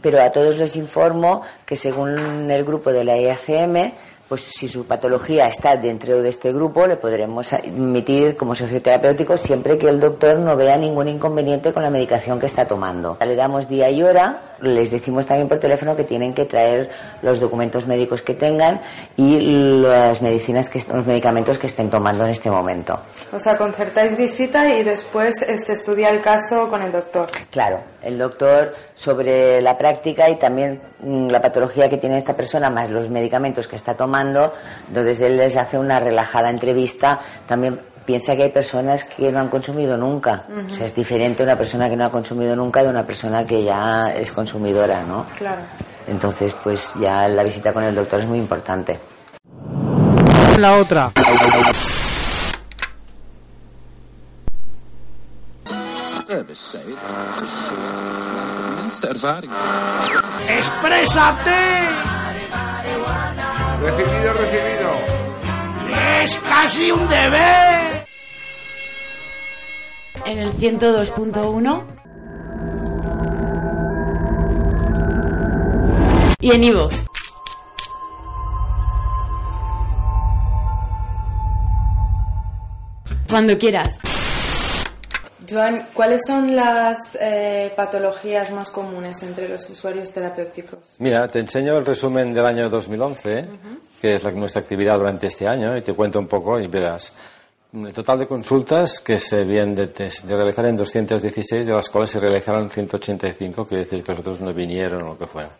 pero 0.00 0.22
a 0.22 0.30
todos 0.30 0.56
les 0.58 0.76
informo 0.76 1.42
que 1.66 1.74
según 1.74 2.48
el 2.50 2.64
grupo 2.64 2.92
de 2.92 3.02
la 3.04 3.16
IACM, 3.18 3.92
pues 4.28 4.42
si 4.42 4.68
su 4.68 4.86
patología 4.86 5.46
está 5.46 5.76
dentro 5.76 6.20
de 6.20 6.28
este 6.28 6.52
grupo, 6.52 6.86
le 6.86 6.96
podremos 6.96 7.52
admitir 7.52 8.36
como 8.36 8.54
socioterapéutico 8.54 9.36
siempre 9.36 9.78
que 9.78 9.86
el 9.86 9.98
doctor 9.98 10.38
no 10.38 10.54
vea 10.56 10.76
ningún 10.76 11.08
inconveniente 11.08 11.72
con 11.72 11.82
la 11.82 11.90
medicación 11.90 12.38
que 12.38 12.46
está 12.46 12.66
tomando. 12.66 13.16
Le 13.24 13.34
damos 13.34 13.68
día 13.68 13.90
y 13.90 14.02
hora, 14.02 14.56
les 14.60 14.90
decimos 14.90 15.26
también 15.26 15.48
por 15.48 15.58
teléfono 15.58 15.96
que 15.96 16.04
tienen 16.04 16.34
que 16.34 16.44
traer 16.44 16.90
los 17.22 17.40
documentos 17.40 17.86
médicos 17.86 18.22
que 18.22 18.34
tengan 18.34 18.80
y 19.16 19.40
las 19.40 20.20
medicinas 20.20 20.68
que 20.68 20.82
los 20.92 21.06
medicamentos 21.06 21.58
que 21.58 21.66
estén 21.66 21.88
tomando 21.88 22.24
en 22.24 22.30
este 22.30 22.50
momento. 22.50 22.98
O 23.32 23.40
sea, 23.40 23.56
concertáis 23.56 24.16
visita 24.16 24.68
y 24.68 24.82
después 24.82 25.42
eh, 25.42 25.58
se 25.58 25.72
estudia 25.72 26.08
el 26.10 26.20
caso 26.20 26.68
con 26.68 26.82
el 26.82 26.92
doctor. 26.92 27.28
Claro, 27.50 27.80
el 28.02 28.18
doctor 28.18 28.74
sobre 28.94 29.60
la 29.60 29.76
práctica 29.76 30.28
y 30.28 30.36
también 30.36 30.80
mm, 31.00 31.28
la 31.28 31.40
patología 31.40 31.88
que 31.88 31.98
tiene 31.98 32.16
esta 32.16 32.34
persona 32.34 32.70
más 32.70 32.90
los 32.90 33.08
medicamentos 33.10 33.68
que 33.68 33.76
está 33.76 33.94
tomando, 33.94 34.17
entonces 34.20 35.20
él 35.20 35.36
les 35.36 35.56
hace 35.56 35.78
una 35.78 36.00
relajada 36.00 36.50
entrevista, 36.50 37.20
también 37.46 37.80
piensa 38.04 38.34
que 38.34 38.44
hay 38.44 38.52
personas 38.52 39.04
que 39.04 39.30
no 39.30 39.38
han 39.38 39.48
consumido 39.48 39.96
nunca, 39.96 40.44
Ujú. 40.48 40.66
o 40.68 40.72
sea, 40.72 40.86
es 40.86 40.94
diferente 40.94 41.42
una 41.42 41.56
persona 41.56 41.90
que 41.90 41.96
no 41.96 42.06
ha 42.06 42.10
consumido 42.10 42.56
nunca 42.56 42.82
de 42.82 42.88
una 42.88 43.04
persona 43.04 43.44
que 43.44 43.62
ya 43.62 44.12
es 44.14 44.32
consumidora, 44.32 45.02
¿no? 45.02 45.26
Claro. 45.36 45.60
Entonces, 46.06 46.54
pues 46.64 46.94
ya 46.98 47.28
la 47.28 47.42
visita 47.42 47.70
con 47.72 47.84
el 47.84 47.94
doctor 47.94 48.20
es 48.20 48.26
muy 48.26 48.38
importante. 48.38 48.98
La 50.58 50.78
otra. 50.78 51.12
¡Exprésate! 60.48 61.50
Recibido, 63.80 64.32
recibido. 64.32 64.90
¡Es 66.22 66.36
casi 66.38 66.90
un 66.90 67.08
deber! 67.08 68.06
En 70.24 70.38
el 70.38 70.52
102.1 70.52 71.84
y 76.40 76.52
en 76.52 76.64
iVoox. 76.64 77.04
Cuando 83.28 83.58
quieras. 83.58 83.98
Joan, 85.48 85.86
¿cuáles 85.94 86.22
son 86.26 86.54
las 86.54 87.16
eh, 87.20 87.72
patologías 87.74 88.50
más 88.50 88.70
comunes 88.70 89.22
entre 89.22 89.48
los 89.48 89.68
usuarios 89.70 90.10
terapéuticos? 90.10 90.78
Mira, 90.98 91.26
te 91.28 91.38
enseño 91.40 91.76
el 91.78 91.86
resumen 91.86 92.34
del 92.34 92.44
año 92.44 92.68
2011, 92.68 93.46
que 94.00 94.16
es 94.16 94.22
la- 94.22 94.30
nuestra 94.32 94.60
actividad 94.60 94.98
durante 94.98 95.26
este 95.28 95.46
año, 95.48 95.76
y 95.76 95.80
te 95.80 95.94
cuento 95.94 96.18
un 96.18 96.26
poco 96.26 96.58
y 96.60 96.66
verás. 96.66 97.12
El 97.72 97.92
total 97.92 98.20
de 98.20 98.26
consultas 98.26 99.00
que 99.00 99.18
se 99.18 99.40
habían 99.40 99.74
de, 99.74 99.88
de 99.88 100.36
realizar 100.36 100.66
en 100.66 100.76
216, 100.76 101.66
de 101.66 101.72
las 101.72 101.88
cuales 101.90 102.10
se 102.10 102.18
realizaron 102.20 102.70
185, 102.70 103.66
quiere 103.66 103.84
decir 103.84 104.02
que 104.02 104.12
los 104.12 104.20
otros 104.20 104.40
no 104.40 104.52
vinieron 104.54 105.02
o 105.02 105.08
lo 105.08 105.18
que 105.18 105.26
fuera. 105.26 105.50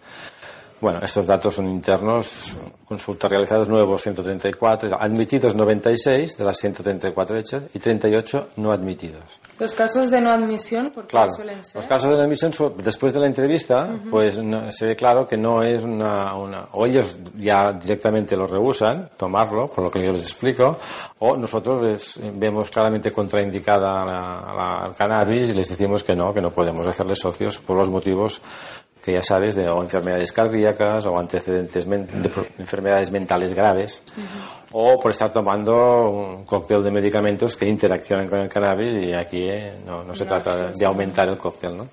Bueno, 0.81 1.01
estos 1.03 1.27
datos 1.27 1.55
son 1.55 1.68
internos, 1.68 2.57
consultas 2.88 3.31
realizadas 3.31 3.68
nuevos 3.68 4.01
134, 4.03 4.96
admitidos 5.01 5.55
96 5.55 6.38
de 6.38 6.44
las 6.44 6.57
134 6.57 7.38
hechas 7.38 7.62
y 7.74 7.79
38 7.79 8.48
no 8.57 8.72
admitidos. 8.72 9.22
Los 9.59 9.74
casos 9.74 10.11
de 10.11 10.20
no 10.20 10.31
admisión, 10.31 10.90
¿por 10.90 11.05
qué 11.05 11.11
Claro, 11.11 11.31
suelen 11.31 11.62
ser? 11.62 11.77
los 11.77 11.87
casos 11.87 12.11
de 12.11 12.16
la 12.16 12.24
admisión, 12.24 12.53
después 12.83 13.12
de 13.12 13.20
la 13.20 13.27
entrevista, 13.27 13.88
pues 14.11 14.38
no- 14.42 14.70
se 14.72 14.87
ve 14.87 14.96
claro 14.96 15.27
que 15.27 15.37
no 15.37 15.62
es 15.62 15.85
una, 15.85 16.35
una- 16.37 16.68
O 16.72 16.87
ellos 16.87 17.16
ya 17.37 17.72
directamente 17.72 18.37
lo 18.37 18.46
rehusan, 18.46 19.11
tomarlo, 19.16 19.68
por 19.68 19.85
lo 19.85 19.90
que 19.90 20.03
yo 20.05 20.12
les 20.12 20.22
explico, 20.22 20.79
o 21.18 21.37
nosotros 21.37 21.83
les 21.83 22.20
vemos 22.38 22.70
claramente 22.70 23.12
contraindicada 23.12 24.05
la, 24.05 24.55
la- 24.55 24.87
el 24.88 24.94
cannabis 24.96 25.51
y 25.51 25.55
les 25.55 25.68
decimos 25.68 26.03
que 26.03 26.14
no, 26.16 26.33
que 26.33 26.40
no 26.40 26.51
podemos 26.51 26.87
hacerles 26.87 27.18
socios 27.18 27.59
por 27.59 27.77
los 27.77 27.90
motivos 27.90 28.40
que 29.08 29.14
ya 29.14 29.22
sabes, 29.22 29.54
de 29.54 29.66
o 29.70 29.82
enfermedades 29.82 30.32
cardíacas 30.32 31.06
o 31.06 31.18
antecedentes 31.18 31.86
men- 31.86 32.06
de 32.06 32.30
enfermedades 32.58 33.10
mentales 33.10 33.54
graves 33.54 34.02
o 34.72 34.98
por 34.98 35.10
estar 35.12 35.32
tomando 35.32 36.10
un 36.10 36.44
cóctel 36.44 36.82
de 36.84 36.90
medicamentos 36.90 37.56
que 37.56 37.66
interaccionan 37.66 38.28
con 38.28 38.40
el 38.40 38.48
cannabis 38.50 38.94
y 38.96 39.14
aquí 39.14 39.48
eh, 39.48 39.78
no, 39.86 40.02
no 40.04 40.14
se 40.14 40.24
No, 40.24 40.28
trata 40.28 40.72
sí, 40.74 40.80
de 40.80 40.84
aumentar 40.84 41.26
el 41.28 41.38
cóctel, 41.38 41.74
¿no? 41.78 41.88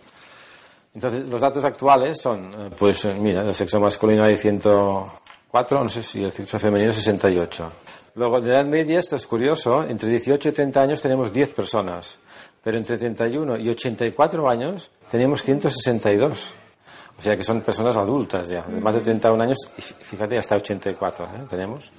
Entonces, 0.93 1.25
los 1.27 1.39
datos 1.39 1.63
actuales 1.63 2.19
son, 2.21 2.53
eh, 2.53 2.69
pues, 2.77 3.05
eh, 3.05 3.13
mira, 3.17 3.43
el 3.43 3.55
sexo 3.55 3.79
masculino 3.79 4.23
hay 4.25 4.35
104, 4.35 5.83
no 5.83 5.89
sé 5.89 6.03
si 6.03 6.21
el 6.23 6.31
sexo 6.33 6.59
femenino 6.59 6.91
68. 6.91 7.71
Luego, 8.15 8.41
de 8.41 8.51
edad 8.51 8.65
media, 8.65 8.99
esto 8.99 9.15
es 9.15 9.25
curioso, 9.27 9.83
entre 9.83 10.09
18 10.09 10.49
y 10.49 10.51
30 10.51 10.81
años 10.81 11.01
tenemos 11.01 11.31
10 11.33 11.53
personas, 11.53 12.17
pero 12.63 12.77
entre 12.77 12.97
31 12.97 13.57
y 13.57 13.69
84 13.69 14.49
años 14.49 14.89
tenemos 15.11 15.43
162. 15.43 16.53
O 17.17 17.21
sea 17.21 17.35
que 17.37 17.43
son 17.43 17.61
personas 17.61 17.95
adultas 17.95 18.49
ya, 18.49 18.61
de 18.63 18.81
más 18.81 18.93
de 18.95 19.01
31 19.01 19.41
años, 19.41 19.57
y 19.77 19.81
fíjate, 19.81 20.37
hasta 20.37 20.55
84 20.55 21.25
¿eh? 21.25 21.29
tenemos. 21.49 21.91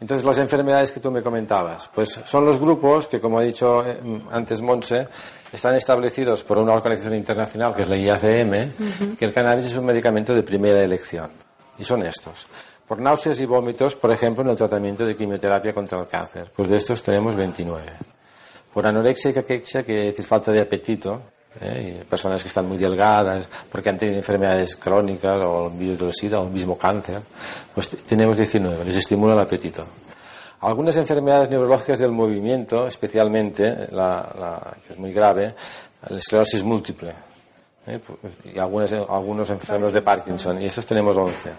Entonces, 0.00 0.24
las 0.24 0.38
enfermedades 0.38 0.92
que 0.92 1.00
tú 1.00 1.10
me 1.10 1.22
comentabas, 1.22 1.90
pues 1.92 2.20
son 2.24 2.44
los 2.44 2.58
grupos 2.58 3.08
que, 3.08 3.20
como 3.20 3.38
ha 3.38 3.42
dicho 3.42 3.84
eh, 3.84 4.00
antes 4.30 4.60
Monse, 4.60 5.08
están 5.52 5.74
establecidos 5.74 6.44
por 6.44 6.58
una 6.58 6.72
organización 6.72 7.16
internacional 7.16 7.74
que 7.74 7.82
es 7.82 7.88
la 7.88 7.96
IACM, 7.96 9.16
que 9.16 9.24
el 9.24 9.32
cannabis 9.32 9.66
es 9.66 9.76
un 9.76 9.86
medicamento 9.86 10.34
de 10.34 10.42
primera 10.44 10.82
elección. 10.82 11.30
Y 11.78 11.84
son 11.84 12.04
estos. 12.04 12.46
Por 12.86 13.00
náuseas 13.00 13.40
y 13.40 13.46
vómitos, 13.46 13.96
por 13.96 14.12
ejemplo, 14.12 14.44
en 14.44 14.50
el 14.50 14.56
tratamiento 14.56 15.04
de 15.04 15.16
quimioterapia 15.16 15.72
contra 15.72 15.98
el 15.98 16.06
cáncer. 16.06 16.50
Pues 16.54 16.68
de 16.68 16.76
estos 16.76 17.02
tenemos 17.02 17.34
29. 17.34 17.82
Por 18.72 18.86
anorexia 18.86 19.30
y 19.30 19.34
caquexia, 19.34 19.82
que 19.82 19.86
quiere 19.86 20.04
decir 20.06 20.24
falta 20.24 20.52
de 20.52 20.62
apetito, 20.62 21.22
¿eh? 21.60 22.04
personas 22.08 22.42
que 22.42 22.48
están 22.48 22.66
muy 22.68 22.76
delgadas, 22.78 23.48
porque 23.70 23.88
han 23.90 23.98
tenido 23.98 24.18
enfermedades 24.18 24.76
crónicas 24.76 25.36
o 25.38 25.68
el 25.68 25.74
virus 25.78 25.98
del 25.98 26.12
SIDA 26.12 26.40
o 26.40 26.44
el 26.46 26.52
mismo 26.52 26.76
cáncer, 26.78 27.20
pues 27.74 27.88
tenemos 28.06 28.36
19, 28.36 28.84
les 28.84 28.96
estimula 28.96 29.34
el 29.34 29.40
apetito. 29.40 29.84
Algunas 30.60 30.96
enfermedades 30.96 31.50
neurológicas 31.50 31.98
del 32.00 32.10
movimiento, 32.10 32.86
especialmente 32.86 33.88
la, 33.92 34.28
la 34.38 34.76
que 34.86 34.92
es 34.94 34.98
muy 34.98 35.12
grave, 35.12 35.54
la 36.08 36.16
esclerosis 36.16 36.64
múltiple, 36.64 37.12
¿eh? 37.86 38.00
Pues, 38.04 38.34
y 38.54 38.58
algunas, 38.58 38.92
algunos 38.92 39.48
enfermos 39.50 39.92
de 39.92 40.02
Parkinson, 40.02 40.60
y 40.60 40.66
esos 40.66 40.84
tenemos 40.84 41.16
11. 41.16 41.50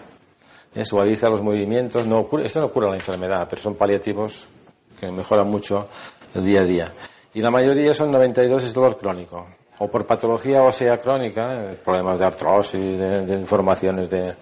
¿eh? 0.74 0.84
Suaviza 0.84 1.30
los 1.30 1.40
movimientos, 1.42 2.06
no 2.06 2.24
cura- 2.26 2.44
esto 2.44 2.60
no 2.60 2.68
cura 2.70 2.88
la 2.90 2.96
enfermedad, 2.96 3.46
pero 3.48 3.62
son 3.62 3.74
paliativos 3.74 4.46
que 4.98 5.10
mejoran 5.10 5.48
mucho 5.48 5.88
el 6.34 6.44
día 6.44 6.60
a 6.60 6.64
día. 6.64 6.92
Y 7.32 7.40
la 7.40 7.50
mayoría 7.50 7.94
son 7.94 8.12
92 8.12 8.64
es 8.64 8.74
dolor 8.74 8.98
crónico, 8.98 9.46
o 9.80 9.88
por 9.90 10.06
patología 10.06 10.62
ósea 10.62 10.98
crónica, 10.98 11.72
eh, 11.72 11.78
problemas 11.84 12.18
de 12.18 12.24
artrosis, 12.26 12.98
de, 12.98 13.26
de 13.26 13.34
informaciones 13.34 14.08
de, 14.08 14.34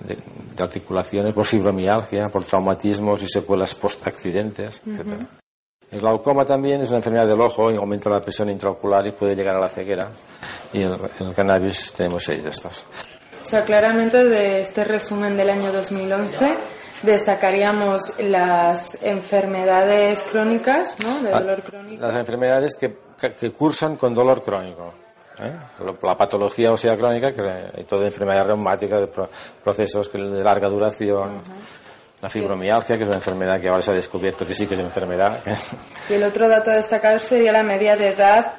de- 0.00 0.18
de 0.56 0.62
articulaciones, 0.62 1.32
por 1.34 1.46
fibromialgia, 1.46 2.28
por 2.28 2.44
traumatismos 2.44 3.22
y 3.22 3.28
secuelas 3.28 3.74
post-accidentes, 3.74 4.82
etc. 4.86 5.22
El 5.90 6.00
glaucoma 6.00 6.44
también 6.44 6.80
es 6.82 6.88
una 6.90 6.98
enfermedad 6.98 7.26
del 7.26 7.40
ojo 7.40 7.70
y 7.72 7.76
aumenta 7.76 8.10
la 8.10 8.20
presión 8.20 8.48
intraocular 8.50 9.06
y 9.06 9.12
puede 9.12 9.34
llegar 9.34 9.56
a 9.56 9.60
la 9.60 9.68
ceguera. 9.68 10.08
Y 10.72 10.82
el, 10.82 10.96
el 11.20 11.34
cannabis 11.34 11.92
tenemos 11.96 12.22
seis 12.22 12.44
de 12.44 12.50
estos. 12.50 12.86
O 13.42 13.44
sea, 13.44 13.64
claramente 13.64 14.22
de 14.24 14.60
este 14.60 14.84
resumen 14.84 15.36
del 15.36 15.50
año 15.50 15.72
2011 15.72 16.46
destacaríamos 17.02 18.18
las 18.20 19.02
enfermedades 19.02 20.22
crónicas, 20.24 20.96
¿no? 21.02 21.20
De 21.22 21.32
Ah, 21.32 21.40
dolor 21.40 21.62
crónico. 21.62 22.02
Las 22.06 22.16
enfermedades 22.16 22.74
que, 22.76 22.96
que 23.38 23.50
cursan 23.52 23.96
con 23.96 24.14
dolor 24.14 24.42
crónico. 24.42 24.94
¿eh? 25.42 25.52
La 26.02 26.16
patología 26.16 26.72
ósea 26.72 26.96
crónica, 26.96 27.32
que 27.32 27.84
toda 27.84 28.06
enfermedad 28.06 28.46
reumática, 28.46 28.98
de 28.98 29.06
pro- 29.06 29.28
procesos 29.62 30.12
de 30.12 30.18
larga 30.44 30.68
duración. 30.68 31.42
La 32.20 32.28
fibromialgia, 32.28 32.96
que 32.98 33.02
es 33.04 33.08
una 33.08 33.16
enfermedad 33.16 33.58
que 33.58 33.68
ahora 33.70 33.80
se 33.80 33.92
ha 33.92 33.94
descubierto 33.94 34.46
que 34.46 34.52
sí 34.52 34.66
que 34.66 34.74
es 34.74 34.80
enfermedad. 34.80 35.42
que- 35.42 35.54
Y 36.10 36.16
el 36.16 36.22
otro 36.24 36.48
dato 36.48 36.70
a 36.70 36.74
destacar 36.74 37.18
sería 37.20 37.50
la 37.52 37.62
media 37.62 37.96
de 37.96 38.08
edad, 38.08 38.52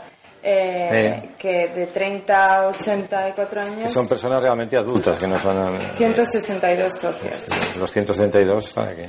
eh, 0.43 0.89
Eh. 1.23 1.29
que 1.37 1.67
de 1.69 1.87
30 1.87 2.55
a 2.55 2.67
84 2.67 3.49
que 3.49 3.59
años, 3.69 3.91
son 3.91 4.07
personas 4.07 4.41
realmente 4.41 4.77
adultas, 4.77 5.17
que 5.19 5.27
no 5.27 5.37
son... 5.37 5.75
eh, 5.75 5.79
162 5.97 6.99
socios. 6.99 7.77
Los 7.79 7.91
162 7.91 8.67
están 8.67 8.87
aquí. 8.89 9.03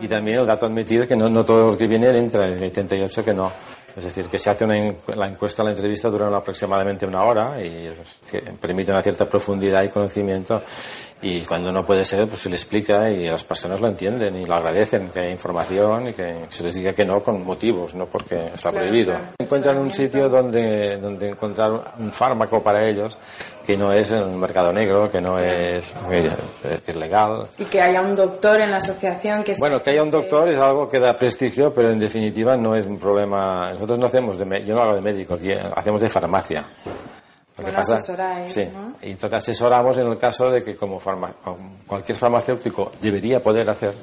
Y 0.00 0.08
también 0.08 0.40
el 0.40 0.46
dato 0.46 0.66
admitido 0.66 1.02
es 1.02 1.08
que 1.08 1.16
no, 1.16 1.28
no 1.28 1.44
todos 1.44 1.66
los 1.66 1.76
que 1.76 1.86
vienen 1.86 2.14
entran, 2.16 2.52
hay 2.52 2.58
78 2.58 3.24
que 3.24 3.32
no. 3.32 3.50
Es 3.96 4.04
decir, 4.04 4.28
que 4.28 4.38
se 4.38 4.50
hace 4.50 4.64
una 4.66 4.74
la 5.14 5.26
encuesta, 5.26 5.64
la 5.64 5.70
entrevista 5.70 6.10
dura 6.10 6.28
aproximadamente 6.36 7.06
una 7.06 7.22
hora 7.22 7.58
y 7.64 7.88
pues, 7.88 8.18
que 8.30 8.40
permite 8.60 8.92
una 8.92 9.02
cierta 9.02 9.24
profundidad 9.24 9.82
y 9.84 9.88
conocimiento. 9.88 10.62
Y 11.22 11.40
cuando 11.46 11.72
no 11.72 11.84
puede 11.84 12.04
ser, 12.04 12.28
pues 12.28 12.40
se 12.40 12.50
le 12.50 12.56
explica 12.56 13.08
y 13.10 13.26
las 13.26 13.42
personas 13.42 13.80
lo 13.80 13.88
entienden 13.88 14.36
y 14.36 14.44
lo 14.44 14.54
agradecen, 14.54 15.08
que 15.08 15.20
haya 15.20 15.30
información 15.30 16.08
y 16.08 16.12
que 16.12 16.44
se 16.50 16.62
les 16.62 16.74
diga 16.74 16.92
que 16.92 17.06
no 17.06 17.20
con 17.22 17.42
motivos, 17.42 17.94
no 17.94 18.04
porque 18.06 18.36
está 18.44 18.70
Claro, 18.70 18.86
prohibido. 18.86 19.12
claro. 19.14 19.26
Encuentran 19.38 19.78
un 19.78 19.90
sitio 19.90 20.28
donde, 20.28 20.98
donde 20.98 21.30
encontrar 21.30 21.94
un 21.98 22.12
fármaco 22.12 22.62
para 22.62 22.86
ellos 22.86 23.16
que 23.66 23.76
no 23.78 23.92
es 23.92 24.12
en 24.12 24.18
el 24.22 24.36
mercado 24.36 24.72
negro, 24.72 25.10
que 25.10 25.20
no 25.20 25.38
es, 25.38 25.92
que 26.08 26.80
es 26.86 26.96
legal, 26.96 27.48
Y 27.58 27.64
que 27.64 27.80
haya 27.80 28.00
un 28.02 28.14
doctor 28.14 28.60
en 28.60 28.70
la 28.70 28.76
asociación 28.76 29.42
que 29.42 29.54
bueno, 29.58 29.80
que 29.80 29.90
haya 29.90 30.02
un 30.02 30.10
doctor 30.10 30.48
es 30.50 30.58
algo 30.58 30.88
que 30.88 31.00
da 31.00 31.16
prestigio, 31.16 31.72
pero 31.74 31.90
en 31.90 31.98
definitiva 31.98 32.56
no 32.56 32.76
es 32.76 32.86
un 32.86 32.98
problema. 32.98 33.72
Nosotros 33.72 33.98
no 33.98 34.06
hacemos 34.06 34.38
de, 34.38 34.64
yo 34.64 34.74
no 34.74 34.82
hago 34.82 34.94
de 34.94 35.00
médico, 35.00 35.34
aquí 35.34 35.50
eh, 35.50 35.60
hacemos 35.74 36.00
de 36.00 36.08
farmacia. 36.10 36.64
Lo 37.58 37.64
que 37.64 37.70
Bueno, 37.70 37.78
asesoráis, 37.80 38.52
sí, 38.52 38.68
¿no? 38.72 38.94
y 39.00 39.12
entonces 39.12 39.38
asesoramos 39.38 39.96
en 39.98 40.06
el 40.08 40.18
caso 40.18 40.50
de 40.50 40.62
que 40.62 40.76
como 40.76 41.00
farma- 41.00 41.32
como 41.42 41.76
cualquier 41.86 42.18
farmacéutico 42.18 42.90
debería 43.00 43.40
poder 43.40 43.68
hacer 43.70 43.94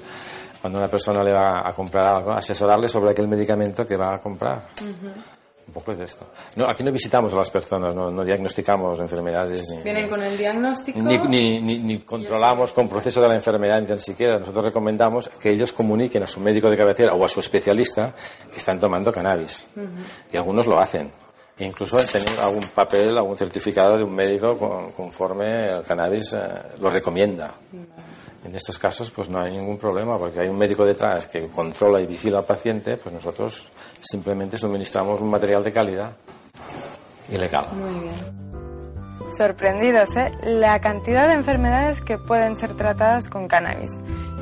cuando 0.60 0.80
una 0.80 0.88
persona 0.88 1.24
le 1.24 1.32
va 1.34 1.62
a 1.68 1.72
comprar 1.74 2.06
algo, 2.16 2.32
asesorarle 2.32 2.88
sobre 2.88 3.12
aquel 3.12 3.28
medicamento 3.28 3.86
que 3.86 3.96
va 3.96 4.16
a 4.16 4.20
comprar. 4.20 4.70
Un 5.66 5.74
poco 5.74 5.92
es 5.94 5.98
de 5.98 6.04
esto. 6.06 6.26
No, 6.58 6.68
aquí 6.68 6.84
no 6.84 6.92
visitamos 6.92 7.34
a 7.34 7.38
las 7.38 7.50
personas, 7.50 7.96
no, 7.96 8.10
no 8.12 8.24
diagnosticamos 8.24 9.00
enfermedades 9.00 9.70
ni, 9.70 9.82
Vienen 9.84 10.10
con 10.10 10.22
el 10.22 10.38
diagnóstico. 10.38 11.00
ni, 11.00 11.16
ni, 11.18 11.62
ni- 11.62 11.80
ni 11.80 12.00
controlamos 12.00 12.74
con 12.74 12.90
proceso 12.90 13.22
de 13.22 13.28
la 13.30 13.36
enfermedad 13.36 13.80
ni 13.82 13.88
tan 13.88 14.00
siquiera. 14.00 14.40
Nosotros 14.40 14.66
recomendamos 14.66 15.30
que 15.40 15.52
ellos 15.52 15.72
comuniquen 15.72 16.24
a 16.24 16.28
su 16.28 16.40
médico 16.42 16.70
de 16.70 16.78
cabecera 16.78 17.14
o 17.14 17.24
a 17.24 17.30
su 17.30 17.40
especialista 17.40 18.14
que 18.52 18.58
están 18.58 18.80
tomando 18.80 19.12
cannabis. 19.12 19.68
Ujú. 19.76 19.86
Y 20.34 20.38
algunos 20.38 20.66
lo 20.68 20.80
hacen. 20.80 21.12
Incluso 21.60 21.98
tienen 21.98 22.40
algún 22.40 22.64
papel, 22.74 23.16
algún 23.18 23.38
certificado 23.38 23.98
de 23.98 24.04
un 24.04 24.14
médico 24.16 24.58
con- 24.58 24.92
conforme 24.92 25.70
el 25.72 25.84
cannabis 25.84 26.34
eh, 26.34 26.40
lo 26.82 26.90
recomienda. 26.90 27.54
En 28.44 28.56
estos 28.56 28.78
casos, 28.80 29.10
pues 29.12 29.30
no 29.30 29.40
hay 29.40 29.52
ningún 29.52 29.78
problema, 29.78 30.18
porque 30.18 30.42
hay 30.42 30.48
un 30.50 30.58
médico 30.58 30.84
detrás 30.84 31.28
que 31.28 31.48
controla 31.50 32.02
y 32.02 32.08
vigila 32.08 32.40
al 32.40 32.46
paciente, 32.46 32.98
pues 32.98 33.14
nosotros 33.14 33.70
simplemente 34.02 34.58
suministramos 34.58 35.22
un 35.22 35.30
material 35.30 35.64
de 35.64 35.72
calidad 35.72 36.12
y 37.32 37.38
legal. 37.38 37.68
Muy 37.74 38.00
bien. 38.02 38.44
Sorprendidos, 39.38 40.16
¿eh? 40.18 40.32
La 40.44 40.80
cantidad 40.82 41.28
de 41.30 41.36
enfermedades 41.36 42.02
que 42.02 42.18
pueden 42.18 42.58
ser 42.58 42.76
tratadas 42.76 43.30
con 43.30 43.48
cannabis. 43.48 43.92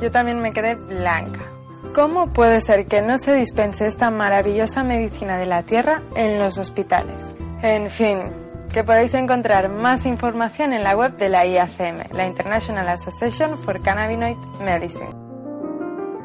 Yo 0.00 0.10
también 0.10 0.40
me 0.40 0.52
quedé 0.52 0.74
blanca. 0.74 1.51
¿Cómo 1.94 2.32
puede 2.32 2.60
ser 2.62 2.86
que 2.86 3.02
no 3.02 3.18
se 3.18 3.34
dispense 3.34 3.86
esta 3.86 4.10
maravillosa 4.10 4.82
medicina 4.82 5.36
de 5.36 5.44
la 5.44 5.62
tierra 5.62 6.00
en 6.16 6.38
los 6.38 6.56
hospitales? 6.56 7.36
En 7.62 7.90
fin, 7.90 8.30
que 8.72 8.82
podéis 8.82 9.12
encontrar 9.12 9.68
más 9.68 10.06
información 10.06 10.72
en 10.72 10.82
la 10.82 10.96
web 10.96 11.16
de 11.18 11.28
la 11.28 11.44
IACM, 11.44 12.12
la 12.12 12.26
International 12.26 12.88
Association 12.88 13.58
for 13.58 13.82
Cannabinoid 13.82 14.38
Medicine. 14.64 15.10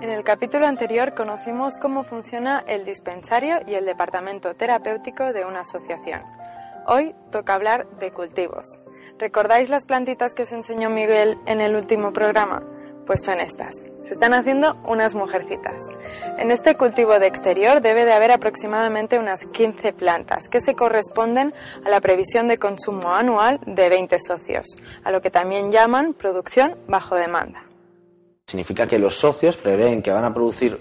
En 0.02 0.10
el 0.10 0.24
capítulo 0.24 0.68
anterior 0.68 1.14
conocimos 1.14 1.78
cómo 1.78 2.04
funciona 2.04 2.64
el 2.66 2.86
dispensario 2.86 3.58
y 3.68 3.74
el 3.74 3.86
departamento 3.86 4.56
terapéutico 4.56 5.34
de 5.34 5.44
una 5.44 5.62
asociación. 5.62 6.22
Hoy 6.86 7.14
toca 7.30 7.56
hablar 7.56 7.86
de 8.00 8.14
cultivos. 8.14 8.80
¿Recordáis 9.20 9.70
las 9.70 9.86
plantitas 9.86 10.34
que 10.34 10.44
os 10.44 10.54
enseñó 10.54 10.90
Miguel 10.90 11.38
en 11.46 11.60
el 11.60 11.76
último 11.76 12.14
programa? 12.14 12.64
Pues 13.08 13.24
son 13.24 13.40
estas. 13.40 13.74
Se 14.02 14.14
están 14.14 14.34
haciendo 14.34 14.76
unas 14.86 15.16
mujercitas. 15.16 15.82
En 16.38 16.52
este 16.52 16.76
cultivo 16.76 17.18
de 17.20 17.28
exterior 17.28 17.82
debe 17.82 18.04
de 18.04 18.14
haber 18.14 18.32
aproximadamente 18.32 19.18
unas 19.18 19.46
15 19.46 19.94
plantas 19.94 20.50
que 20.50 20.60
se 20.60 20.76
corresponden 20.76 21.54
a 21.86 21.90
la 21.90 22.02
previsión 22.02 22.50
de 22.50 22.58
consumo 22.58 23.14
anual 23.14 23.62
de 23.66 23.88
20 23.88 24.20
socios, 24.20 24.66
a 25.06 25.12
lo 25.12 25.22
que 25.22 25.32
también 25.32 25.72
llaman 25.72 26.16
producción 26.16 26.76
bajo 26.90 27.16
demanda. 27.16 27.64
Significa 28.46 28.86
que 28.86 29.00
los 29.00 29.18
socios 29.18 29.56
prevén 29.56 30.02
que 30.02 30.12
van 30.12 30.26
a 30.26 30.34
producir, 30.34 30.78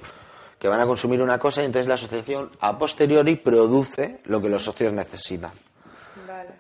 que 0.59 0.67
van 0.67 0.81
a 0.81 0.87
consumir 0.87 1.23
una 1.23 1.39
cosa 1.39 1.63
y 1.63 1.67
entonces 1.67 1.87
la 1.87 1.95
asociación 1.95 2.51
a 2.61 2.77
posteriori 2.77 3.37
produce 3.37 4.21
lo 4.25 4.41
que 4.41 4.49
los 4.49 4.65
socios 4.65 4.93
necesitan. 4.93 5.53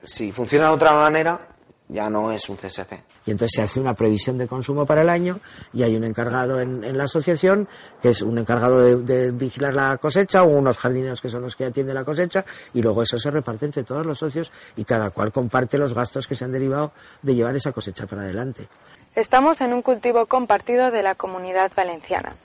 Si 0.02 0.30
funciona 0.30 0.68
de 0.68 0.74
otra 0.74 0.92
manera, 0.94 1.55
ya 1.88 2.08
no 2.10 2.32
es 2.32 2.48
un 2.48 2.56
CSC. 2.56 2.92
Y 3.26 3.30
entonces 3.30 3.52
se 3.56 3.62
hace 3.62 3.80
una 3.80 3.94
previsión 3.94 4.38
de 4.38 4.46
consumo 4.46 4.84
para 4.84 5.02
el 5.02 5.08
año 5.08 5.38
y 5.72 5.82
hay 5.82 5.94
un 5.94 6.04
encargado 6.04 6.60
en, 6.60 6.82
en 6.84 6.96
la 6.96 7.04
asociación 7.04 7.68
que 8.00 8.10
es 8.10 8.22
un 8.22 8.38
encargado 8.38 8.80
de, 8.80 8.96
de 9.02 9.30
vigilar 9.30 9.74
la 9.74 9.96
cosecha 9.98 10.42
o 10.42 10.48
unos 10.48 10.78
jardineros 10.78 11.20
que 11.20 11.28
son 11.28 11.42
los 11.42 11.54
que 11.56 11.64
atienden 11.64 11.94
la 11.94 12.04
cosecha 12.04 12.44
y 12.74 12.82
luego 12.82 13.02
eso 13.02 13.18
se 13.18 13.30
reparte 13.30 13.66
entre 13.66 13.84
todos 13.84 14.04
los 14.04 14.18
socios 14.18 14.52
y 14.76 14.84
cada 14.84 15.10
cual 15.10 15.32
comparte 15.32 15.78
los 15.78 15.94
gastos 15.94 16.26
que 16.26 16.34
se 16.34 16.44
han 16.44 16.52
derivado 16.52 16.92
de 17.22 17.34
llevar 17.34 17.54
esa 17.56 17.72
cosecha 17.72 18.06
para 18.06 18.22
adelante. 18.22 18.68
Estamos 19.14 19.60
en 19.60 19.72
un 19.72 19.82
cultivo 19.82 20.26
compartido 20.26 20.90
de 20.90 21.02
la 21.02 21.14
comunidad 21.14 21.72
valenciana. 21.74 22.36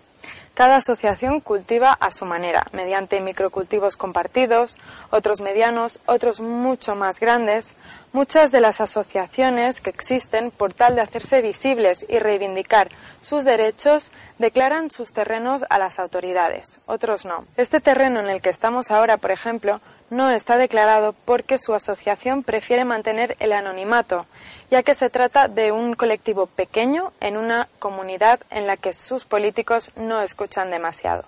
Cada 0.54 0.76
asociación 0.76 1.39
cultiva 1.39 1.93
a 1.93 2.12
su 2.12 2.26
manera, 2.26 2.66
mediante 2.74 3.22
microcultivos 3.22 3.95
compartidos, 3.95 4.78
otros 5.10 5.39
medianos, 5.39 6.02
otros 6.06 6.41
mucho 6.41 6.93
más 6.93 7.20
grandes. 7.22 7.74
Muchas 8.12 8.52
de 8.52 8.60
las 8.60 8.82
asociaciones 8.82 9.80
que 9.80 9.89
existen, 9.89 10.52
por 10.52 10.74
tal 10.74 10.95
de 10.95 11.02
hacerse 11.02 11.41
visibles 11.41 12.06
y 12.10 12.20
reivindicar 12.20 12.89
sus 13.22 13.45
derechos, 13.45 14.12
declaran 14.38 14.89
sus 14.89 15.14
terrenos 15.14 15.64
a 15.70 15.80
las 15.80 15.97
autoridades, 15.97 16.80
otros 16.86 17.26
no. 17.26 17.45
Este 17.56 17.80
terreno 17.80 18.20
en 18.20 18.30
el 18.30 18.41
que 18.41 18.49
estamos 18.49 18.91
ahora, 18.91 19.16
por 19.16 19.32
ejemplo, 19.32 19.80
no 20.12 20.30
está 20.30 20.57
declarado 20.57 21.16
porque 21.26 21.57
su 21.57 21.74
asociación 21.74 22.43
prefiere 22.43 22.86
mantener 22.86 23.36
el 23.39 23.53
anonimato, 23.53 24.28
ya 24.70 24.84
que 24.84 24.93
se 24.93 25.09
trata 25.09 25.47
de 25.47 25.72
un 25.72 25.95
colectivo 25.95 26.45
pequeño 26.45 27.14
en 27.20 27.38
una 27.38 27.68
comunidad 27.80 28.41
en 28.51 28.68
la 28.68 28.78
que 28.78 28.93
sus 28.93 29.26
políticos 29.26 29.91
no 29.95 30.22
escuchan 30.22 30.70
demasiado. 30.70 31.24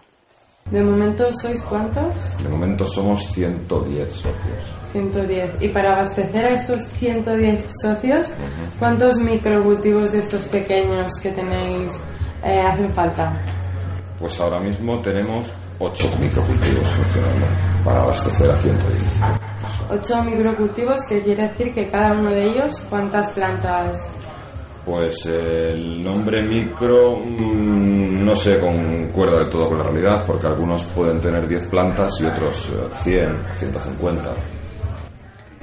¿De 0.70 0.82
momento 0.82 1.32
sois 1.32 1.62
cuántos? 1.64 2.38
De 2.42 2.50
momento 2.50 2.88
somos 2.88 3.26
110 3.34 4.12
socios. 4.12 4.76
110. 4.92 5.62
Y 5.62 5.70
para 5.70 5.94
abastecer 5.94 6.46
a 6.46 6.50
estos 6.52 6.82
110 7.00 7.66
socios, 7.82 8.34
¿cuántos 8.80 9.18
microcultivos 9.18 10.12
de 10.12 10.20
estos 10.20 10.46
pequeños 10.46 11.12
que 11.22 11.32
tenéis 11.32 11.92
eh, 12.44 12.62
hacen 12.62 12.94
falta? 12.94 13.34
Pues 14.20 14.40
ahora 14.40 14.62
mismo 14.62 15.02
tenemos 15.02 15.54
8 15.80 16.08
microcultivos 16.20 16.88
funcionando 16.90 17.46
para 17.84 18.04
abastecer 18.04 18.52
a 18.52 18.58
110. 18.58 19.22
8 19.90 20.24
microcultivos, 20.24 21.00
que 21.08 21.22
quiere 21.22 21.50
decir 21.50 21.74
que 21.74 21.88
cada 21.88 22.14
uno 22.14 22.32
de 22.32 22.44
ellos, 22.44 22.80
¿cuántas 22.90 23.32
plantas? 23.34 24.16
Pues 24.86 25.26
el 25.28 26.04
nombre 26.04 26.44
micro 26.44 27.18
mm, 27.18 28.26
no 28.26 28.36
se 28.36 28.60
concuerda 28.60 29.40
del 29.40 29.50
todo 29.50 29.70
con 29.70 29.78
la 29.78 29.86
realidad, 29.86 30.26
porque 30.28 30.48
algunos 30.48 30.84
pueden 30.88 31.22
tener 31.22 31.48
10 31.48 31.68
plantas 31.68 32.12
y 32.22 32.26
otros 32.26 32.70
eh, 32.70 32.88
100, 32.92 33.44
150. 33.56 34.32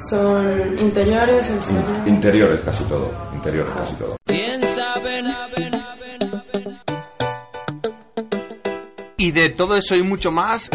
¿Son 0.09 0.79
interiores, 0.79 1.51
exteriores? 1.51 2.07
Interiores 2.07 2.63
casi 2.63 2.85
todo, 2.85 3.11
interiores 3.35 3.75
casi 3.75 3.95
todo. 3.97 4.17
Y 9.21 9.33
de 9.33 9.51
todo 9.51 9.77
eso 9.77 9.95
y 9.95 10.03
mucho 10.03 10.31
más. 10.31 10.71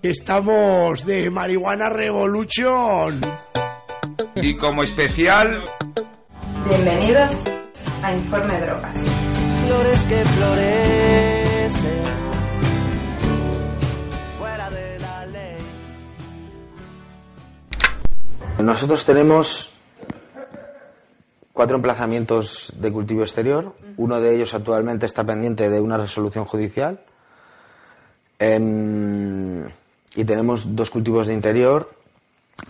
Estamos 0.00 1.04
de 1.04 1.28
Marihuana 1.30 1.90
Revolution. 1.90 3.20
Y 4.36 4.56
como 4.56 4.82
especial, 4.82 5.62
Bienvenidos 6.66 7.32
a 8.02 8.14
Informe 8.14 8.58
Drogas. 8.62 9.04
Flores 9.66 10.04
que 10.04 10.24
florecen 10.24 12.04
fuera 14.38 14.70
de 14.70 14.98
la 15.00 15.26
ley. 15.26 15.56
Nosotros 18.62 19.04
tenemos 19.04 19.73
cuatro 21.54 21.76
emplazamientos 21.76 22.70
de 22.76 22.92
cultivo 22.92 23.22
exterior. 23.22 23.74
Uno 23.96 24.20
de 24.20 24.34
ellos 24.34 24.52
actualmente 24.52 25.06
está 25.06 25.24
pendiente 25.24 25.70
de 25.70 25.80
una 25.80 25.96
resolución 25.96 26.44
judicial. 26.44 27.00
Y 28.38 30.24
tenemos 30.24 30.76
dos 30.76 30.90
cultivos 30.90 31.28
de 31.28 31.34
interior 31.34 31.90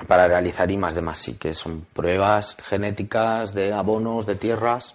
para 0.06 0.28
realizar 0.28 0.70
I 0.70 0.76
más 0.76 0.94
de 0.94 1.02
más 1.02 1.18
sí, 1.18 1.34
que 1.34 1.52
son 1.54 1.86
pruebas 1.92 2.56
genéticas 2.64 3.52
de 3.52 3.72
abonos, 3.72 4.26
de 4.26 4.36
tierras, 4.36 4.94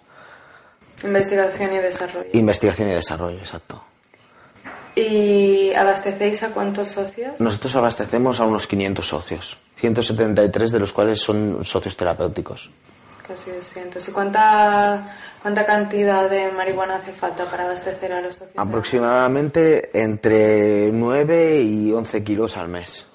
Investigación 1.02 1.72
y 1.72 1.78
desarrollo. 1.78 2.28
investigación 2.34 2.90
y 2.90 2.94
desarrollo, 2.94 3.38
exacto. 3.38 3.82
¿Y 4.94 5.72
abastecéis 5.72 6.42
a 6.42 6.50
cuántos 6.50 6.88
socios? 6.88 7.40
Nosotros 7.40 7.74
abastecemos 7.76 8.38
a 8.40 8.44
unos 8.44 8.66
500 8.66 9.06
socios, 9.06 9.58
173 9.76 10.72
de 10.72 10.78
los 10.78 10.92
cuales 10.92 11.20
son 11.20 11.64
socios 11.64 11.96
terapéuticos. 11.96 12.70
Casi 13.30 13.52
200. 13.52 14.08
¿Y 14.08 14.10
cuánta, 14.10 15.16
cuánta 15.40 15.64
cantidad 15.64 16.28
de 16.28 16.50
marihuana 16.50 16.96
hace 16.96 17.12
falta 17.12 17.48
para 17.48 17.62
abastecer 17.62 18.12
a 18.12 18.20
los 18.20 18.34
socios? 18.34 18.54
Aproximadamente 18.56 19.88
entre 19.94 20.90
9 20.90 21.60
y 21.60 21.92
11 21.92 22.24
kilos 22.24 22.56
al 22.56 22.66
mes, 22.66 23.06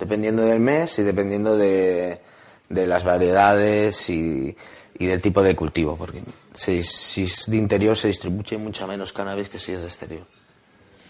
dependiendo 0.00 0.44
del 0.44 0.60
mes 0.60 0.98
y 0.98 1.02
dependiendo 1.02 1.58
de, 1.58 2.22
de 2.70 2.86
las 2.86 3.04
variedades 3.04 4.08
y, 4.08 4.56
y 4.98 5.06
del 5.06 5.20
tipo 5.20 5.42
de 5.42 5.54
cultivo, 5.54 5.94
porque 5.94 6.22
si, 6.54 6.82
si 6.82 7.24
es 7.24 7.44
de 7.46 7.58
interior 7.58 7.98
se 7.98 8.08
distribuye 8.08 8.56
mucha 8.56 8.86
menos 8.86 9.12
cannabis 9.12 9.50
que 9.50 9.58
si 9.58 9.72
es 9.72 9.82
de 9.82 9.88
exterior. 9.88 10.24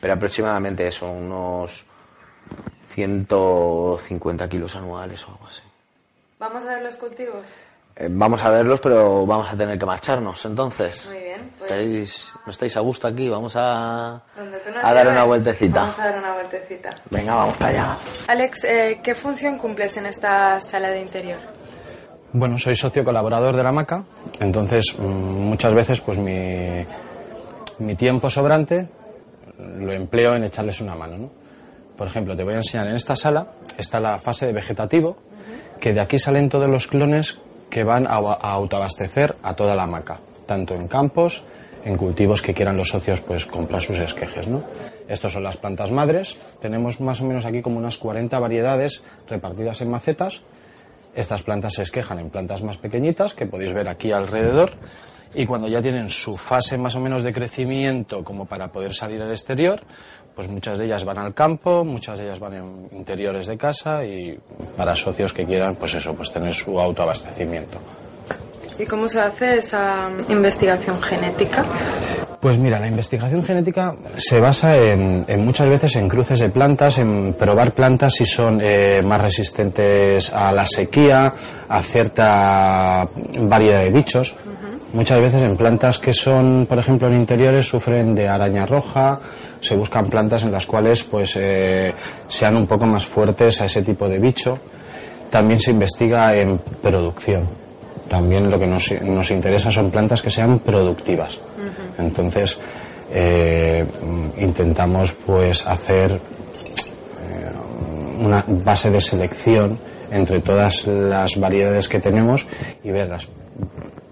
Pero 0.01 0.14
aproximadamente 0.14 0.89
eso, 0.89 1.09
unos 1.09 1.85
150 2.89 4.49
kilos 4.49 4.74
anuales 4.74 5.22
o 5.22 5.30
algo 5.30 5.47
así. 5.47 5.62
¿Vamos 6.41 6.64
a 6.64 6.74
ver 6.74 6.82
los 6.82 6.97
cultivos? 6.97 7.47
Eh, 7.97 8.09
vamos 8.11 8.42
a 8.42 8.51
verlos, 8.51 8.80
pero 8.80 9.24
vamos 9.24 9.53
a 9.53 9.57
tener 9.57 9.78
que 9.78 9.86
marcharnos, 9.86 10.45
entonces. 10.45 11.07
Muy 11.07 11.18
bien. 11.18 11.51
Pues, 11.59 11.70
¿Estáis, 11.70 12.32
¿No 12.45 12.51
estáis 12.51 12.76
a 12.76 12.80
gusto 12.80 13.07
aquí? 13.07 13.28
Vamos 13.28 13.55
a, 13.57 14.20
no 14.36 14.80
a 14.82 14.95
dar 14.95 15.09
una 15.09 15.24
vueltecita. 15.24 15.80
Vamos 15.80 15.99
a 16.01 16.05
dar 16.07 16.18
una 16.18 16.34
vueltecita. 16.34 16.90
Venga, 17.11 17.36
vamos 17.36 17.57
para 17.57 17.70
allá. 17.70 17.99
Alex, 18.26 18.64
eh, 18.64 19.01
¿qué 19.03 19.14
función 19.14 19.59
cumples 19.59 19.97
en 19.97 20.07
esta 20.07 20.59
sala 20.59 20.90
de 20.90 21.03
interior? 21.03 21.38
Bueno, 22.32 22.59
soy 22.59 22.74
socio 22.74 23.05
colaborador 23.05 23.57
de 23.57 23.62
la 23.62 23.70
MACA, 23.70 24.03
entonces 24.40 24.92
mm, 24.99 25.03
muchas 25.05 25.72
veces 25.72 26.01
pues 26.01 26.18
mi, 26.18 26.84
mi 27.78 27.95
tiempo 27.95 28.28
sobrante 28.28 28.88
lo 29.59 29.92
empleo 29.92 30.34
en 30.34 30.42
echarles 30.42 30.80
una 30.80 30.97
mano. 30.97 31.16
¿no? 31.16 31.30
Por 31.97 32.09
ejemplo, 32.09 32.36
te 32.36 32.42
voy 32.42 32.55
a 32.55 32.57
enseñar 32.57 32.88
en 32.88 32.97
esta 32.97 33.14
sala 33.14 33.53
está 33.78 34.01
la 34.01 34.18
fase 34.18 34.47
de 34.47 34.53
vegetativo, 34.53 35.16
que 35.80 35.92
de 35.92 36.01
aquí 36.01 36.18
salen 36.18 36.49
todos 36.49 36.68
los 36.68 36.88
clones 36.88 37.38
que 37.75 37.83
van 37.83 38.07
a, 38.07 38.14
autoabastecer 38.14 39.35
a 39.43 39.55
toda 39.55 39.75
la 39.75 39.85
maca, 39.85 40.20
tanto 40.47 40.77
en 40.77 40.87
campos, 40.87 41.43
en 41.85 41.97
cultivos 41.97 42.41
que 42.41 42.55
quieran 42.55 42.77
los 42.77 42.91
socios 42.91 43.20
pues 43.20 43.47
comprar 43.47 43.83
sus 43.83 43.99
esquejes, 43.99 44.47
¿no? 44.47 44.62
Estos 45.09 45.33
son 45.33 45.43
las 45.43 45.57
plantas 45.57 45.91
madres, 45.91 46.37
tenemos 46.61 47.01
más 47.01 47.20
o 47.20 47.25
menos 47.25 47.45
aquí 47.45 47.62
como 47.62 47.79
unas 47.79 47.99
40 47.99 48.39
variedades 48.39 49.03
repartidas 49.29 49.81
en 49.81 49.91
macetas. 49.91 50.43
Estas 51.16 51.43
plantas 51.43 51.75
se 51.75 51.83
esquejan 51.83 52.20
en 52.20 52.31
plantas 52.31 52.62
más 52.62 52.77
pequeñitas 52.77 53.35
que 53.35 53.47
podéis 53.47 53.72
ver 53.72 53.89
aquí 53.89 54.12
alrededor 54.12 54.75
y 55.35 55.45
cuando 55.45 55.66
ya 55.66 55.83
tienen 55.83 56.11
su 56.11 56.37
fase 56.37 56.79
más 56.79 56.95
o 56.95 57.01
menos 57.01 57.25
de 57.25 57.33
crecimiento 57.33 58.22
como 58.22 58.47
para 58.47 58.68
poder 58.68 58.95
salir 58.95 59.20
al 59.20 59.33
exterior, 59.33 59.83
pues 60.35 60.49
muchas 60.49 60.78
de 60.78 60.87
ellas 60.87 61.05
van 61.05 61.18
al 61.18 61.35
campo, 61.35 61.85
muchas 61.85 62.18
de 62.18 62.26
ellas 62.26 62.41
van 62.41 62.55
en 62.55 62.89
interiores 62.93 63.47
de 63.47 63.57
casa 63.57 64.05
y 64.05 64.39
para 64.76 64.97
socios 64.97 65.32
que 65.32 65.45
quieran, 65.45 65.76
pues 65.76 65.95
eso, 65.95 66.14
pues 66.14 66.32
tener 66.32 66.53
su 66.53 66.78
autoabastecimiento. 66.78 67.78
¿Y 68.78 68.85
cómo 68.87 69.09
se 69.09 69.20
hace 69.20 69.59
esa 69.59 70.11
investigación 70.28 71.01
genética? 71.01 71.64
Pues 72.41 72.59
mira, 72.59 72.78
la 72.80 72.89
investigación 72.89 73.43
genética 73.43 73.95
se 74.16 74.41
basa 74.41 74.74
en, 74.76 75.24
en 75.28 75.45
muchas 75.45 75.66
veces 75.68 75.97
en 75.97 76.09
cruces 76.09 76.41
de 76.41 76.51
plantas, 76.51 76.99
en 76.99 77.35
probar 77.35 77.72
plantas 77.72 78.14
si 78.14 78.26
son 78.26 78.61
eh, 78.61 79.01
más 79.03 79.22
resistentes 79.22 80.32
a 80.32 80.53
la 80.53 80.66
sequía, 80.66 81.32
a 81.68 81.82
cierta 81.82 83.09
variedad 83.41 83.85
de 83.85 83.91
bichos. 83.91 84.37
Muchas 84.93 85.18
veces 85.18 85.43
en 85.43 85.57
plantas 85.57 85.99
que 85.99 86.12
son, 86.12 86.66
por 86.66 86.78
ejemplo, 86.78 87.09
en 87.09 87.14
interiores 87.14 87.66
sufren 87.66 88.14
de 88.14 88.28
araña 88.28 88.66
roja, 88.66 89.18
se 89.64 89.76
buscan 89.76 90.04
plantas 90.04 90.44
en 90.44 90.52
las 90.52 90.66
cuales 90.66 91.02
pues 91.04 91.36
eh, 91.36 91.94
sean 92.28 92.56
un 92.56 92.66
poco 92.66 92.84
más 92.86 93.06
fuertes 93.06 93.62
a 93.62 93.64
ese 93.64 93.82
tipo 93.82 94.06
de 94.08 94.18
bicho. 94.18 94.58
También 95.30 95.58
se 95.58 95.70
investiga 95.70 96.34
en 96.36 96.58
producción. 96.58 97.48
También 98.08 98.50
lo 98.50 98.58
que 98.58 98.66
nos, 98.66 98.92
nos 99.02 99.30
interesa 99.30 99.70
son 99.70 99.90
plantas 99.90 100.20
que 100.20 100.28
sean 100.28 100.58
productivas. 100.58 101.38
Entonces 101.98 102.58
eh, 103.10 103.86
intentamos 104.36 105.12
pues 105.12 105.66
hacer 105.66 106.12
eh, 106.12 106.18
una 108.22 108.44
base 108.46 108.90
de 108.90 109.00
selección 109.00 109.78
entre 110.10 110.40
todas 110.40 110.86
las 110.86 111.40
variedades 111.40 111.88
que 111.88 112.00
tenemos 112.00 112.46
y 112.82 112.90
ver 112.90 113.08
las 113.08 113.26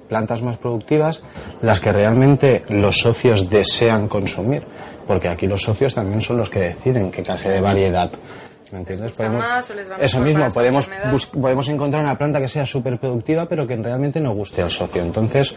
plantas 0.09 0.43
más 0.43 0.59
productivas, 0.59 1.23
las 1.63 1.81
que 1.81 1.91
realmente 1.91 2.65
los 2.69 2.99
socios 2.99 3.49
desean 3.49 4.09
consumir, 4.09 4.63
porque 5.07 5.29
aquí 5.29 5.47
los 5.47 5.63
socios 5.63 5.95
también 5.95 6.21
son 6.21 6.39
los 6.39 6.51
que 6.51 6.61
deciden 6.61 7.11
qué 7.11 7.23
clase 7.23 7.49
de 7.51 7.61
variedad. 7.61 8.11
¿Me 8.73 8.79
entiendes? 8.79 9.13
Podemos- 9.13 9.39
más 9.41 9.71
o 9.71 9.75
les 9.75 9.91
va 9.91 9.97
eso 9.97 10.19
mismo, 10.21 10.49
su 10.49 10.55
podemos, 10.55 10.89
podemos 11.39 11.69
encontrar 11.69 12.03
una 12.03 12.17
planta 12.17 12.41
que 12.41 12.49
sea 12.49 12.65
súper 12.65 12.99
productiva, 12.99 13.45
pero 13.47 13.67
que 13.67 13.77
realmente 13.77 14.19
no 14.19 14.33
guste 14.35 14.63
al 14.63 14.71
socio. 14.71 15.03
Entonces, 15.03 15.55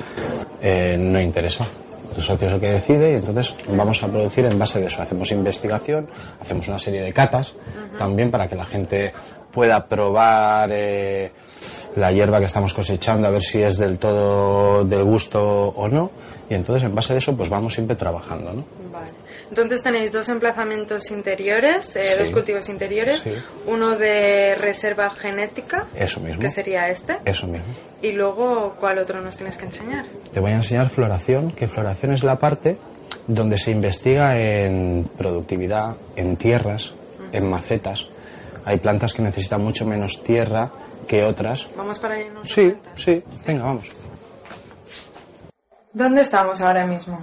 eh, 0.62 0.98
no 1.00 1.22
interesa. 1.22 1.66
El 2.14 2.22
socio 2.22 2.48
es 2.48 2.54
el 2.54 2.60
que 2.60 2.72
decide 2.72 3.12
y 3.12 3.16
entonces 3.16 3.54
vamos 3.70 4.02
a 4.04 4.08
producir 4.08 4.46
en 4.46 4.60
base 4.60 4.82
de 4.82 4.88
eso. 4.88 5.02
Hacemos 5.02 5.32
investigación, 5.32 6.08
hacemos 6.42 6.68
una 6.68 6.80
serie 6.80 7.02
de 7.02 7.14
catas 7.14 7.54
también 7.98 8.32
para 8.32 8.48
que 8.50 8.56
la 8.56 8.66
gente 8.66 9.14
pueda 9.52 9.86
probar 9.86 10.70
eh, 10.74 11.32
la 11.96 12.12
hierba 12.12 12.40
que 12.40 12.46
estamos 12.46 12.74
cosechando, 12.74 13.28
a 13.28 13.32
ver 13.32 13.42
si 13.42 13.62
es 13.62 13.78
del 13.78 13.98
todo 13.98 14.84
del 14.84 15.04
gusto 15.06 15.42
o 15.70 15.88
no. 15.88 16.12
Y 16.50 16.54
entonces, 16.54 16.84
en 16.84 16.94
base 16.94 17.14
de 17.14 17.20
eso, 17.20 17.36
pues 17.36 17.50
vamos 17.50 17.74
siempre 17.74 17.96
trabajando, 17.96 18.54
¿no? 18.54 18.64
Vale. 18.92 19.08
Entonces 19.50 19.84
tenéis 19.84 20.12
dos 20.12 20.28
emplazamientos 20.30 21.12
interiores, 21.12 21.96
eh, 21.96 22.06
Sí. 22.14 22.20
dos 22.20 22.32
cultivos 22.32 22.68
interiores, 22.70 23.20
Sí. 23.20 23.34
uno 23.68 23.96
de 23.96 24.56
reserva 24.56 25.10
genética, 25.12 25.88
Eso 25.96 26.20
mismo. 26.20 26.42
que 26.42 26.50
sería 26.50 26.88
este, 26.90 27.18
Eso 27.26 27.46
mismo. 27.48 27.68
y 28.02 28.12
luego, 28.14 28.76
¿cuál 28.80 28.98
otro 29.00 29.22
nos 29.22 29.38
tienes 29.38 29.58
que 29.58 29.66
enseñar? 29.66 30.06
Te 30.34 30.40
voy 30.40 30.52
a 30.52 30.56
enseñar 30.56 30.90
floración, 30.90 31.52
que 31.52 31.68
floración 31.68 32.14
es 32.14 32.24
la 32.24 32.38
parte 32.38 32.78
donde 33.28 33.58
se 33.58 33.72
investiga 33.72 34.38
en 34.40 35.10
productividad, 35.18 35.96
en 36.16 36.38
tierras, 36.38 36.94
en 37.32 37.48
macetas. 37.50 38.08
Hay 38.66 38.78
plantas 38.80 39.14
que 39.14 39.22
necesitan 39.22 39.62
mucho 39.64 39.86
menos 39.86 40.24
tierra 40.24 40.72
que 41.08 41.24
otras. 41.24 41.68
Vamos 41.78 42.00
para 42.00 42.16
allá. 42.16 42.32
¿no? 42.34 42.44
Sí, 42.46 42.74
sí, 42.96 43.24
venga, 43.46 43.64
vamos. 43.66 43.86
¿Dónde 45.94 46.22
estamos 46.22 46.60
ahora 46.62 46.86
mismo? 46.88 47.20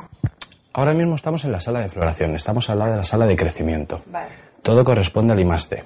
Ahora 0.74 0.94
mismo 0.94 1.14
estamos 1.14 1.44
en 1.44 1.52
la 1.52 1.60
sala 1.60 1.80
de 1.80 1.88
floración, 1.88 2.34
estamos 2.34 2.70
al 2.70 2.78
lado 2.78 2.92
de 2.92 2.96
la 2.98 3.04
sala 3.04 3.26
de 3.26 3.36
crecimiento. 3.36 4.02
Vale. 4.06 4.28
Todo 4.62 4.84
corresponde 4.84 5.34
al 5.34 5.40
I+D. 5.40 5.82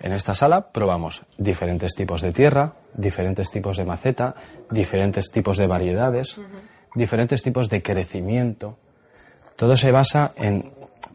En 0.00 0.12
esta 0.12 0.34
sala 0.34 0.70
probamos 0.72 1.22
diferentes 1.36 1.94
tipos 1.94 2.22
de 2.22 2.32
tierra, 2.32 2.74
diferentes 2.94 3.50
tipos 3.50 3.76
de 3.76 3.84
maceta, 3.84 4.34
diferentes 4.70 5.30
tipos 5.30 5.58
de 5.58 5.66
variedades, 5.66 6.40
diferentes 6.94 7.42
tipos 7.42 7.68
de 7.68 7.82
crecimiento. 7.82 8.78
Todo 9.56 9.76
se 9.76 9.90
basa 9.90 10.32
en, 10.36 10.62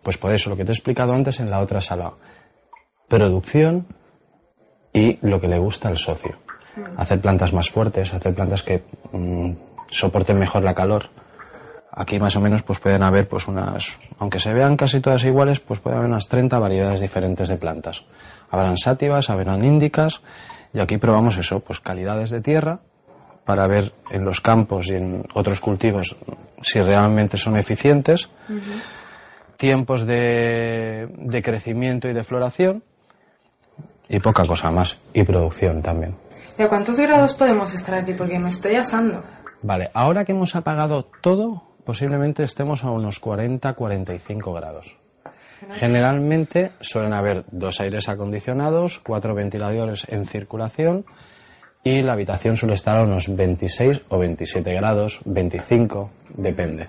pues 0.04 0.18
por 0.18 0.34
eso, 0.34 0.50
lo 0.50 0.58
que 0.58 0.66
te 0.66 0.72
he 0.72 0.76
explicado 0.76 1.14
antes 1.14 1.40
en 1.40 1.50
la 1.50 1.60
otra 1.60 1.80
sala. 1.80 2.14
Producción 3.08 3.88
y 4.92 5.18
lo 5.26 5.40
que 5.40 5.48
le 5.48 5.60
gusta 5.60 5.88
al 5.88 5.98
socio. 5.98 6.38
Hacer 6.98 7.22
plantas 7.22 7.54
más 7.54 7.70
fuertes, 7.70 8.14
hacer 8.14 8.34
plantas 8.36 8.64
que 8.64 8.84
mm, 9.14 9.54
soporten 9.90 10.38
mejor 10.38 10.64
la 10.64 10.74
calor. 10.74 11.10
Aquí 11.96 12.20
más 12.20 12.36
o 12.36 12.42
menos 12.42 12.64
pues 12.64 12.80
pueden 12.80 13.04
haber 13.04 13.28
pues 13.28 13.48
unas, 13.48 14.00
aunque 14.18 14.40
se 14.40 14.52
vean 14.52 14.76
casi 14.76 15.00
todas 15.00 15.24
iguales, 15.26 15.60
pues 15.60 15.80
puede 15.80 15.96
haber 15.96 16.10
unas 16.10 16.28
30 16.28 16.58
variedades 16.58 17.02
diferentes 17.02 17.50
de 17.50 17.58
plantas. 17.58 18.04
Habrán 18.50 18.78
sátivas, 18.78 19.30
habrán 19.30 19.64
índicas 19.64 20.22
y 20.74 20.80
aquí 20.80 20.98
probamos 20.98 21.38
eso, 21.38 21.60
pues 21.60 21.80
calidades 21.80 22.32
de 22.32 22.42
tierra 22.42 22.80
para 23.46 23.68
ver 23.68 23.94
en 24.10 24.26
los 24.26 24.42
campos 24.42 24.90
y 24.90 24.96
en 24.96 25.24
otros 25.36 25.60
cultivos 25.60 26.16
si 26.62 26.80
realmente 26.80 27.38
son 27.38 27.58
eficientes, 27.58 28.30
tiempos 29.58 30.06
de, 30.08 31.08
de 31.16 31.42
crecimiento 31.44 32.08
y 32.08 32.14
de 32.14 32.24
floración 32.24 32.84
y 34.08 34.20
poca 34.20 34.48
cosa 34.48 34.72
más 34.72 35.00
y 35.14 35.24
producción 35.24 35.82
también. 35.82 36.16
¿Y 36.58 36.64
a 36.64 36.68
cuántos 36.68 37.00
grados 37.00 37.34
podemos 37.34 37.74
estar 37.74 37.96
aquí? 37.96 38.14
Porque 38.14 38.40
me 38.40 38.50
estoy 38.50 38.76
asando. 38.76 39.22
Vale, 39.62 39.92
ahora 39.94 40.26
que 40.26 40.34
hemos 40.34 40.56
apagado 40.56 41.06
todo, 41.22 41.73
posiblemente 41.86 42.44
estemos 42.44 42.84
a 42.84 42.92
unos 42.92 43.22
40-45 43.22 44.56
grados. 44.56 44.98
Generalmente 45.76 46.72
suelen 46.82 47.14
haber 47.14 47.46
dos 47.52 47.80
aires 47.80 48.10
acondicionados, 48.10 49.00
cuatro 49.00 49.34
ventiladores 49.34 50.06
en 50.10 50.26
circulación 50.26 51.06
y 51.84 52.02
la 52.02 52.14
habitación 52.14 52.58
suele 52.58 52.76
estar 52.76 53.00
a 53.00 53.04
unos 53.04 53.34
26 53.34 54.02
o 54.10 54.18
27 54.18 54.74
grados, 54.74 55.20
25, 55.26 56.10
depende. 56.36 56.88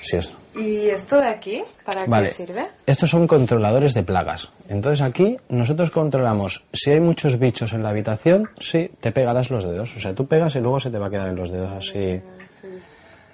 Si 0.00 0.16
es. 0.16 0.32
¿Y 0.56 0.88
esto 0.88 1.20
de 1.20 1.28
aquí? 1.28 1.62
¿Para 1.84 2.06
Vale. 2.06 2.28
qué 2.28 2.34
sirve? 2.34 2.66
Estos 2.86 3.08
son 3.10 3.26
controladores 3.26 3.94
de 3.94 4.02
plagas. 4.02 4.50
Entonces 4.68 5.00
aquí 5.00 5.36
nosotros 5.48 5.90
controlamos 5.90 6.64
si 6.72 6.90
hay 6.90 7.00
muchos 7.00 7.38
bichos 7.38 7.72
en 7.72 7.82
la 7.82 7.90
habitación, 7.90 8.48
sí, 8.58 8.90
te 9.00 9.12
pegarás 9.12 9.50
los 9.50 9.64
dedos. 9.64 9.96
O 9.96 10.00
sea, 10.00 10.14
tú 10.14 10.26
pegas 10.26 10.54
y 10.56 10.60
luego 10.60 10.80
se 10.80 10.90
te 10.90 10.98
va 10.98 11.06
a 11.06 11.10
quedar 11.10 11.28
en 11.28 11.36
los 11.36 11.50
dedos 11.50 11.70
así. 11.72 12.20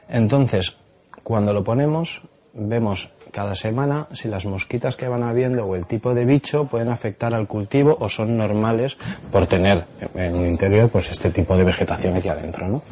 Entonces, 0.09 0.77
cuando 1.23 1.53
lo 1.53 1.65
ponemos, 1.65 2.23
vemos 2.53 3.11
cada 3.31 3.55
semana 3.55 4.09
si 4.13 4.29
las 4.29 4.47
mosquitas 4.47 4.97
que 4.97 5.09
van 5.09 5.23
habiendo 5.23 5.65
o 5.65 5.77
el 5.77 5.87
tipo 5.87 6.15
de 6.15 6.25
bicho 6.25 6.65
pueden 6.65 6.89
afectar 6.89 7.35
al 7.35 7.47
cultivo 7.47 7.97
o 8.01 8.09
son 8.09 8.37
normales 8.37 8.97
por 9.31 9.47
tener 9.47 9.85
en 10.15 10.37
el 10.37 10.47
interior 10.47 10.89
pues 10.89 11.11
este 11.11 11.31
tipo 11.31 11.57
de 11.57 11.65
vegetación 11.65 12.17
aquí 12.17 12.29
adentro, 12.29 12.69
¿no? 12.69 12.83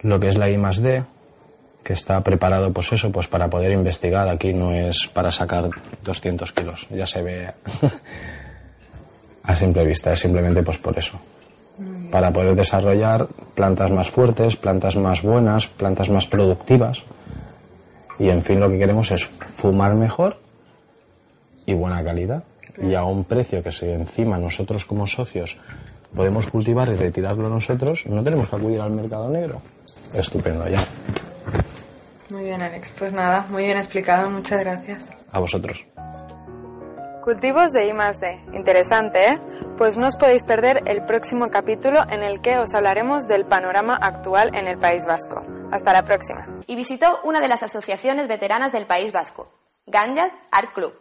Lo 0.00 0.18
que 0.18 0.28
es 0.28 0.36
la 0.36 0.50
I 0.50 0.58
más 0.58 0.82
D, 0.82 1.02
que 1.84 1.92
está 1.92 2.20
preparado 2.22 2.72
pues 2.72 2.92
eso, 2.92 3.12
pues 3.12 3.28
para 3.28 3.48
poder 3.48 3.72
investigar, 3.72 4.28
aquí 4.28 4.52
no 4.52 4.72
es 4.72 5.08
para 5.12 5.30
sacar 5.30 5.68
200 6.02 6.52
kilos, 6.52 6.88
ya 6.90 7.06
se 7.06 7.22
ve 7.22 7.52
a 9.44 9.54
simple 9.54 9.84
vista, 9.86 10.12
es 10.12 10.20
simplemente 10.20 10.62
pues 10.62 10.78
por 10.78 10.98
eso 10.98 11.20
para 12.10 12.30
poder 12.32 12.54
desarrollar 12.54 13.26
plantas 13.54 13.90
más 13.90 14.10
fuertes, 14.10 14.56
plantas 14.56 14.96
más 14.96 15.22
buenas, 15.22 15.66
plantas 15.66 16.10
más 16.10 16.26
productivas. 16.26 17.02
Y 18.18 18.28
en 18.28 18.42
fin, 18.42 18.60
lo 18.60 18.68
que 18.68 18.78
queremos 18.78 19.10
es 19.10 19.24
fumar 19.24 19.94
mejor 19.94 20.36
y 21.66 21.74
buena 21.74 22.04
calidad. 22.04 22.44
Y 22.82 22.94
a 22.94 23.04
un 23.04 23.24
precio 23.24 23.62
que 23.62 23.70
si 23.70 23.90
encima 23.90 24.38
nosotros 24.38 24.84
como 24.84 25.06
socios 25.06 25.58
podemos 26.14 26.46
cultivar 26.48 26.88
y 26.90 26.96
retirarlo 26.96 27.48
nosotros, 27.48 28.04
no 28.06 28.22
tenemos 28.22 28.48
que 28.48 28.56
acudir 28.56 28.80
al 28.80 28.90
mercado 28.90 29.28
negro. 29.28 29.60
Estupendo, 30.14 30.68
ya. 30.68 30.78
Muy 32.30 32.44
bien, 32.44 32.62
Alex. 32.62 32.94
Pues 32.98 33.12
nada, 33.12 33.46
muy 33.50 33.64
bien 33.64 33.78
explicado. 33.78 34.30
Muchas 34.30 34.60
gracias. 34.60 35.10
A 35.30 35.38
vosotros. 35.38 35.84
Cultivos 37.22 37.72
de 37.72 37.86
I 37.86 37.92
más 37.92 38.18
D. 38.20 38.40
Interesante, 38.52 39.18
¿eh? 39.18 39.38
Pues 39.82 39.96
no 39.96 40.06
os 40.06 40.14
podéis 40.14 40.44
perder 40.44 40.82
el 40.86 41.04
próximo 41.06 41.50
capítulo 41.50 41.98
en 42.08 42.22
el 42.22 42.40
que 42.40 42.56
os 42.56 42.72
hablaremos 42.72 43.26
del 43.26 43.46
panorama 43.46 43.96
actual 44.00 44.54
en 44.54 44.68
el 44.68 44.78
País 44.78 45.04
Vasco. 45.04 45.44
Hasta 45.72 45.92
la 45.92 46.04
próxima. 46.04 46.46
Y 46.68 46.76
visitó 46.76 47.18
una 47.24 47.40
de 47.40 47.48
las 47.48 47.64
asociaciones 47.64 48.28
veteranas 48.28 48.70
del 48.70 48.86
País 48.86 49.10
Vasco, 49.10 49.50
Ganjat 49.86 50.30
Art 50.52 50.72
Club. 50.72 50.92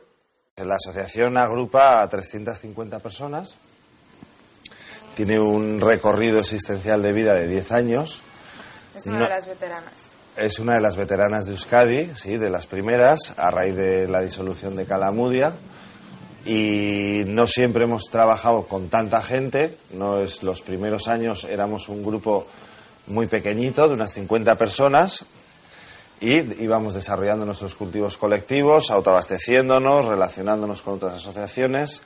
La 0.57 0.73
asociación 0.83 1.37
agrupa 1.37 2.01
a 2.01 2.09
350 2.09 2.97
personas, 2.97 3.59
tiene 5.13 5.39
un 5.39 5.79
recorrido 5.79 6.39
existencial 6.39 7.03
de 7.03 7.11
vida 7.11 7.35
de 7.35 7.45
10 7.47 7.71
años, 7.73 8.23
Es 8.95 9.05
una 9.05 9.19
No. 9.19 9.23
de 9.25 9.29
las 9.29 9.45
veteranas. 9.45 9.93
es 10.37 10.57
una 10.57 10.73
de 10.73 10.81
las 10.81 10.95
veteranas 10.97 11.45
de 11.45 11.51
Euskadi, 11.51 12.15
sí, 12.15 12.37
de 12.37 12.49
las 12.49 12.65
primeras, 12.65 13.35
a 13.37 13.51
raíz 13.51 13.75
de 13.75 14.07
la 14.07 14.21
disolución 14.21 14.75
de 14.75 14.87
Calamudia. 14.87 15.53
Y 16.45 17.23
no 17.27 17.45
siempre 17.45 17.83
hemos 17.83 18.09
trabajado 18.09 18.63
con 18.63 18.89
tanta 18.89 19.21
gente, 19.21 19.77
no 19.93 20.19
es 20.19 20.41
los 20.41 20.61
primeros 20.61 21.07
años 21.07 21.43
éramos 21.43 21.87
un 21.87 22.03
grupo 22.03 22.47
muy 23.07 23.27
pequeñito, 23.27 23.87
de 23.87 23.93
unas 23.93 24.13
50 24.13 24.55
personas, 24.55 25.25
y 26.19 26.63
íbamos 26.63 26.93
desarrollando 26.93 27.45
nuestros 27.45 27.75
cultivos 27.75 28.17
colectivos, 28.17 28.91
autoabasteciéndonos, 28.91 30.05
relacionándonos 30.05 30.81
con 30.81 30.95
otras 30.95 31.15
asociaciones 31.15 32.01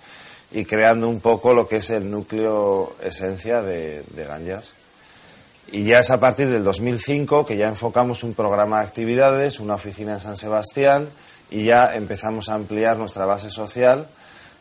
y 0.51 0.65
creando 0.65 1.09
un 1.09 1.19
poco 1.19 1.53
lo 1.53 1.67
que 1.67 1.77
es 1.77 1.89
el 1.89 2.09
núcleo 2.09 2.95
esencia 3.03 3.61
de, 3.61 4.03
de 4.03 4.23
Ganjas. 4.25 4.73
Y 5.71 5.83
ya 5.83 5.99
es 5.99 6.11
a 6.11 6.19
partir 6.19 6.49
del 6.49 6.63
2005 6.63 7.45
que 7.45 7.57
ya 7.57 7.67
enfocamos 7.67 8.23
un 8.23 8.33
programa 8.33 8.79
de 8.79 8.85
actividades, 8.85 9.59
una 9.59 9.75
oficina 9.75 10.13
en 10.13 10.19
San 10.19 10.37
Sebastián 10.37 11.09
y 11.49 11.65
ya 11.65 11.95
empezamos 11.95 12.49
a 12.49 12.53
ampliar 12.53 12.97
nuestra 12.97 13.25
base 13.25 13.49
social 13.49 14.07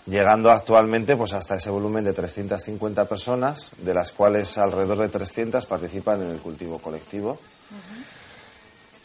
llegando 0.07 0.51
actualmente 0.51 1.17
pues 1.17 1.33
hasta 1.33 1.57
ese 1.57 1.71
volumen 1.71 2.05
de 2.05 2.13
350 2.13 3.05
personas, 3.07 3.73
de 3.79 3.95
las 3.95 4.13
cuales 4.13 4.59
alrededor 4.59 4.99
de 4.99 5.09
300 5.09 5.65
participan 5.67 6.23
en 6.23 6.31
el 6.31 6.39
cultivo 6.39 6.79
colectivo. 6.79 7.39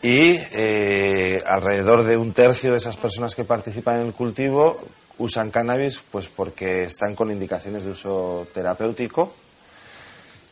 Y 0.01 0.39
eh, 0.53 1.43
alrededor 1.45 2.03
de 2.03 2.15
un 2.15 2.31
tercio 2.31 2.71
de 2.71 2.77
esas 2.77 2.95
personas 2.95 3.35
que 3.35 3.43
participan 3.43 3.99
en 3.99 4.07
el 4.07 4.13
cultivo 4.13 4.79
usan 5.17 5.51
cannabis 5.51 6.01
pues 6.11 6.29
porque 6.29 6.83
están 6.83 7.15
con 7.15 7.29
indicaciones 7.29 7.83
de 7.83 7.91
uso 7.91 8.47
terapéutico 8.53 9.33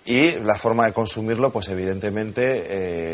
y 0.07 0.31
la 0.39 0.55
forma 0.55 0.85
de 0.85 0.93
consumirlo 0.93 1.51
pues 1.51 1.67
evidentemente 1.67 2.63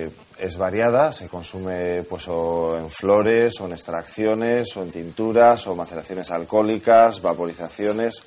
eh, 0.05 0.09
es 0.39 0.57
variada. 0.57 1.11
Se 1.11 1.27
consume 1.27 2.03
pues 2.03 2.27
o 2.27 2.77
en 2.77 2.89
flores 2.89 3.59
o 3.59 3.65
en 3.65 3.73
extracciones 3.73 4.77
o 4.77 4.83
en 4.83 4.91
tinturas 4.91 5.67
o 5.67 5.75
maceraciones 5.75 6.31
alcohólicas 6.31 7.21
vaporizaciones. 7.21 8.23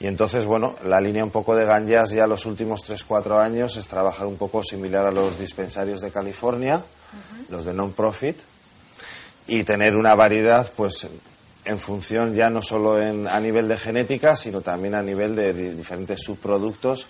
Y 0.00 0.06
entonces 0.06 0.46
bueno 0.46 0.76
la 0.84 0.98
línea 0.98 1.22
un 1.22 1.30
poco 1.30 1.54
de 1.54 1.66
ganjas 1.66 2.10
ya 2.10 2.26
los 2.26 2.46
últimos 2.46 2.88
3-4 2.88 3.38
años 3.38 3.76
es 3.76 3.86
trabajar 3.86 4.26
un 4.26 4.36
poco 4.38 4.62
similar 4.64 5.06
a 5.06 5.12
los 5.12 5.38
dispensarios 5.38 6.00
de 6.00 6.10
California 6.10 6.82
los 7.50 7.64
de 7.64 7.74
non-profit, 7.74 8.38
y 9.48 9.64
tener 9.64 9.96
una 9.96 10.14
variedad, 10.14 10.70
pues, 10.76 11.08
en 11.64 11.78
función 11.78 12.34
ya 12.36 12.48
no 12.48 12.62
solo 12.62 13.02
en, 13.02 13.26
a 13.26 13.40
nivel 13.40 13.66
de 13.66 13.76
genética, 13.76 14.36
sino 14.36 14.60
también 14.60 14.94
a 14.94 15.02
nivel 15.02 15.34
de, 15.34 15.52
di- 15.52 15.70
diferentes 15.70 16.20
subproductos 16.22 17.08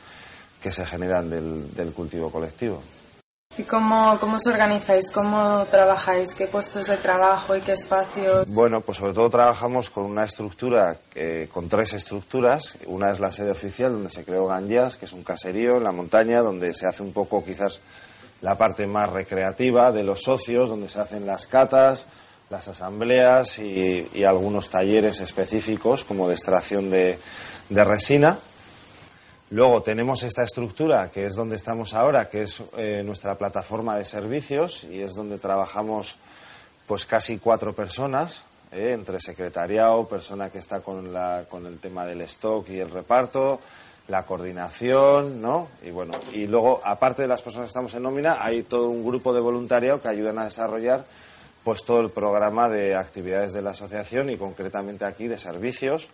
que 0.61 0.73
se 0.73 0.85
generan 0.87 1.31
del, 1.31 1.75
del 1.75 1.93
cultivo 1.93 2.31
colectivo. 2.31 2.83
¿Y 3.59 3.65
cómo, 3.65 4.17
cómo 4.21 4.37
os 4.37 4.47
organizáis? 4.47 5.11
¿Cómo 5.11 5.67
trabajáis? 5.71 6.35
¿Qué 6.35 6.47
puestos 6.47 6.87
de 6.87 6.97
trabajo 6.97 7.57
y 7.57 7.61
qué 7.61 7.73
espacios? 7.73 8.47
Bueno, 8.47 8.81
pues 8.81 8.99
sobre 8.99 9.13
todo 9.13 9.29
trabajamos 9.29 9.91
con 9.91 10.05
una 10.05 10.25
estructura, 10.25 10.97
eh, 11.15 11.49
con 11.53 11.69
tres 11.69 11.93
estructuras. 11.95 12.77
Una 12.87 13.11
es 13.11 13.19
la 13.19 13.33
sede 13.33 13.51
oficial, 13.51 13.93
donde 13.93 14.11
se 14.11 14.25
creó 14.25 14.47
Ganjas, 14.47 14.97
que 14.97 15.07
es 15.07 15.13
un 15.13 15.25
caserío 15.25 15.79
en 15.79 15.85
la 15.85 15.93
montaña, 15.93 16.43
donde 16.43 16.73
se 16.75 16.87
hace 16.87 17.03
un 17.03 17.13
poco 17.13 17.45
quizás 17.45 17.81
la 18.41 18.57
parte 18.57 18.87
más 18.87 19.11
recreativa 19.11 19.91
de 19.91 20.05
los 20.05 20.23
socios, 20.23 20.69
donde 20.71 20.89
se 20.89 21.01
hacen 21.01 21.27
las 21.27 21.49
catas, 21.49 22.07
las 22.51 22.69
asambleas 22.69 23.59
y, 23.59 24.09
y 24.15 24.25
algunos 24.25 24.71
talleres 24.71 25.21
específicos, 25.21 26.05
como 26.05 26.29
de 26.29 26.35
extracción 26.35 26.89
de, 26.89 27.19
de 27.69 27.85
resina. 27.85 28.39
Luego 29.51 29.83
tenemos 29.83 30.23
esta 30.23 30.45
estructura, 30.45 31.11
que 31.11 31.27
es 31.27 31.35
donde 31.35 31.57
estamos 31.57 31.93
ahora, 31.95 32.29
que 32.29 32.43
es 32.43 32.63
eh, 32.77 33.03
nuestra 33.05 33.35
plataforma 33.35 33.99
de 33.99 34.05
servicios 34.05 34.85
y 34.85 35.03
es 35.03 35.17
donde 35.17 35.39
trabajamos 35.39 36.19
pues 36.87 37.05
casi 37.05 37.39
cuatro 37.39 37.73
personas, 37.73 38.45
eh, 38.71 38.93
entre 38.93 39.19
secretariado, 39.19 40.07
persona 40.07 40.51
que 40.51 40.59
está 40.59 40.83
con, 40.83 41.13
la, 41.13 41.47
con 41.49 41.67
el 41.67 41.81
tema 41.81 42.07
del 42.07 42.21
stock 42.21 42.69
y 42.69 42.79
el 42.79 42.91
reparto, 42.91 43.61
la 44.07 44.23
coordinación, 44.23 45.43
¿no? 45.43 45.67
Y 45.83 45.91
bueno, 45.91 46.13
y 46.33 46.47
luego, 46.47 46.81
aparte 46.85 47.23
de 47.23 47.29
las 47.29 47.43
personas 47.43 47.67
que 47.67 47.71
estamos 47.71 47.95
en 47.95 48.05
nómina, 48.05 48.45
hay 48.45 48.63
todo 48.63 48.89
un 48.89 49.05
grupo 49.05 49.35
de 49.35 49.41
voluntariado 49.41 50.01
que 50.01 50.09
ayudan 50.09 50.39
a 50.39 50.45
desarrollar 50.45 51.05
pues 51.65 51.85
todo 51.85 52.01
el 52.01 52.11
programa 52.11 52.69
de 52.69 52.95
actividades 52.95 53.53
de 53.53 53.63
la 53.63 53.71
asociación 53.71 54.31
y 54.31 54.37
concretamente 54.37 55.05
aquí 55.05 55.27
de 55.27 55.39
servicios 55.39 56.09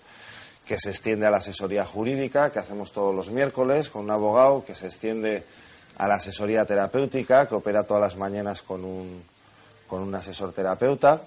que 0.67 0.79
se 0.79 0.91
extiende 0.91 1.27
a 1.27 1.31
la 1.31 1.37
asesoría 1.37 1.85
jurídica 1.85 2.51
que 2.51 2.59
hacemos 2.59 2.93
todos 2.93 3.15
los 3.15 3.31
miércoles 3.31 3.89
con 3.89 4.03
un 4.03 4.11
abogado, 4.11 4.65
que 4.65 4.75
se 4.75 4.87
extiende 4.87 5.45
a 5.97 6.09
la 6.09 6.17
asesoría 6.17 6.65
terapéutica 6.65 7.47
que 7.47 7.55
opera 7.55 7.85
todas 7.85 8.03
las 8.03 8.17
mañanas 8.17 8.63
con 8.63 8.85
un, 8.85 9.23
con 9.87 10.03
un 10.03 10.15
asesor 10.15 10.53
terapeuta. 10.53 11.23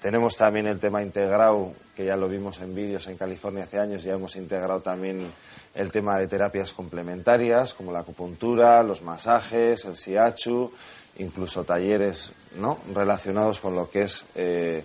Tenemos 0.00 0.36
también 0.36 0.66
el 0.66 0.78
tema 0.78 1.02
integrado, 1.02 1.72
que 1.96 2.04
ya 2.04 2.16
lo 2.16 2.28
vimos 2.28 2.60
en 2.60 2.74
vídeos 2.74 3.06
en 3.08 3.16
California 3.16 3.64
hace 3.64 3.78
años, 3.78 4.04
ya 4.04 4.14
hemos 4.14 4.36
integrado 4.36 4.80
también 4.80 5.32
el 5.74 5.90
tema 5.90 6.18
de 6.18 6.28
terapias 6.28 6.72
complementarias, 6.72 7.74
como 7.74 7.92
la 7.92 8.00
acupuntura, 8.00 8.82
los 8.82 9.02
masajes, 9.02 9.84
el 9.84 9.96
siachu, 9.96 10.72
incluso 11.18 11.64
talleres 11.64 12.30
¿no? 12.56 12.78
relacionados 12.94 13.60
con 13.60 13.74
lo 13.74 13.90
que 13.90 14.02
es 14.02 14.24
eh, 14.34 14.84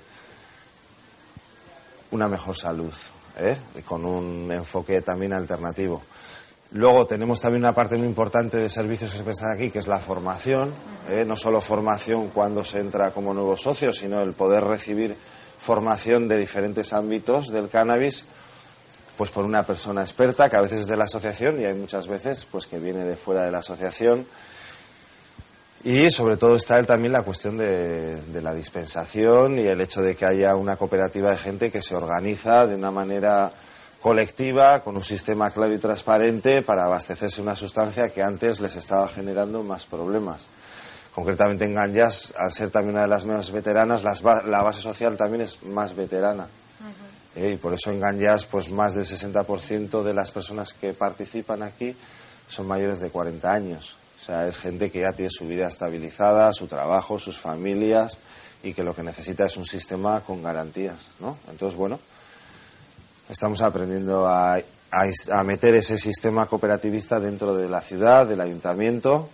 una 2.12 2.28
mejor 2.28 2.58
salud, 2.58 2.94
¿eh? 3.38 3.58
con 3.86 4.06
un 4.06 4.52
enfoque 4.52 5.02
también 5.02 5.34
alternativo. 5.34 6.02
Luego 6.74 7.06
tenemos 7.06 7.42
también 7.42 7.64
una 7.64 7.74
parte 7.74 7.98
muy 7.98 8.08
importante 8.08 8.56
de 8.58 8.70
servicios 8.70 9.12
que 9.12 9.18
se 9.18 9.24
prestan 9.24 9.52
aquí, 9.52 9.70
que 9.70 9.80
es 9.80 9.88
la 9.88 10.00
formación. 10.00 10.74
¿eh? 11.10 11.26
No 11.26 11.36
solo 11.36 11.60
formación 11.60 12.30
cuando 12.30 12.64
se 12.64 12.80
entra 12.80 13.12
como 13.12 13.34
nuevo 13.34 13.58
socio, 13.58 13.92
sino 13.92 14.22
el 14.22 14.32
poder 14.32 14.64
recibir 14.64 15.16
formación 15.60 16.30
de 16.30 16.38
diferentes 16.38 16.94
ámbitos 16.94 17.52
del 17.52 17.68
cannabis, 17.68 18.26
pues 19.18 19.30
por 19.32 19.44
una 19.44 19.64
persona 19.64 20.02
experta, 20.02 20.50
que 20.50 20.56
a 20.56 20.62
veces 20.62 20.82
es 20.82 20.88
de 20.88 20.96
la 20.96 21.04
asociación 21.04 21.62
y 21.62 21.66
hay 21.66 21.74
muchas 21.74 22.08
veces 22.08 22.48
pues 22.50 22.68
que 22.68 22.80
viene 22.80 23.04
de 23.04 23.18
fuera 23.18 23.44
de 23.44 23.52
la 23.52 23.60
asociación. 23.60 24.26
Y 25.84 26.12
sobre 26.12 26.38
todo 26.38 26.56
está 26.56 26.84
también 26.84 27.12
la 27.14 27.24
cuestión 27.24 27.58
de, 27.58 28.22
de 28.22 28.42
la 28.42 28.54
dispensación 28.54 29.58
y 29.58 29.66
el 29.68 29.82
hecho 29.82 30.02
de 30.02 30.16
que 30.16 30.26
haya 30.26 30.56
una 30.56 30.76
cooperativa 30.78 31.32
de 31.32 31.38
gente 31.38 31.72
que 31.72 31.82
se 31.82 31.96
organiza 31.96 32.68
de 32.68 32.76
una 32.76 32.92
manera 32.92 33.52
colectiva, 34.00 34.82
con 34.84 34.96
un 34.96 35.04
sistema 35.04 35.50
claro 35.52 35.74
y 35.74 35.78
transparente 35.80 36.62
para 36.62 36.86
abastecerse 36.86 37.42
una 37.42 37.56
sustancia 37.56 38.10
que 38.10 38.22
antes 38.22 38.60
les 38.60 38.76
estaba 38.76 39.08
generando 39.08 39.64
más 39.64 39.86
problemas. 39.86 40.44
Concretamente 41.16 41.66
en 41.66 41.74
Ganjas, 41.76 42.34
al 42.38 42.54
ser 42.54 42.70
también 42.70 42.94
una 42.96 43.04
de 43.04 43.10
las 43.10 43.26
menos 43.26 43.52
veteranas, 43.52 44.04
las 44.04 44.22
ba- 44.22 44.44
la 44.44 44.62
base 44.64 44.82
social 44.82 45.18
también 45.18 45.42
es 45.42 45.62
más 45.64 45.96
veterana. 45.96 46.48
Eh, 47.36 47.52
y 47.54 47.58
por 47.58 47.74
eso 47.74 47.92
en 47.92 48.00
Ganjas, 48.00 48.46
pues 48.46 48.70
más 48.70 48.94
del 48.94 49.06
60% 49.06 50.04
de 50.04 50.14
las 50.14 50.32
personas 50.32 50.74
que 50.74 50.94
participan 50.94 51.64
aquí 51.64 51.96
son 52.48 52.68
mayores 52.68 53.00
de 53.00 53.10
40 53.10 53.52
años. 53.52 53.98
O 54.22 54.24
sea, 54.24 54.48
es 54.48 54.58
gente 54.60 54.92
que 54.92 55.02
ya 55.02 55.14
tiene 55.14 55.32
su 55.32 55.48
vida 55.48 55.68
estabilizada, 55.68 56.54
su 56.54 56.68
trabajo, 56.68 57.18
sus 57.18 57.40
familias 57.40 58.20
y 58.64 58.74
que 58.74 58.84
lo 58.84 58.94
que 58.94 59.02
necesita 59.02 59.46
es 59.46 59.58
un 59.58 59.66
sistema 59.66 60.22
con 60.22 60.44
garantías, 60.44 61.12
¿no? 61.20 61.38
Entonces, 61.50 61.76
bueno, 61.78 62.00
estamos 63.30 63.62
aprendiendo 63.62 64.28
a, 64.28 64.56
a- 64.92 65.44
meter 65.44 65.76
ese 65.76 65.98
sistema 65.98 66.46
cooperativista 66.46 67.20
dentro 67.20 67.56
de 67.56 67.68
la 67.68 67.82
ciudad, 67.82 68.28
del 68.28 68.42
ayuntamiento, 68.42 69.30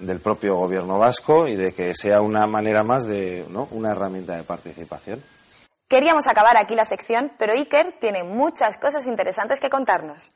del 0.00 0.18
propio 0.20 0.56
gobierno 0.56 0.98
vasco 0.98 1.46
y 1.46 1.54
de 1.54 1.72
que 1.72 1.94
sea 1.94 2.20
una 2.20 2.46
manera 2.48 2.82
más 2.82 3.06
de, 3.06 3.44
¿no? 3.50 3.68
Una 3.70 3.92
herramienta 3.92 4.34
de 4.36 4.42
participación. 4.42 5.22
Queríamos 5.86 6.26
acabar 6.26 6.56
aquí 6.56 6.74
la 6.74 6.84
sección, 6.84 7.30
pero 7.38 7.52
Iker 7.52 7.94
tiene 8.00 8.24
muchas 8.24 8.76
cosas 8.78 9.06
interesantes 9.06 9.60
que 9.60 9.70
contarnos. 9.70 10.30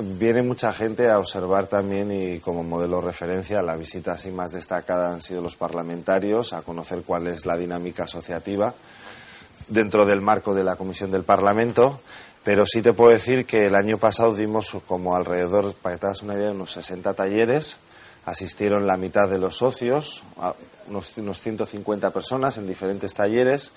Viene 0.00 0.42
mucha 0.42 0.72
gente 0.72 1.10
a 1.10 1.18
observar 1.18 1.66
también 1.66 2.12
y 2.12 2.40
como 2.40 2.62
modelo 2.62 3.00
de 3.00 3.06
referencia 3.06 3.62
la 3.62 3.74
visita 3.74 4.12
así 4.12 4.30
más 4.30 4.52
destacada 4.52 5.12
han 5.12 5.22
sido 5.22 5.42
los 5.42 5.56
parlamentarios 5.56 6.52
a 6.52 6.62
conocer 6.62 7.02
cuál 7.04 7.26
es 7.26 7.46
la 7.46 7.56
dinámica 7.56 8.04
asociativa 8.04 8.74
dentro 9.68 10.06
del 10.06 10.20
marco 10.20 10.54
de 10.54 10.64
la 10.64 10.76
Comisión 10.76 11.10
del 11.10 11.24
Parlamento. 11.24 12.00
Pero 12.44 12.64
sí 12.64 12.80
te 12.80 12.92
puedo 12.92 13.10
decir 13.10 13.44
que 13.44 13.66
el 13.66 13.74
año 13.74 13.98
pasado 13.98 14.34
dimos 14.34 14.76
como 14.86 15.14
alrededor, 15.16 15.74
para 15.74 15.96
que 15.96 16.00
te 16.00 16.06
hagas 16.06 16.22
una 16.22 16.34
idea, 16.34 16.50
unos 16.50 16.72
60 16.72 17.12
talleres. 17.14 17.76
Asistieron 18.24 18.86
la 18.86 18.96
mitad 18.96 19.28
de 19.28 19.38
los 19.38 19.56
socios, 19.56 20.22
unos, 20.86 21.16
unos 21.18 21.40
150 21.40 22.10
personas 22.10 22.56
en 22.56 22.66
diferentes 22.66 23.14
talleres. 23.14 23.72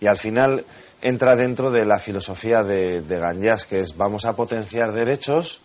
Y 0.00 0.06
al 0.06 0.16
final 0.16 0.64
entra 1.06 1.36
dentro 1.36 1.70
de 1.70 1.84
la 1.84 2.00
filosofía 2.00 2.64
de, 2.64 3.00
de 3.00 3.56
que 3.68 3.80
es 3.80 3.96
vamos 3.96 4.24
a 4.24 4.34
potenciar 4.34 4.92
derechos, 4.92 5.60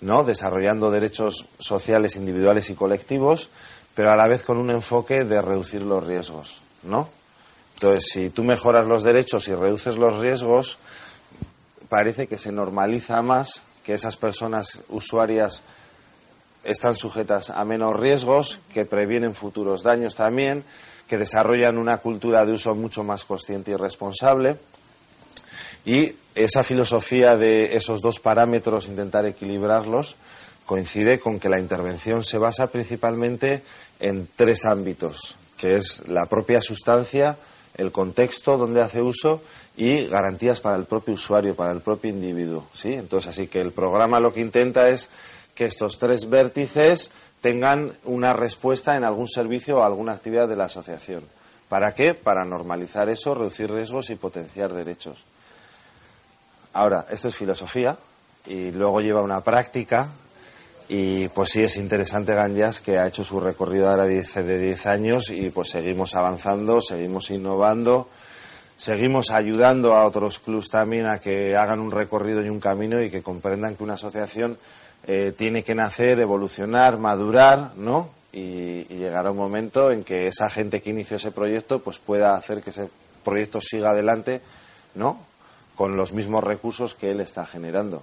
¿no? 0.00 0.24
desarrollando 0.24 0.90
derechos 0.90 1.46
sociales 1.60 2.16
individuales 2.16 2.68
y 2.68 2.74
colectivos, 2.74 3.48
pero 3.94 4.10
a 4.10 4.16
la 4.16 4.26
vez 4.26 4.42
con 4.42 4.56
un 4.56 4.72
enfoque 4.72 5.24
de 5.24 5.40
reducir 5.40 5.82
los 5.82 6.04
riesgos. 6.04 6.60
¿no? 6.82 7.08
Entonces, 7.74 8.10
si 8.12 8.30
tú 8.30 8.42
mejoras 8.42 8.86
los 8.86 9.04
derechos 9.04 9.46
y 9.46 9.54
reduces 9.54 9.96
los 9.96 10.18
riesgos, 10.18 10.78
parece 11.88 12.26
que 12.26 12.36
se 12.36 12.50
normaliza 12.50 13.22
más 13.22 13.62
que 13.84 13.94
esas 13.94 14.16
personas 14.16 14.82
usuarias 14.88 15.62
están 16.64 16.94
sujetas 16.94 17.50
a 17.50 17.64
menos 17.64 17.98
riesgos, 17.98 18.58
que 18.72 18.84
previenen 18.84 19.34
futuros 19.34 19.82
daños 19.82 20.14
también, 20.14 20.64
que 21.08 21.18
desarrollan 21.18 21.78
una 21.78 21.98
cultura 21.98 22.44
de 22.44 22.52
uso 22.52 22.74
mucho 22.74 23.02
más 23.02 23.24
consciente 23.24 23.72
y 23.72 23.76
responsable. 23.76 24.58
Y 25.84 26.14
esa 26.34 26.62
filosofía 26.62 27.36
de 27.36 27.76
esos 27.76 28.00
dos 28.00 28.20
parámetros, 28.20 28.86
intentar 28.86 29.26
equilibrarlos, 29.26 30.16
coincide 30.66 31.18
con 31.18 31.40
que 31.40 31.48
la 31.48 31.58
intervención 31.58 32.22
se 32.22 32.38
basa 32.38 32.68
principalmente 32.68 33.62
en 33.98 34.28
tres 34.36 34.64
ámbitos, 34.64 35.36
que 35.56 35.76
es 35.76 36.06
la 36.06 36.26
propia 36.26 36.60
sustancia, 36.60 37.36
el 37.76 37.90
contexto 37.92 38.56
donde 38.56 38.82
hace 38.82 39.00
uso 39.00 39.42
y 39.76 40.06
garantías 40.06 40.60
para 40.60 40.76
el 40.76 40.84
propio 40.84 41.14
usuario, 41.14 41.54
para 41.54 41.72
el 41.72 41.80
propio 41.80 42.10
individuo. 42.10 42.66
¿sí? 42.74 42.92
Entonces, 42.94 43.30
así 43.30 43.48
que 43.48 43.60
el 43.60 43.72
programa 43.72 44.20
lo 44.20 44.32
que 44.32 44.40
intenta 44.40 44.88
es 44.88 45.08
que 45.60 45.66
estos 45.66 45.98
tres 45.98 46.30
vértices 46.30 47.10
tengan 47.42 47.92
una 48.04 48.32
respuesta 48.32 48.96
en 48.96 49.04
algún 49.04 49.28
servicio 49.28 49.76
o 49.76 49.82
alguna 49.82 50.12
actividad 50.12 50.48
de 50.48 50.56
la 50.56 50.64
asociación. 50.64 51.22
¿Para 51.68 51.92
qué? 51.92 52.14
Para 52.14 52.46
normalizar 52.46 53.10
eso, 53.10 53.34
reducir 53.34 53.70
riesgos 53.70 54.08
y 54.08 54.14
potenciar 54.14 54.72
derechos. 54.72 55.22
Ahora, 56.72 57.04
esto 57.10 57.28
es 57.28 57.36
filosofía 57.36 57.98
y 58.46 58.70
luego 58.70 59.02
lleva 59.02 59.20
una 59.20 59.42
práctica 59.42 60.08
y 60.88 61.28
pues 61.28 61.50
sí 61.50 61.62
es 61.62 61.76
interesante 61.76 62.32
Ganjas 62.32 62.80
que 62.80 62.98
ha 62.98 63.06
hecho 63.06 63.22
su 63.22 63.38
recorrido 63.38 63.90
ahora 63.90 64.06
de 64.06 64.14
10, 64.14 64.34
de 64.36 64.58
10 64.58 64.86
años 64.86 65.28
y 65.28 65.50
pues 65.50 65.68
seguimos 65.68 66.14
avanzando, 66.14 66.80
seguimos 66.80 67.30
innovando, 67.30 68.08
seguimos 68.78 69.30
ayudando 69.30 69.94
a 69.94 70.06
otros 70.06 70.38
clubs 70.38 70.70
también 70.70 71.06
a 71.06 71.18
que 71.18 71.54
hagan 71.54 71.80
un 71.80 71.90
recorrido 71.90 72.42
y 72.42 72.48
un 72.48 72.60
camino 72.60 73.02
y 73.02 73.10
que 73.10 73.22
comprendan 73.22 73.76
que 73.76 73.84
una 73.84 73.94
asociación 73.94 74.56
eh, 75.06 75.32
tiene 75.36 75.62
que 75.62 75.74
nacer, 75.74 76.20
evolucionar, 76.20 76.98
madurar, 76.98 77.72
¿no? 77.76 78.10
Y, 78.32 78.86
y 78.88 78.96
llegará 78.98 79.30
un 79.32 79.36
momento 79.36 79.90
en 79.90 80.04
que 80.04 80.28
esa 80.28 80.48
gente 80.48 80.80
que 80.80 80.90
inició 80.90 81.16
ese 81.16 81.32
proyecto 81.32 81.80
pues 81.80 81.98
pueda 81.98 82.36
hacer 82.36 82.62
que 82.62 82.70
ese 82.70 82.88
proyecto 83.24 83.60
siga 83.60 83.90
adelante, 83.90 84.40
¿no? 84.94 85.18
Con 85.74 85.96
los 85.96 86.12
mismos 86.12 86.44
recursos 86.44 86.94
que 86.94 87.10
él 87.10 87.20
está 87.20 87.46
generando. 87.46 88.02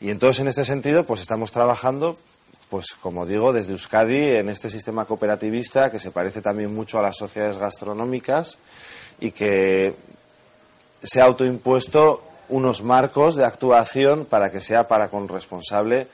Y 0.00 0.10
entonces, 0.10 0.40
en 0.40 0.48
este 0.48 0.64
sentido, 0.64 1.04
pues 1.04 1.20
estamos 1.20 1.52
trabajando, 1.52 2.18
pues 2.68 2.92
como 3.00 3.26
digo, 3.26 3.52
desde 3.52 3.72
Euskadi 3.72 4.36
en 4.36 4.48
este 4.48 4.70
sistema 4.70 5.04
cooperativista 5.04 5.90
que 5.90 5.98
se 5.98 6.10
parece 6.10 6.42
también 6.42 6.74
mucho 6.74 6.98
a 6.98 7.02
las 7.02 7.16
sociedades 7.16 7.58
gastronómicas 7.58 8.58
y 9.20 9.30
que 9.30 9.94
se 11.02 11.20
ha 11.20 11.24
autoimpuesto 11.24 12.22
unos 12.48 12.82
marcos 12.82 13.34
de 13.34 13.44
actuación 13.44 14.24
para 14.24 14.50
que 14.50 14.60
sea 14.60 14.88
para 14.88 15.08
con 15.08 15.28
responsable 15.28 16.06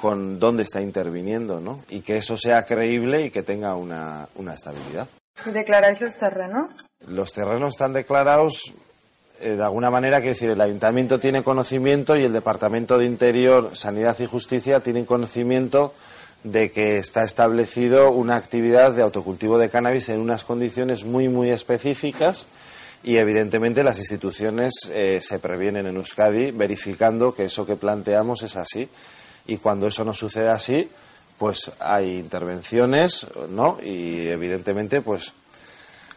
con 0.00 0.38
dónde 0.38 0.64
está 0.64 0.80
interviniendo, 0.80 1.60
¿no? 1.60 1.80
Y 1.88 2.00
que 2.00 2.16
eso 2.16 2.36
sea 2.36 2.64
creíble 2.64 3.26
y 3.26 3.30
que 3.30 3.42
tenga 3.42 3.74
una, 3.76 4.28
una 4.34 4.54
estabilidad. 4.54 5.06
¿Y 5.46 5.50
declaráis 5.50 6.00
los 6.00 6.16
terrenos? 6.16 6.76
Los 7.06 7.32
terrenos 7.32 7.72
están 7.72 7.92
declarados 7.92 8.72
eh, 9.40 9.56
de 9.56 9.62
alguna 9.62 9.90
manera, 9.90 10.22
que 10.22 10.28
decir, 10.28 10.50
el 10.50 10.60
ayuntamiento 10.60 11.18
tiene 11.18 11.42
conocimiento 11.42 12.16
y 12.16 12.24
el 12.24 12.32
Departamento 12.32 12.98
de 12.98 13.06
Interior, 13.06 13.76
Sanidad 13.76 14.18
y 14.20 14.26
Justicia 14.26 14.80
tienen 14.80 15.04
conocimiento 15.04 15.92
de 16.44 16.70
que 16.70 16.98
está 16.98 17.24
establecido 17.24 18.10
una 18.10 18.36
actividad 18.36 18.92
de 18.92 19.02
autocultivo 19.02 19.58
de 19.58 19.70
cannabis 19.70 20.08
en 20.08 20.20
unas 20.20 20.44
condiciones 20.44 21.04
muy, 21.04 21.28
muy 21.28 21.50
específicas 21.50 22.46
y 23.04 23.18
evidentemente 23.18 23.84
las 23.84 23.98
instituciones 23.98 24.72
eh, 24.90 25.20
se 25.20 25.38
previenen 25.38 25.86
en 25.86 25.96
Euskadi 25.96 26.50
verificando 26.52 27.34
que 27.34 27.44
eso 27.44 27.66
que 27.66 27.76
planteamos 27.76 28.42
es 28.42 28.56
así. 28.56 28.88
Y 29.46 29.58
cuando 29.58 29.86
eso 29.86 30.04
no 30.04 30.14
sucede 30.14 30.48
así 30.48 30.88
pues 31.38 31.70
hay 31.80 32.16
intervenciones 32.16 33.26
no 33.50 33.78
y 33.82 34.28
evidentemente 34.28 35.00
pues 35.02 35.32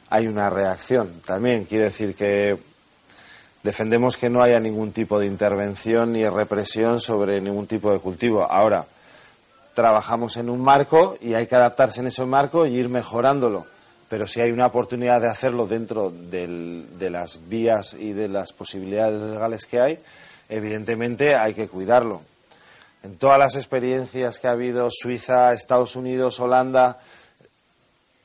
hay 0.09 0.27
una 0.27 0.49
reacción 0.49 1.21
también. 1.25 1.65
Quiere 1.65 1.85
decir 1.85 2.15
que 2.15 2.57
defendemos 3.63 4.15
que 4.15 4.29
no 4.29 4.41
haya 4.41 4.59
ningún 4.59 4.93
tipo 4.93 5.19
de 5.19 5.25
intervención 5.25 6.13
ni 6.13 6.25
represión 6.25 7.01
sobre 7.01 7.41
ningún 7.41 7.67
tipo 7.67 7.91
de 7.91 7.99
cultivo. 7.99 8.49
Ahora 8.49 8.85
trabajamos 9.73 10.37
en 10.37 10.49
un 10.49 10.61
marco 10.61 11.17
y 11.19 11.33
hay 11.33 11.47
que 11.47 11.55
adaptarse 11.55 11.99
en 11.99 12.07
ese 12.07 12.25
marco 12.25 12.65
y 12.65 12.75
ir 12.75 12.87
mejorándolo 12.87 13.67
pero 14.09 14.25
si 14.27 14.41
hay 14.41 14.51
una 14.51 14.67
oportunidad 14.67 15.19
de 15.21 15.29
hacerlo 15.29 15.67
dentro 15.67 16.11
del- 16.11 16.85
de 16.97 17.09
las 17.09 17.47
vías 17.49 17.93
y 17.93 18.13
de 18.13 18.27
las 18.27 18.53
posibilidades 18.53 19.19
legales 19.21 19.65
que 19.65 19.79
hay, 19.79 19.99
evidentemente 20.49 21.35
hay 21.35 21.53
que 21.53 21.67
cuidarlo. 21.67 22.21
En 23.03 23.17
todas 23.17 23.37
las 23.37 23.55
experiencias 23.55 24.39
que 24.39 24.47
ha 24.47 24.51
habido, 24.51 24.89
Suiza, 24.91 25.53
Estados 25.53 25.95
Unidos, 25.95 26.39
Holanda, 26.39 26.99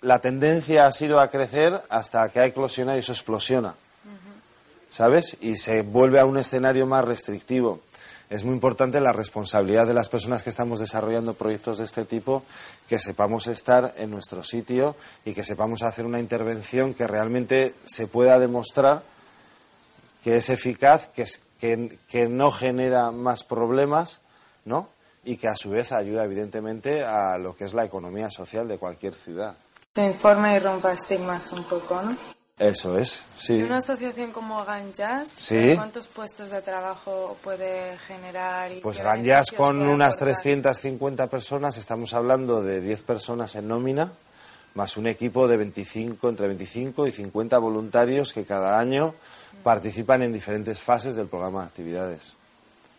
la 0.01 0.19
tendencia 0.21 0.87
ha 0.87 0.93
sido 0.93 1.21
a 1.21 1.29
crecer 1.29 1.81
hasta 1.89 2.29
que 2.29 2.41
ha 2.41 2.47
eclosionado 2.47 2.97
y 2.97 3.01
eso 3.01 3.13
explosiona. 3.13 3.75
¿Sabes? 4.91 5.37
Y 5.41 5.57
se 5.57 5.83
vuelve 5.83 6.21
a 6.21 6.27
un 6.27 6.37
escenario 6.37 6.87
más 6.87 7.05
restrictivo. 7.05 7.81
Es 8.33 8.45
muy 8.45 8.55
importante 8.55 8.99
la 8.99 9.13
responsabilidad 9.13 9.87
de 9.87 9.93
las 9.93 10.09
personas 10.09 10.43
que 10.43 10.49
estamos 10.49 10.81
desarrollando 10.81 11.35
proyectos 11.35 11.77
de 11.77 11.85
este 11.85 12.07
tipo, 12.07 12.45
que 12.89 12.99
sepamos 12.99 13.47
estar 13.47 13.93
en 13.99 14.11
nuestro 14.11 14.43
sitio 14.43 14.97
y 15.27 15.35
que 15.35 15.45
sepamos 15.45 15.83
hacer 15.83 16.07
una 16.07 16.19
intervención 16.19 16.95
que 16.95 17.07
realmente 17.07 17.75
se 17.85 18.07
pueda 18.07 18.39
demostrar 18.39 19.03
que 20.25 20.37
es 20.37 20.49
eficaz, 20.49 21.09
que, 21.09 21.23
es- 21.23 21.41
que, 21.61 22.27
no 22.27 22.51
genera 22.53 23.11
más 23.11 23.45
problemas, 23.45 24.21
¿no? 24.65 24.89
Y 25.25 25.37
que 25.37 25.49
a 25.49 25.55
su 25.55 25.69
vez 25.69 25.93
ayuda 25.93 26.25
evidentemente 26.25 27.05
a 27.05 27.37
lo 27.37 27.55
que 27.55 27.65
es 27.65 27.75
la 27.75 27.85
economía 27.85 28.31
social 28.31 28.67
de 28.67 28.79
cualquier 28.79 29.13
ciudad. 29.15 29.55
Se 29.95 30.07
informa 30.07 30.55
y 30.55 30.59
rompa 30.59 30.93
estigmas 30.95 31.53
un 31.53 31.65
poco, 31.65 32.01
¿no? 32.01 32.17
Eso 32.63 32.97
es, 32.97 33.23
¿Y 33.41 33.47
sí. 33.47 33.63
una 33.65 33.79
asociación 33.79 34.31
como 34.31 34.65
Ganjas, 34.65 35.29
Sí. 35.31 35.73
cuántos 35.75 36.07
puestos 36.07 36.53
de 36.53 36.63
trabajo 36.63 37.37
puede 37.43 37.99
generar? 38.07 38.71
Y 38.71 38.77
Pues 38.81 39.01
Ganjas 39.03 39.51
con 39.51 39.83
unas 39.83 40.15
aportar? 40.15 40.29
350 40.29 41.27
personas, 41.27 41.77
estamos 41.77 42.15
hablando 42.15 42.63
de 42.63 42.81
10 42.81 43.03
personas 43.03 43.57
en 43.57 43.67
nómina, 43.67 44.13
más 44.75 44.97
un 44.97 45.09
equipo 45.09 45.49
de 45.49 45.57
25, 45.57 46.29
entre 46.29 46.47
25 46.47 47.09
y 47.09 47.11
50 47.13 47.59
voluntarios 47.59 48.33
que 48.33 48.45
cada 48.45 48.79
año 48.79 49.15
participan 49.65 50.23
en 50.23 50.33
diferentes 50.33 50.79
fases 50.79 51.17
del 51.17 51.27
programa 51.27 51.63
de 51.63 51.67
actividades. 51.67 52.35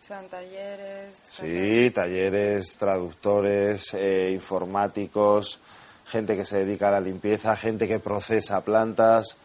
Sean 0.06 0.28
talleres. 0.28 1.16
Sí, 1.32 1.90
talleres, 1.90 2.76
traductores, 2.76 3.94
eh, 3.94 4.30
informáticos, 4.30 5.58
gente 6.06 6.36
que 6.36 6.44
se 6.44 6.58
dedica 6.66 6.88
a 6.88 6.92
la 6.92 7.00
limpieza, 7.00 7.56
gente 7.56 7.88
que 7.88 7.98
procesa 7.98 8.60
plantas. 8.60 9.38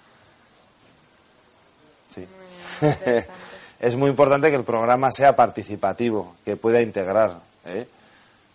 Es 3.80 3.96
muy 3.96 4.10
importante 4.10 4.50
que 4.50 4.58
el 4.58 4.66
programa 4.66 5.10
sea 5.10 5.38
participativo, 5.38 6.36
que 6.44 6.58
pueda 6.58 6.82
integrar. 6.82 7.40
¿eh? 7.66 7.88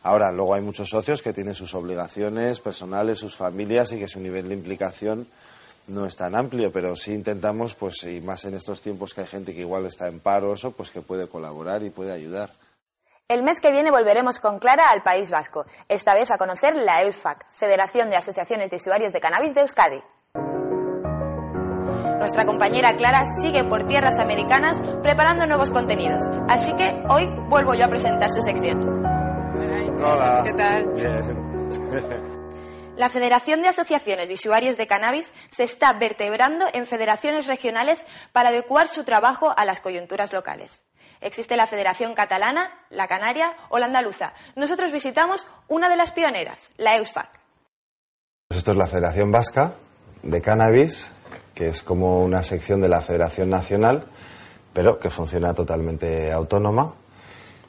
Ahora, 0.02 0.30
luego 0.30 0.52
hay 0.52 0.60
muchos 0.60 0.90
socios 0.90 1.22
que 1.22 1.32
tienen 1.32 1.54
sus 1.54 1.74
obligaciones 1.74 2.60
personales, 2.60 3.20
sus 3.20 3.34
familias 3.34 3.90
y 3.92 3.98
que 3.98 4.06
su 4.06 4.20
nivel 4.20 4.48
de 4.48 4.54
implicación 4.54 5.26
no 5.86 6.04
es 6.04 6.16
tan 6.16 6.34
amplio, 6.34 6.70
pero 6.70 6.94
sí 6.94 7.12
intentamos, 7.12 7.74
pues, 7.74 8.04
y 8.04 8.20
más 8.20 8.44
en 8.44 8.52
estos 8.52 8.82
tiempos 8.82 9.14
que 9.14 9.22
hay 9.22 9.26
gente 9.26 9.54
que 9.54 9.60
igual 9.60 9.86
está 9.86 10.08
en 10.08 10.20
paro, 10.20 10.50
o 10.50 10.54
eso, 10.54 10.72
pues 10.72 10.90
que 10.90 11.00
puede 11.00 11.26
colaborar 11.26 11.82
y 11.82 11.88
puede 11.88 12.12
ayudar. 12.12 12.50
El 13.26 13.42
mes 13.42 13.62
que 13.62 13.70
viene 13.70 13.90
volveremos 13.90 14.40
con 14.40 14.58
Clara 14.58 14.90
al 14.90 15.02
País 15.02 15.30
Vasco, 15.30 15.64
esta 15.88 16.14
vez 16.14 16.30
a 16.30 16.36
conocer 16.36 16.76
la 16.76 17.02
EUSFAC, 17.02 17.50
Federación 17.50 18.10
de 18.10 18.16
Asociaciones 18.16 18.68
de 18.68 18.76
Usuarios 18.76 19.14
de 19.14 19.20
Cannabis 19.20 19.54
de 19.54 19.62
Euskadi. 19.62 20.02
Nuestra 22.24 22.46
compañera 22.46 22.96
Clara 22.96 23.22
sigue 23.38 23.64
por 23.64 23.86
tierras 23.86 24.18
americanas 24.18 24.78
preparando 25.02 25.46
nuevos 25.46 25.70
contenidos, 25.70 26.26
así 26.48 26.72
que 26.72 26.90
hoy 27.10 27.28
vuelvo 27.50 27.74
yo 27.74 27.84
a 27.84 27.90
presentar 27.90 28.30
su 28.30 28.40
sección. 28.40 28.82
Hola. 30.02 30.40
¿Qué 30.42 30.54
tal? 30.54 30.86
Bien. 30.94 32.72
La 32.96 33.10
Federación 33.10 33.60
de 33.60 33.68
Asociaciones 33.68 34.28
de 34.28 34.34
Usuarios 34.34 34.78
de 34.78 34.86
Cannabis 34.86 35.34
se 35.50 35.64
está 35.64 35.92
vertebrando 35.92 36.64
en 36.72 36.86
federaciones 36.86 37.46
regionales 37.46 38.02
para 38.32 38.48
adecuar 38.48 38.88
su 38.88 39.04
trabajo 39.04 39.52
a 39.54 39.66
las 39.66 39.80
coyunturas 39.80 40.32
locales. 40.32 40.82
Existe 41.20 41.58
la 41.58 41.66
Federación 41.66 42.14
Catalana, 42.14 42.72
la 42.88 43.06
Canaria 43.06 43.54
o 43.68 43.78
la 43.78 43.84
Andaluza. 43.84 44.32
Nosotros 44.56 44.92
visitamos 44.92 45.46
una 45.68 45.90
de 45.90 45.96
las 45.96 46.10
pioneras, 46.10 46.70
la 46.78 46.96
EUSFAC. 46.96 47.28
Pues 48.48 48.60
esto 48.60 48.70
es 48.70 48.78
la 48.78 48.86
Federación 48.86 49.30
Vasca 49.30 49.74
de 50.22 50.40
Cannabis, 50.40 51.12
que 51.54 51.68
es 51.68 51.82
como 51.82 52.22
una 52.22 52.42
sección 52.42 52.80
de 52.80 52.88
la 52.88 53.00
Federación 53.00 53.50
Nacional, 53.50 54.04
pero 54.72 54.98
que 54.98 55.10
funciona 55.10 55.54
totalmente 55.54 56.32
autónoma. 56.32 56.94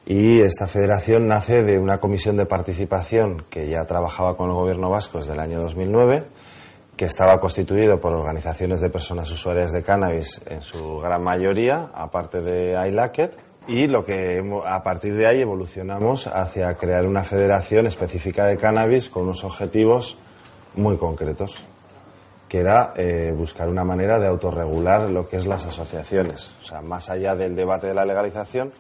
Y 0.07 0.41
esta 0.41 0.67
federación 0.67 1.27
nace 1.27 1.63
de 1.63 1.79
una 1.79 1.99
comisión 1.99 2.37
de 2.37 2.45
participación 2.45 3.43
que 3.49 3.69
ya 3.69 3.85
trabajaba 3.85 4.37
con 4.37 4.49
el 4.49 4.55
gobierno 4.55 4.89
vasco 4.89 5.19
desde 5.19 5.33
el 5.33 5.39
año 5.39 5.61
2009, 5.61 6.23
que 6.95 7.05
estaba 7.05 7.39
constituido 7.39 7.99
por 7.99 8.13
organizaciones 8.13 8.81
de 8.81 8.89
personas 8.89 9.29
usuarias 9.31 9.71
de 9.71 9.83
cannabis 9.83 10.41
en 10.47 10.61
su 10.61 10.99
gran 10.99 11.23
mayoría, 11.23 11.89
aparte 11.93 12.41
de 12.41 12.87
iLacket, 12.87 13.37
y 13.67 13.87
lo 13.87 14.05
que 14.05 14.43
a 14.67 14.83
partir 14.83 15.15
de 15.15 15.27
ahí 15.27 15.41
evolucionamos 15.41 16.27
hacia 16.27 16.75
crear 16.75 17.05
una 17.07 17.23
federación 17.23 17.87
específica 17.87 18.45
de 18.45 18.57
cannabis 18.57 19.09
con 19.09 19.23
unos 19.23 19.43
objetivos 19.43 20.17
muy 20.75 20.97
concretos, 20.97 21.65
que 22.47 22.59
era 22.59 22.93
eh, 22.95 23.33
buscar 23.35 23.67
una 23.69 23.83
manera 23.83 24.19
de 24.19 24.27
autorregular 24.27 25.09
lo 25.09 25.27
que 25.27 25.37
es 25.37 25.47
las 25.47 25.65
asociaciones, 25.65 26.53
o 26.61 26.63
sea, 26.63 26.81
más 26.81 27.09
allá 27.09 27.35
del 27.35 27.55
debate 27.55 27.87
de 27.87 27.93
la 27.93 28.05
legalización, 28.05 28.71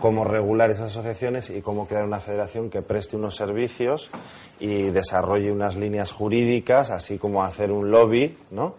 cómo 0.00 0.24
regular 0.24 0.70
esas 0.70 0.90
asociaciones 0.90 1.50
y 1.50 1.60
cómo 1.60 1.86
crear 1.86 2.04
una 2.04 2.20
federación 2.20 2.70
que 2.70 2.82
preste 2.82 3.16
unos 3.16 3.36
servicios 3.36 4.10
y 4.58 4.84
desarrolle 4.90 5.52
unas 5.52 5.76
líneas 5.76 6.10
jurídicas, 6.10 6.90
así 6.90 7.18
como 7.18 7.44
hacer 7.44 7.70
un 7.70 7.90
lobby, 7.90 8.36
¿no? 8.50 8.74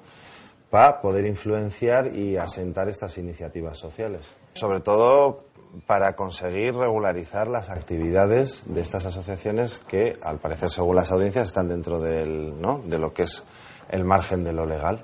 Para 0.70 1.02
poder 1.02 1.26
influenciar 1.26 2.16
y 2.16 2.38
asentar 2.38 2.90
estas 2.90 3.18
iniciativas 3.18 3.78
sociales. 3.78 4.34
Sobre 4.54 4.80
todo 4.80 5.44
para 5.86 6.16
conseguir 6.16 6.76
regularizar 6.76 7.48
las 7.48 7.70
actividades 7.70 8.64
de 8.66 8.82
estas 8.82 9.06
asociaciones 9.06 9.80
que, 9.88 10.18
al 10.22 10.38
parecer, 10.38 10.70
según 10.70 10.96
las 10.96 11.12
audiencias, 11.12 11.48
están 11.48 11.70
dentro 11.70 12.00
del, 12.00 12.60
¿no? 12.60 12.82
de 12.86 12.98
lo 12.98 13.14
que 13.14 13.24
es 13.24 13.44
el 13.92 14.04
margen 14.04 14.44
de 14.44 14.54
lo 14.54 14.66
legal. 14.66 15.04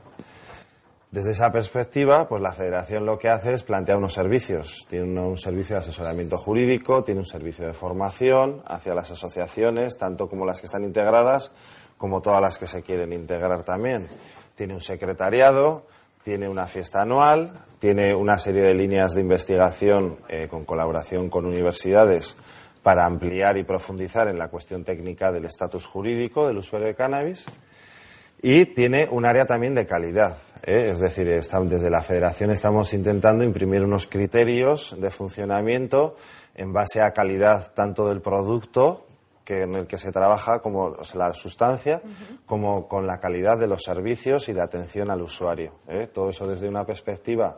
Desde 1.10 1.32
esa 1.32 1.52
perspectiva, 1.52 2.28
pues 2.28 2.42
la 2.42 2.52
federación 2.52 3.06
lo 3.06 3.18
que 3.18 3.30
hace 3.30 3.54
es 3.54 3.64
plantear 3.64 3.98
unos 3.98 4.14
servicios. 4.14 4.86
Tiene 4.90 5.22
un, 5.22 5.38
servicio 5.38 5.76
de 5.76 5.80
asesoramiento 5.80 6.38
jurídico, 6.38 7.04
tiene 7.04 7.22
un 7.22 7.26
servicio 7.26 7.66
de 7.66 7.74
formación 7.74 8.62
hacia 8.66 8.94
las 8.94 9.10
asociaciones, 9.12 9.98
tanto 9.98 10.28
como 10.28 10.46
las 10.46 10.60
que 10.60 10.66
están 10.66 10.84
integradas 10.84 11.52
como 11.98 12.22
todas 12.22 12.42
las 12.42 12.58
que 12.58 12.68
se 12.68 12.84
quieren 12.84 13.14
integrar 13.14 13.64
también. 13.64 14.08
Tiene 14.54 14.74
un 14.74 14.82
secretariado, 14.82 15.86
tiene 16.24 16.50
una 16.50 16.68
fiesta 16.68 17.02
anual, 17.02 17.54
tiene 17.80 18.14
una 18.14 18.38
serie 18.38 18.64
de 18.64 18.74
líneas 18.74 19.14
de 19.14 19.22
investigación 19.22 20.18
eh, 20.28 20.48
con 20.50 20.66
colaboración 20.66 21.30
con 21.30 21.46
universidades 21.46 22.36
para 22.84 23.06
ampliar 23.06 23.58
y 23.58 23.64
profundizar 23.64 24.28
en 24.28 24.38
la 24.38 24.50
cuestión 24.50 24.84
técnica 24.84 25.32
del 25.32 25.46
estatus 25.46 25.86
jurídico 25.86 26.48
del 26.48 26.58
usuario 26.58 26.88
de 26.88 26.96
cannabis 26.96 27.48
y 28.42 28.66
tiene 28.68 29.08
un 29.10 29.26
área 29.26 29.46
también 29.46 29.76
de 29.76 29.86
calidad. 29.86 30.38
¿eh? 30.64 30.90
Es 30.92 31.00
decir, 31.00 31.28
está- 31.30 31.60
desde 31.62 31.90
la 31.90 32.02
federación 32.04 32.52
estamos 32.52 32.94
intentando 32.94 33.44
imprimir 33.44 33.84
unos 33.84 34.08
criterios 34.08 34.96
de 35.00 35.10
funcionamiento 35.12 36.16
en 36.56 36.74
base 36.74 37.02
a 37.02 37.12
calidad 37.14 37.72
tanto 37.74 38.08
del 38.10 38.22
producto 38.22 39.04
que 39.46 39.62
en 39.64 39.76
el 39.76 39.88
que 39.88 39.98
se 39.98 40.12
trabaja 40.12 40.60
como 40.60 40.86
o 40.88 41.06
sea, 41.06 41.28
la 41.30 41.34
sustancia, 41.34 42.02
como 42.46 42.88
con 42.90 43.08
la 43.08 43.20
calidad 43.20 43.58
de 43.58 43.68
los 43.68 43.82
servicios 43.84 44.50
y 44.50 44.54
de 44.54 44.62
atención 44.62 45.10
al 45.10 45.22
usuario. 45.22 45.72
¿eh? 45.88 46.10
Todo 46.14 46.30
eso 46.32 46.46
desde 46.48 46.68
una 46.68 46.86
perspectiva 46.86 47.58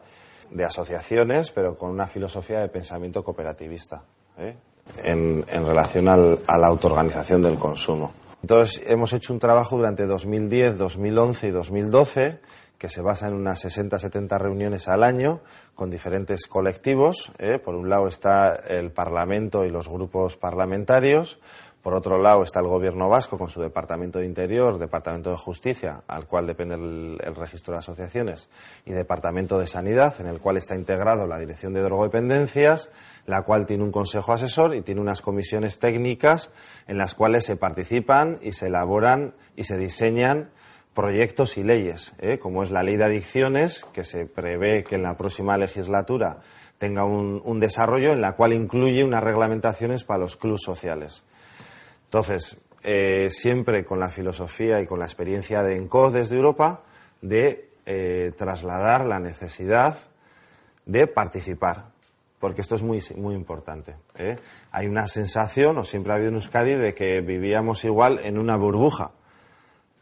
de 0.51 0.65
asociaciones, 0.65 1.49
pero 1.51 1.77
con 1.77 1.89
una 1.89 2.05
filosofía 2.07 2.59
de 2.59 2.69
pensamiento 2.69 3.23
cooperativista 3.23 4.03
¿eh? 4.37 4.55
en, 5.03 5.43
en 5.47 5.65
relación 5.65 6.07
al- 6.09 6.39
a 6.45 6.57
la 6.59 6.67
autoorganización 6.67 7.41
del 7.41 7.57
consumo. 7.57 8.11
Entonces, 8.41 8.81
hemos 8.87 9.13
hecho 9.13 9.33
un 9.33 9.39
trabajo 9.39 9.77
durante 9.77 10.05
2010, 10.05 10.77
2011 10.77 11.47
y 11.47 11.51
2012 11.51 12.39
que 12.79 12.87
se 12.87 13.01
basa 13.01 13.27
en 13.27 13.33
unas 13.33 13.63
60-70 13.65 14.39
reuniones 14.39 14.87
al 14.87 15.03
año 15.03 15.41
con 15.75 15.89
diferentes 15.89 16.47
colectivos. 16.47 17.31
¿eh? 17.37 17.59
Por 17.59 17.75
un 17.75 17.89
lado 17.89 18.07
está 18.07 18.55
el 18.55 18.91
Parlamento 18.91 19.65
y 19.65 19.69
los 19.69 19.89
grupos 19.89 20.37
parlamentarios. 20.37 21.39
Por 21.81 21.93
otro 21.93 22.21
lado 22.21 22.43
está 22.43 22.59
el 22.59 22.67
Gobierno 22.67 23.07
vasco 23.07 23.37
con 23.37 23.49
su 23.49 23.61
Departamento 23.61 24.19
de 24.19 24.25
Interior, 24.25 24.77
Departamento 24.77 25.29
de 25.29 25.37
Justicia, 25.37 26.03
al 26.07 26.27
cual 26.27 26.45
depende 26.45 26.75
el, 26.75 27.35
registro 27.35 27.71
de 27.73 27.79
asociaciones, 27.79 28.49
y 28.85 28.91
Departamento 28.91 29.57
de 29.57 29.65
Sanidad, 29.65 30.19
en 30.19 30.27
el 30.27 30.41
cual 30.41 30.57
está 30.57 30.75
integrado 30.75 31.25
la 31.25 31.39
Dirección 31.39 31.71
de 31.71 31.81
Drogodependencias, 31.81 32.89
la 33.25 33.43
cual 33.43 33.65
tiene 33.65 33.85
un 33.85 33.93
consejo 33.93 34.33
asesor 34.33 34.75
y 34.75 34.81
tiene 34.81 34.99
unas 34.99 35.21
comisiones 35.21 35.79
técnicas 35.79 36.51
en 36.85 36.97
las 36.97 37.15
cuales 37.15 37.45
se 37.45 37.55
participan 37.55 38.39
y 38.41 38.51
se 38.51 38.67
elaboran 38.67 39.33
y 39.55 39.63
se 39.63 39.77
diseñan 39.77 40.49
proyectos 40.93 41.57
y 41.57 41.63
leyes, 41.63 42.13
¿eh? 42.19 42.39
como 42.39 42.61
es 42.61 42.71
la 42.71 42.83
ley 42.83 42.97
de 42.97 43.05
adicciones, 43.05 43.85
que 43.93 44.03
se 44.03 44.25
prevé 44.25 44.83
que 44.83 44.95
en 44.95 45.03
la 45.03 45.15
próxima 45.15 45.57
legislatura 45.57 46.39
tenga 46.77 47.05
un, 47.05 47.41
un 47.45 47.59
desarrollo 47.59 48.11
en 48.11 48.19
la 48.19 48.33
cual 48.33 48.51
incluye 48.51 49.05
unas 49.05 49.23
reglamentaciones 49.23 50.03
para 50.03 50.19
los 50.19 50.35
clubes 50.35 50.61
sociales. 50.61 51.23
Entonces, 52.09 52.57
eh, 52.83 53.29
siempre 53.29 53.85
con 53.85 53.99
la 53.99 54.09
filosofía 54.09 54.81
y 54.81 54.87
con 54.87 54.97
la 54.97 55.05
experiencia 55.05 55.61
de 55.61 55.75
ENCOD 55.75 56.13
desde 56.13 56.37
Europa 56.37 56.81
de 57.21 57.69
eh, 57.85 58.31
trasladar 58.35 59.05
la 59.05 59.19
necesidad 59.19 59.95
de 60.87 61.05
participar, 61.05 61.91
porque 62.39 62.61
esto 62.61 62.73
es 62.73 62.81
muy, 62.81 62.99
muy 63.15 63.35
importante. 63.35 63.95
¿eh? 64.15 64.37
Hay 64.71 64.87
una 64.87 65.05
sensación, 65.05 65.77
o 65.77 65.83
siempre 65.83 66.11
ha 66.11 66.15
habido 66.15 66.29
en 66.29 66.35
Euskadi, 66.35 66.73
de 66.73 66.95
que 66.95 67.21
vivíamos 67.21 67.85
igual 67.85 68.17
en 68.23 68.39
una 68.39 68.57
burbuja, 68.57 69.11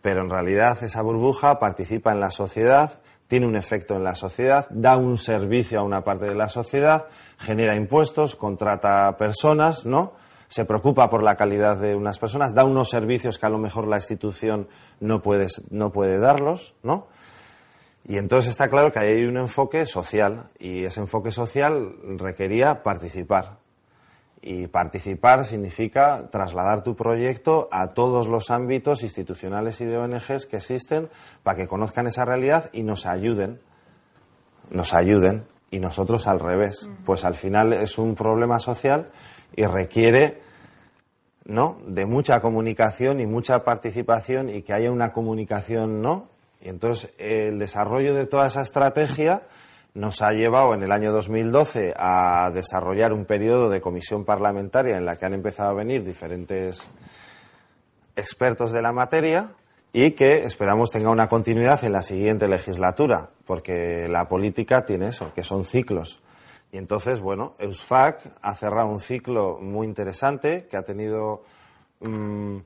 pero 0.02 0.22
en 0.22 0.30
realidad 0.30 0.82
esa 0.82 1.02
burbuja 1.02 1.60
participa 1.60 2.14
en 2.14 2.22
la 2.22 2.32
sociedad, 2.32 3.02
tiene 3.28 3.48
un 3.48 3.58
efecto 3.58 3.96
en 3.96 4.06
la 4.06 4.16
sociedad, 4.16 4.66
da 4.70 4.96
un 4.96 5.18
servicio 5.18 5.82
a 5.82 5.84
una 5.84 6.06
parte 6.06 6.28
de 6.28 6.36
la 6.36 6.48
sociedad, 6.48 7.08
genera 7.38 7.76
impuestos, 7.76 8.38
contrata 8.38 9.18
personas, 9.18 9.86
¿no? 9.86 10.14
Se 10.48 10.66
preocupa 10.66 11.10
por 11.10 11.24
la 11.24 11.36
calidad 11.36 11.78
de 11.78 11.96
unas 11.96 12.20
personas, 12.20 12.54
da 12.54 12.64
unos 12.64 12.90
servicios 12.90 13.38
que 13.38 13.46
a 13.46 13.50
lo 13.50 13.58
mejor 13.58 13.88
la 13.88 13.98
institución 13.98 14.68
no 15.00 15.22
puede, 15.22 15.48
no 15.70 15.92
puede 15.92 16.20
darlos, 16.20 16.76
¿no? 16.84 17.08
Y 18.06 18.18
entonces 18.18 18.52
está 18.52 18.70
claro 18.70 18.90
que 18.90 19.00
ahí 19.00 19.16
hay 19.16 19.26
un 19.26 19.38
enfoque 19.38 19.86
social 19.86 20.50
y 20.58 20.86
ese 20.86 21.02
enfoque 21.02 21.32
social 21.32 21.94
requería 22.18 22.82
participar. 22.82 23.58
Y 24.42 24.68
participar 24.68 25.44
significa 25.44 26.30
trasladar 26.32 26.84
tu 26.84 26.96
proyecto 26.96 27.68
a 27.70 27.94
todos 27.94 28.28
los 28.28 28.50
ámbitos 28.50 29.04
institucionales 29.04 29.82
y 29.82 29.86
de 29.86 29.98
ONGs 29.98 30.46
que 30.46 30.58
existen 30.58 31.10
para 31.44 31.58
que 31.58 31.68
conozcan 31.68 32.08
esa 32.08 32.24
realidad 32.24 32.70
y 32.72 32.84
nos 32.84 33.06
ayuden. 33.06 33.60
Nos 34.70 34.94
ayuden. 34.94 35.46
Y 35.70 35.80
nosotros 35.80 36.28
al 36.28 36.40
revés. 36.40 36.90
Pues 37.06 37.26
al 37.26 37.36
final 37.36 37.74
es 37.74 37.98
un 37.98 38.16
problema 38.16 38.58
social 38.60 39.10
y 39.56 39.66
requiere 39.66 40.42
¿no? 41.46 41.78
de 41.86 42.06
mucha 42.06 42.40
comunicación 42.42 43.20
y 43.20 43.26
mucha 43.26 43.64
participación 43.64 44.50
y 44.50 44.62
que 44.62 44.74
haya 44.74 44.92
una 44.92 45.12
comunicación, 45.12 46.02
¿no? 46.02 46.28
Y 46.62 46.70
entonces 46.70 47.14
el 47.18 47.60
desarrollo 47.60 48.14
de 48.14 48.26
toda 48.26 48.48
esa 48.48 48.62
estrategia 48.62 49.44
nos 49.94 50.22
ha 50.22 50.30
llevado 50.32 50.74
en 50.74 50.84
el 50.84 50.92
año 50.92 51.12
2012 51.12 51.94
a 51.98 52.52
desarrollar 52.54 53.14
un 53.14 53.26
periodo 53.26 53.70
de 53.70 53.82
comisión 53.82 54.26
parlamentaria 54.26 54.98
en 54.98 55.06
la 55.06 55.16
que 55.16 55.26
han 55.26 55.34
empezado 55.34 55.72
a 55.72 55.74
venir 55.74 56.04
diferentes 56.04 56.92
expertos 58.16 58.72
de 58.72 58.82
la 58.82 58.92
materia 58.92 59.52
y 59.94 60.12
que 60.12 60.44
esperamos 60.44 60.92
tenga 60.92 61.10
una 61.10 61.28
continuidad 61.28 61.84
en 61.84 61.94
la 61.94 62.02
siguiente 62.02 62.48
legislatura, 62.48 63.30
porque 63.46 64.08
la 64.10 64.28
política 64.28 64.86
tiene 64.86 65.08
eso, 65.08 65.32
que 65.34 65.44
son 65.44 65.64
ciclos. 65.64 66.22
Entonces, 66.78 67.22
bueno, 67.22 67.56
EUSFAC 67.60 68.34
ha 68.42 68.56
cerrado 68.56 68.88
un 68.88 69.00
ciclo 69.00 69.60
muy 69.60 69.88
interesante 69.88 70.68
que 70.68 70.78
ha 70.78 70.84
tenido 70.84 71.44
mm, 72.00 72.58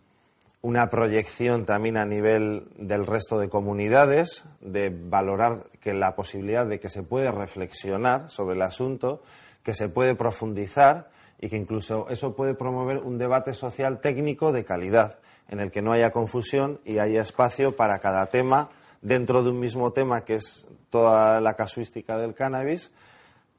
una 0.62 0.90
proyección 0.90 1.66
también 1.66 1.98
a 1.98 2.06
nivel 2.06 2.68
del 2.78 3.06
resto 3.08 3.40
de 3.40 3.50
comunidades, 3.50 4.46
de 4.60 4.90
valorar 4.90 5.66
que 5.80 5.94
la 5.94 6.16
posibilidad 6.16 6.66
de 6.68 6.80
que 6.80 6.90
se 6.90 7.04
puede 7.04 7.32
reflexionar 7.32 8.30
sobre 8.30 8.56
el 8.56 8.62
asunto, 8.62 9.22
que 9.64 9.74
se 9.74 9.90
puede 9.90 10.16
profundizar 10.16 11.10
y 11.40 11.50
que 11.50 11.58
incluso 11.58 12.08
eso 12.10 12.36
puede 12.36 12.54
promover 12.54 12.98
un 13.00 13.18
debate 13.18 13.54
social 13.54 14.00
técnico 14.00 14.52
de 14.52 14.64
calidad, 14.64 15.18
en 15.50 15.60
el 15.60 15.72
que 15.72 15.82
no 15.82 15.92
haya 15.92 16.12
confusión 16.12 16.80
y 16.86 17.00
haya 17.00 17.22
espacio 17.22 17.76
para 17.76 18.00
cada 18.00 18.28
tema 18.28 18.70
dentro 19.02 19.42
de 19.42 19.50
un 19.50 19.60
mismo 19.60 19.92
tema 19.92 20.24
que 20.24 20.36
es 20.36 20.68
toda 20.92 21.42
la 21.42 21.56
casuística 21.56 22.18
del 22.18 22.36
cannabis, 22.36 22.92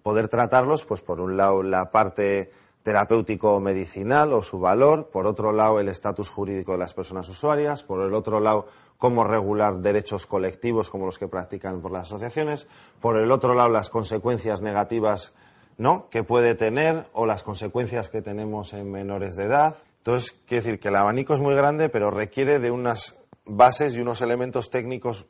poder 0.02 0.28
tratarlos, 0.28 0.84
pues 0.84 1.00
por 1.00 1.20
un 1.20 1.36
lado 1.36 1.62
la 1.62 1.90
parte 1.90 2.50
terapéutico 2.82 3.60
medicinal 3.60 4.32
o 4.32 4.42
su 4.42 4.58
valor, 4.58 5.08
por 5.10 5.26
otro 5.26 5.52
lado 5.52 5.78
el 5.78 5.88
estatus 5.88 6.28
jurídico 6.28 6.72
de 6.72 6.78
las 6.78 6.94
personas 6.94 7.28
usuarias, 7.28 7.84
por 7.84 8.04
el 8.04 8.12
otro 8.14 8.40
lado 8.40 8.66
cómo 8.98 9.24
regular 9.24 9.78
derechos 9.78 10.26
colectivos 10.26 10.90
como 10.90 11.06
los 11.06 11.18
que 11.18 11.28
practican 11.28 11.80
por 11.80 11.92
las 11.92 12.08
asociaciones, 12.08 12.66
por 13.00 13.16
el 13.16 13.30
otro 13.30 13.54
lado 13.54 13.68
las 13.68 13.90
consecuencias 13.90 14.62
negativas 14.62 15.32
¿no? 15.78 16.08
que 16.10 16.24
puede 16.24 16.54
tener 16.54 17.06
o 17.12 17.26
las 17.26 17.42
consecuencias 17.44 18.08
que 18.08 18.22
tenemos 18.22 18.72
en 18.72 18.90
menores 18.90 19.36
de 19.36 19.44
edad. 19.44 19.76
Entonces, 19.98 20.32
quiere 20.46 20.64
decir 20.64 20.80
que 20.80 20.88
el 20.88 20.96
abanico 20.96 21.34
es 21.34 21.40
muy 21.40 21.54
grande, 21.54 21.88
pero 21.88 22.10
requiere 22.10 22.58
de 22.58 22.70
unas 22.70 23.16
bases 23.44 23.96
y 23.96 24.00
unos 24.00 24.20
elementos 24.20 24.70
técnicos 24.70 25.26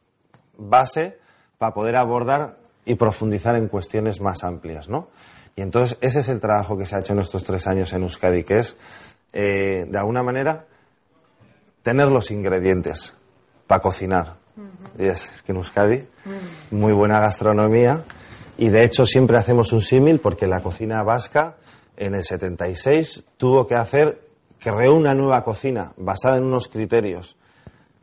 base 0.56 1.18
para 1.58 1.74
poder 1.74 1.96
abordar 1.96 2.58
y 2.84 2.94
profundizar 2.94 3.56
en 3.56 3.68
cuestiones 3.68 4.20
más 4.20 4.44
amplias, 4.44 4.88
¿no? 4.88 5.08
Y 5.54 5.62
entonces 5.62 5.98
ese 6.00 6.20
es 6.20 6.28
el 6.28 6.40
trabajo 6.40 6.76
que 6.76 6.86
se 6.86 6.96
ha 6.96 7.00
hecho 7.00 7.12
en 7.12 7.20
estos 7.20 7.44
tres 7.44 7.66
años 7.66 7.92
en 7.92 8.02
Euskadi, 8.02 8.44
que 8.44 8.58
es, 8.58 8.76
eh, 9.32 9.84
de 9.88 9.98
alguna 9.98 10.22
manera, 10.22 10.66
tener 11.82 12.08
los 12.08 12.30
ingredientes 12.30 13.16
para 13.66 13.82
cocinar. 13.82 14.36
Y 14.98 15.06
es, 15.06 15.30
es 15.32 15.42
que 15.42 15.52
en 15.52 15.58
Euskadi, 15.58 16.06
muy 16.70 16.92
buena 16.92 17.20
gastronomía, 17.20 18.04
y 18.58 18.68
de 18.68 18.84
hecho 18.84 19.06
siempre 19.06 19.38
hacemos 19.38 19.72
un 19.72 19.80
símil 19.80 20.20
porque 20.20 20.46
la 20.46 20.62
cocina 20.62 21.02
vasca 21.02 21.56
en 21.96 22.14
el 22.14 22.24
76 22.24 23.24
tuvo 23.36 23.66
que 23.66 23.74
hacer, 23.74 24.20
creó 24.58 24.94
una 24.94 25.14
nueva 25.14 25.42
cocina 25.44 25.92
basada 25.96 26.36
en 26.36 26.44
unos 26.44 26.68
criterios. 26.68 27.36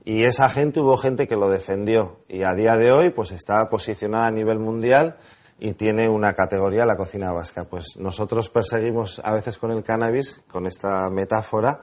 Y 0.10 0.24
esa 0.24 0.50
gente 0.50 0.80
hubo 0.80 0.98
gente 0.98 1.28
que 1.28 1.36
lo 1.36 1.52
defendió 1.52 2.18
y 2.28 2.42
a 2.42 2.56
día 2.56 2.76
de 2.78 2.92
hoy 2.92 3.12
pues 3.12 3.32
está 3.32 3.70
posicionada 3.70 4.26
a 4.26 4.32
nivel 4.32 4.58
mundial 4.58 5.18
y 5.60 5.74
tiene 5.74 6.10
una 6.10 6.34
categoría 6.34 6.84
la 6.88 6.98
cocina 6.98 7.32
vasca. 7.32 7.66
Pues 7.66 7.96
nosotros 7.96 8.50
perseguimos 8.50 9.22
a 9.24 9.34
veces 9.34 9.60
con 9.60 9.70
el 9.70 9.84
cannabis, 9.84 10.42
con 10.50 10.66
esta 10.66 11.08
metáfora, 11.12 11.82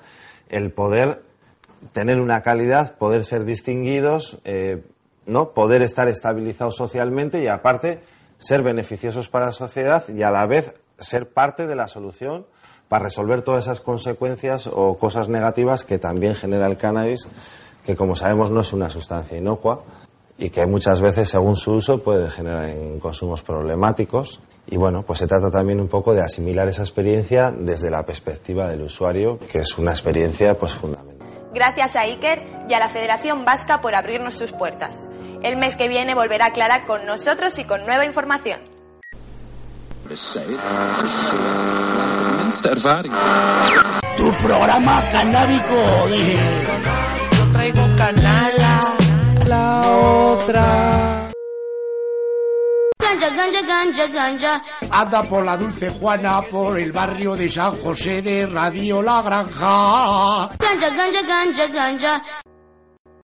el 0.49 0.73
poder 0.73 1.23
tener 1.93 2.19
una 2.19 2.43
calidad, 2.43 2.97
poder 2.97 3.25
ser 3.25 3.45
distinguidos, 3.45 4.39
eh, 4.43 4.83
¿no? 5.25 5.51
poder 5.51 5.83
estar 5.83 6.09
estabilizados 6.09 6.75
socialmente 6.75 7.41
y 7.41 7.47
aparte 7.47 8.01
ser 8.39 8.63
beneficiosos 8.63 9.29
para 9.29 9.47
la 9.47 9.53
sociedad 9.53 10.03
y 10.09 10.25
a 10.25 10.33
la 10.33 10.47
vez 10.47 10.75
ser 10.99 11.29
parte 11.29 11.69
de 11.69 11.77
la 11.77 11.87
solución 11.87 12.45
para 12.89 13.05
resolver 13.05 13.43
todas 13.43 13.65
esas 13.65 13.81
consecuencias 13.81 14.67
o 14.67 14.99
cosas 14.99 15.29
negativas 15.29 15.85
que 15.85 15.99
también 15.99 16.35
genera 16.35 16.67
el 16.67 16.77
cannabis, 16.77 17.29
que 17.87 17.95
como 17.97 18.17
sabemos 18.17 18.51
no 18.51 18.61
es 18.61 18.73
una 18.73 18.91
sustancia 18.91 19.39
inocua 19.39 19.83
y 20.37 20.51
que 20.51 20.67
muchas 20.67 21.01
veces, 21.01 21.31
según 21.31 21.57
su 21.57 21.75
uso, 21.75 22.03
puede 22.03 22.29
generar 22.31 22.69
en 22.69 22.99
consumos 22.99 23.43
problemáticos. 23.43 24.41
Y 24.67 24.77
bueno, 24.77 25.05
pues 25.05 25.21
se 25.21 25.29
trata 25.29 25.51
también 25.51 25.81
un 25.81 25.87
poco 25.87 26.13
de 26.13 26.21
asimilar 26.21 26.69
esa 26.69 26.83
experiencia 26.83 27.53
desde 27.57 27.89
la 27.89 28.05
perspectiva 28.05 28.69
del 28.69 28.83
usuario, 28.83 29.39
que 29.39 29.59
es 29.61 29.79
una 29.79 29.93
experiencia 29.93 30.59
pues 30.59 30.73
fundamental. 30.73 31.17
Gracias 31.55 31.97
a 31.97 32.01
Iker 32.01 32.43
y 32.69 32.75
a 32.75 32.81
la 32.81 32.89
Federación 32.89 33.45
Vasca 33.45 33.81
por 33.81 33.95
abrirnos 33.95 34.35
sus 34.35 34.53
puertas. 34.53 35.09
El 35.43 35.57
mes 35.57 35.77
que 35.77 35.89
viene 35.89 36.15
volverá 36.15 36.51
Clara 36.53 36.85
con 36.87 37.07
nosotros 37.07 37.59
y 37.59 37.65
con 37.65 37.87
nueva 37.87 38.05
información. 38.05 38.59
Tu 44.17 44.33
programa 44.45 45.09
canábico 45.11 46.09
de... 46.11 47.16
Traigo 47.57 47.87
canala, 47.97 48.97
la 49.47 49.81
otra. 49.81 51.33
Ganja, 53.01 53.31
ganja, 53.31 53.63
ganja, 53.63 54.07
ganja. 54.09 54.63
Anda 54.91 55.23
por 55.23 55.43
la 55.43 55.57
Dulce 55.57 55.89
Juana, 55.89 56.43
por 56.51 56.79
el 56.79 56.93
barrio 56.93 57.35
de 57.35 57.49
San 57.49 57.75
José 57.77 58.21
de 58.21 58.45
Radio 58.45 59.01
La 59.01 59.23
Granja. 59.23 60.51
Ganja, 60.59 60.91
ganja, 60.91 61.23
ganja, 61.23 61.67
ganja. 61.69 62.23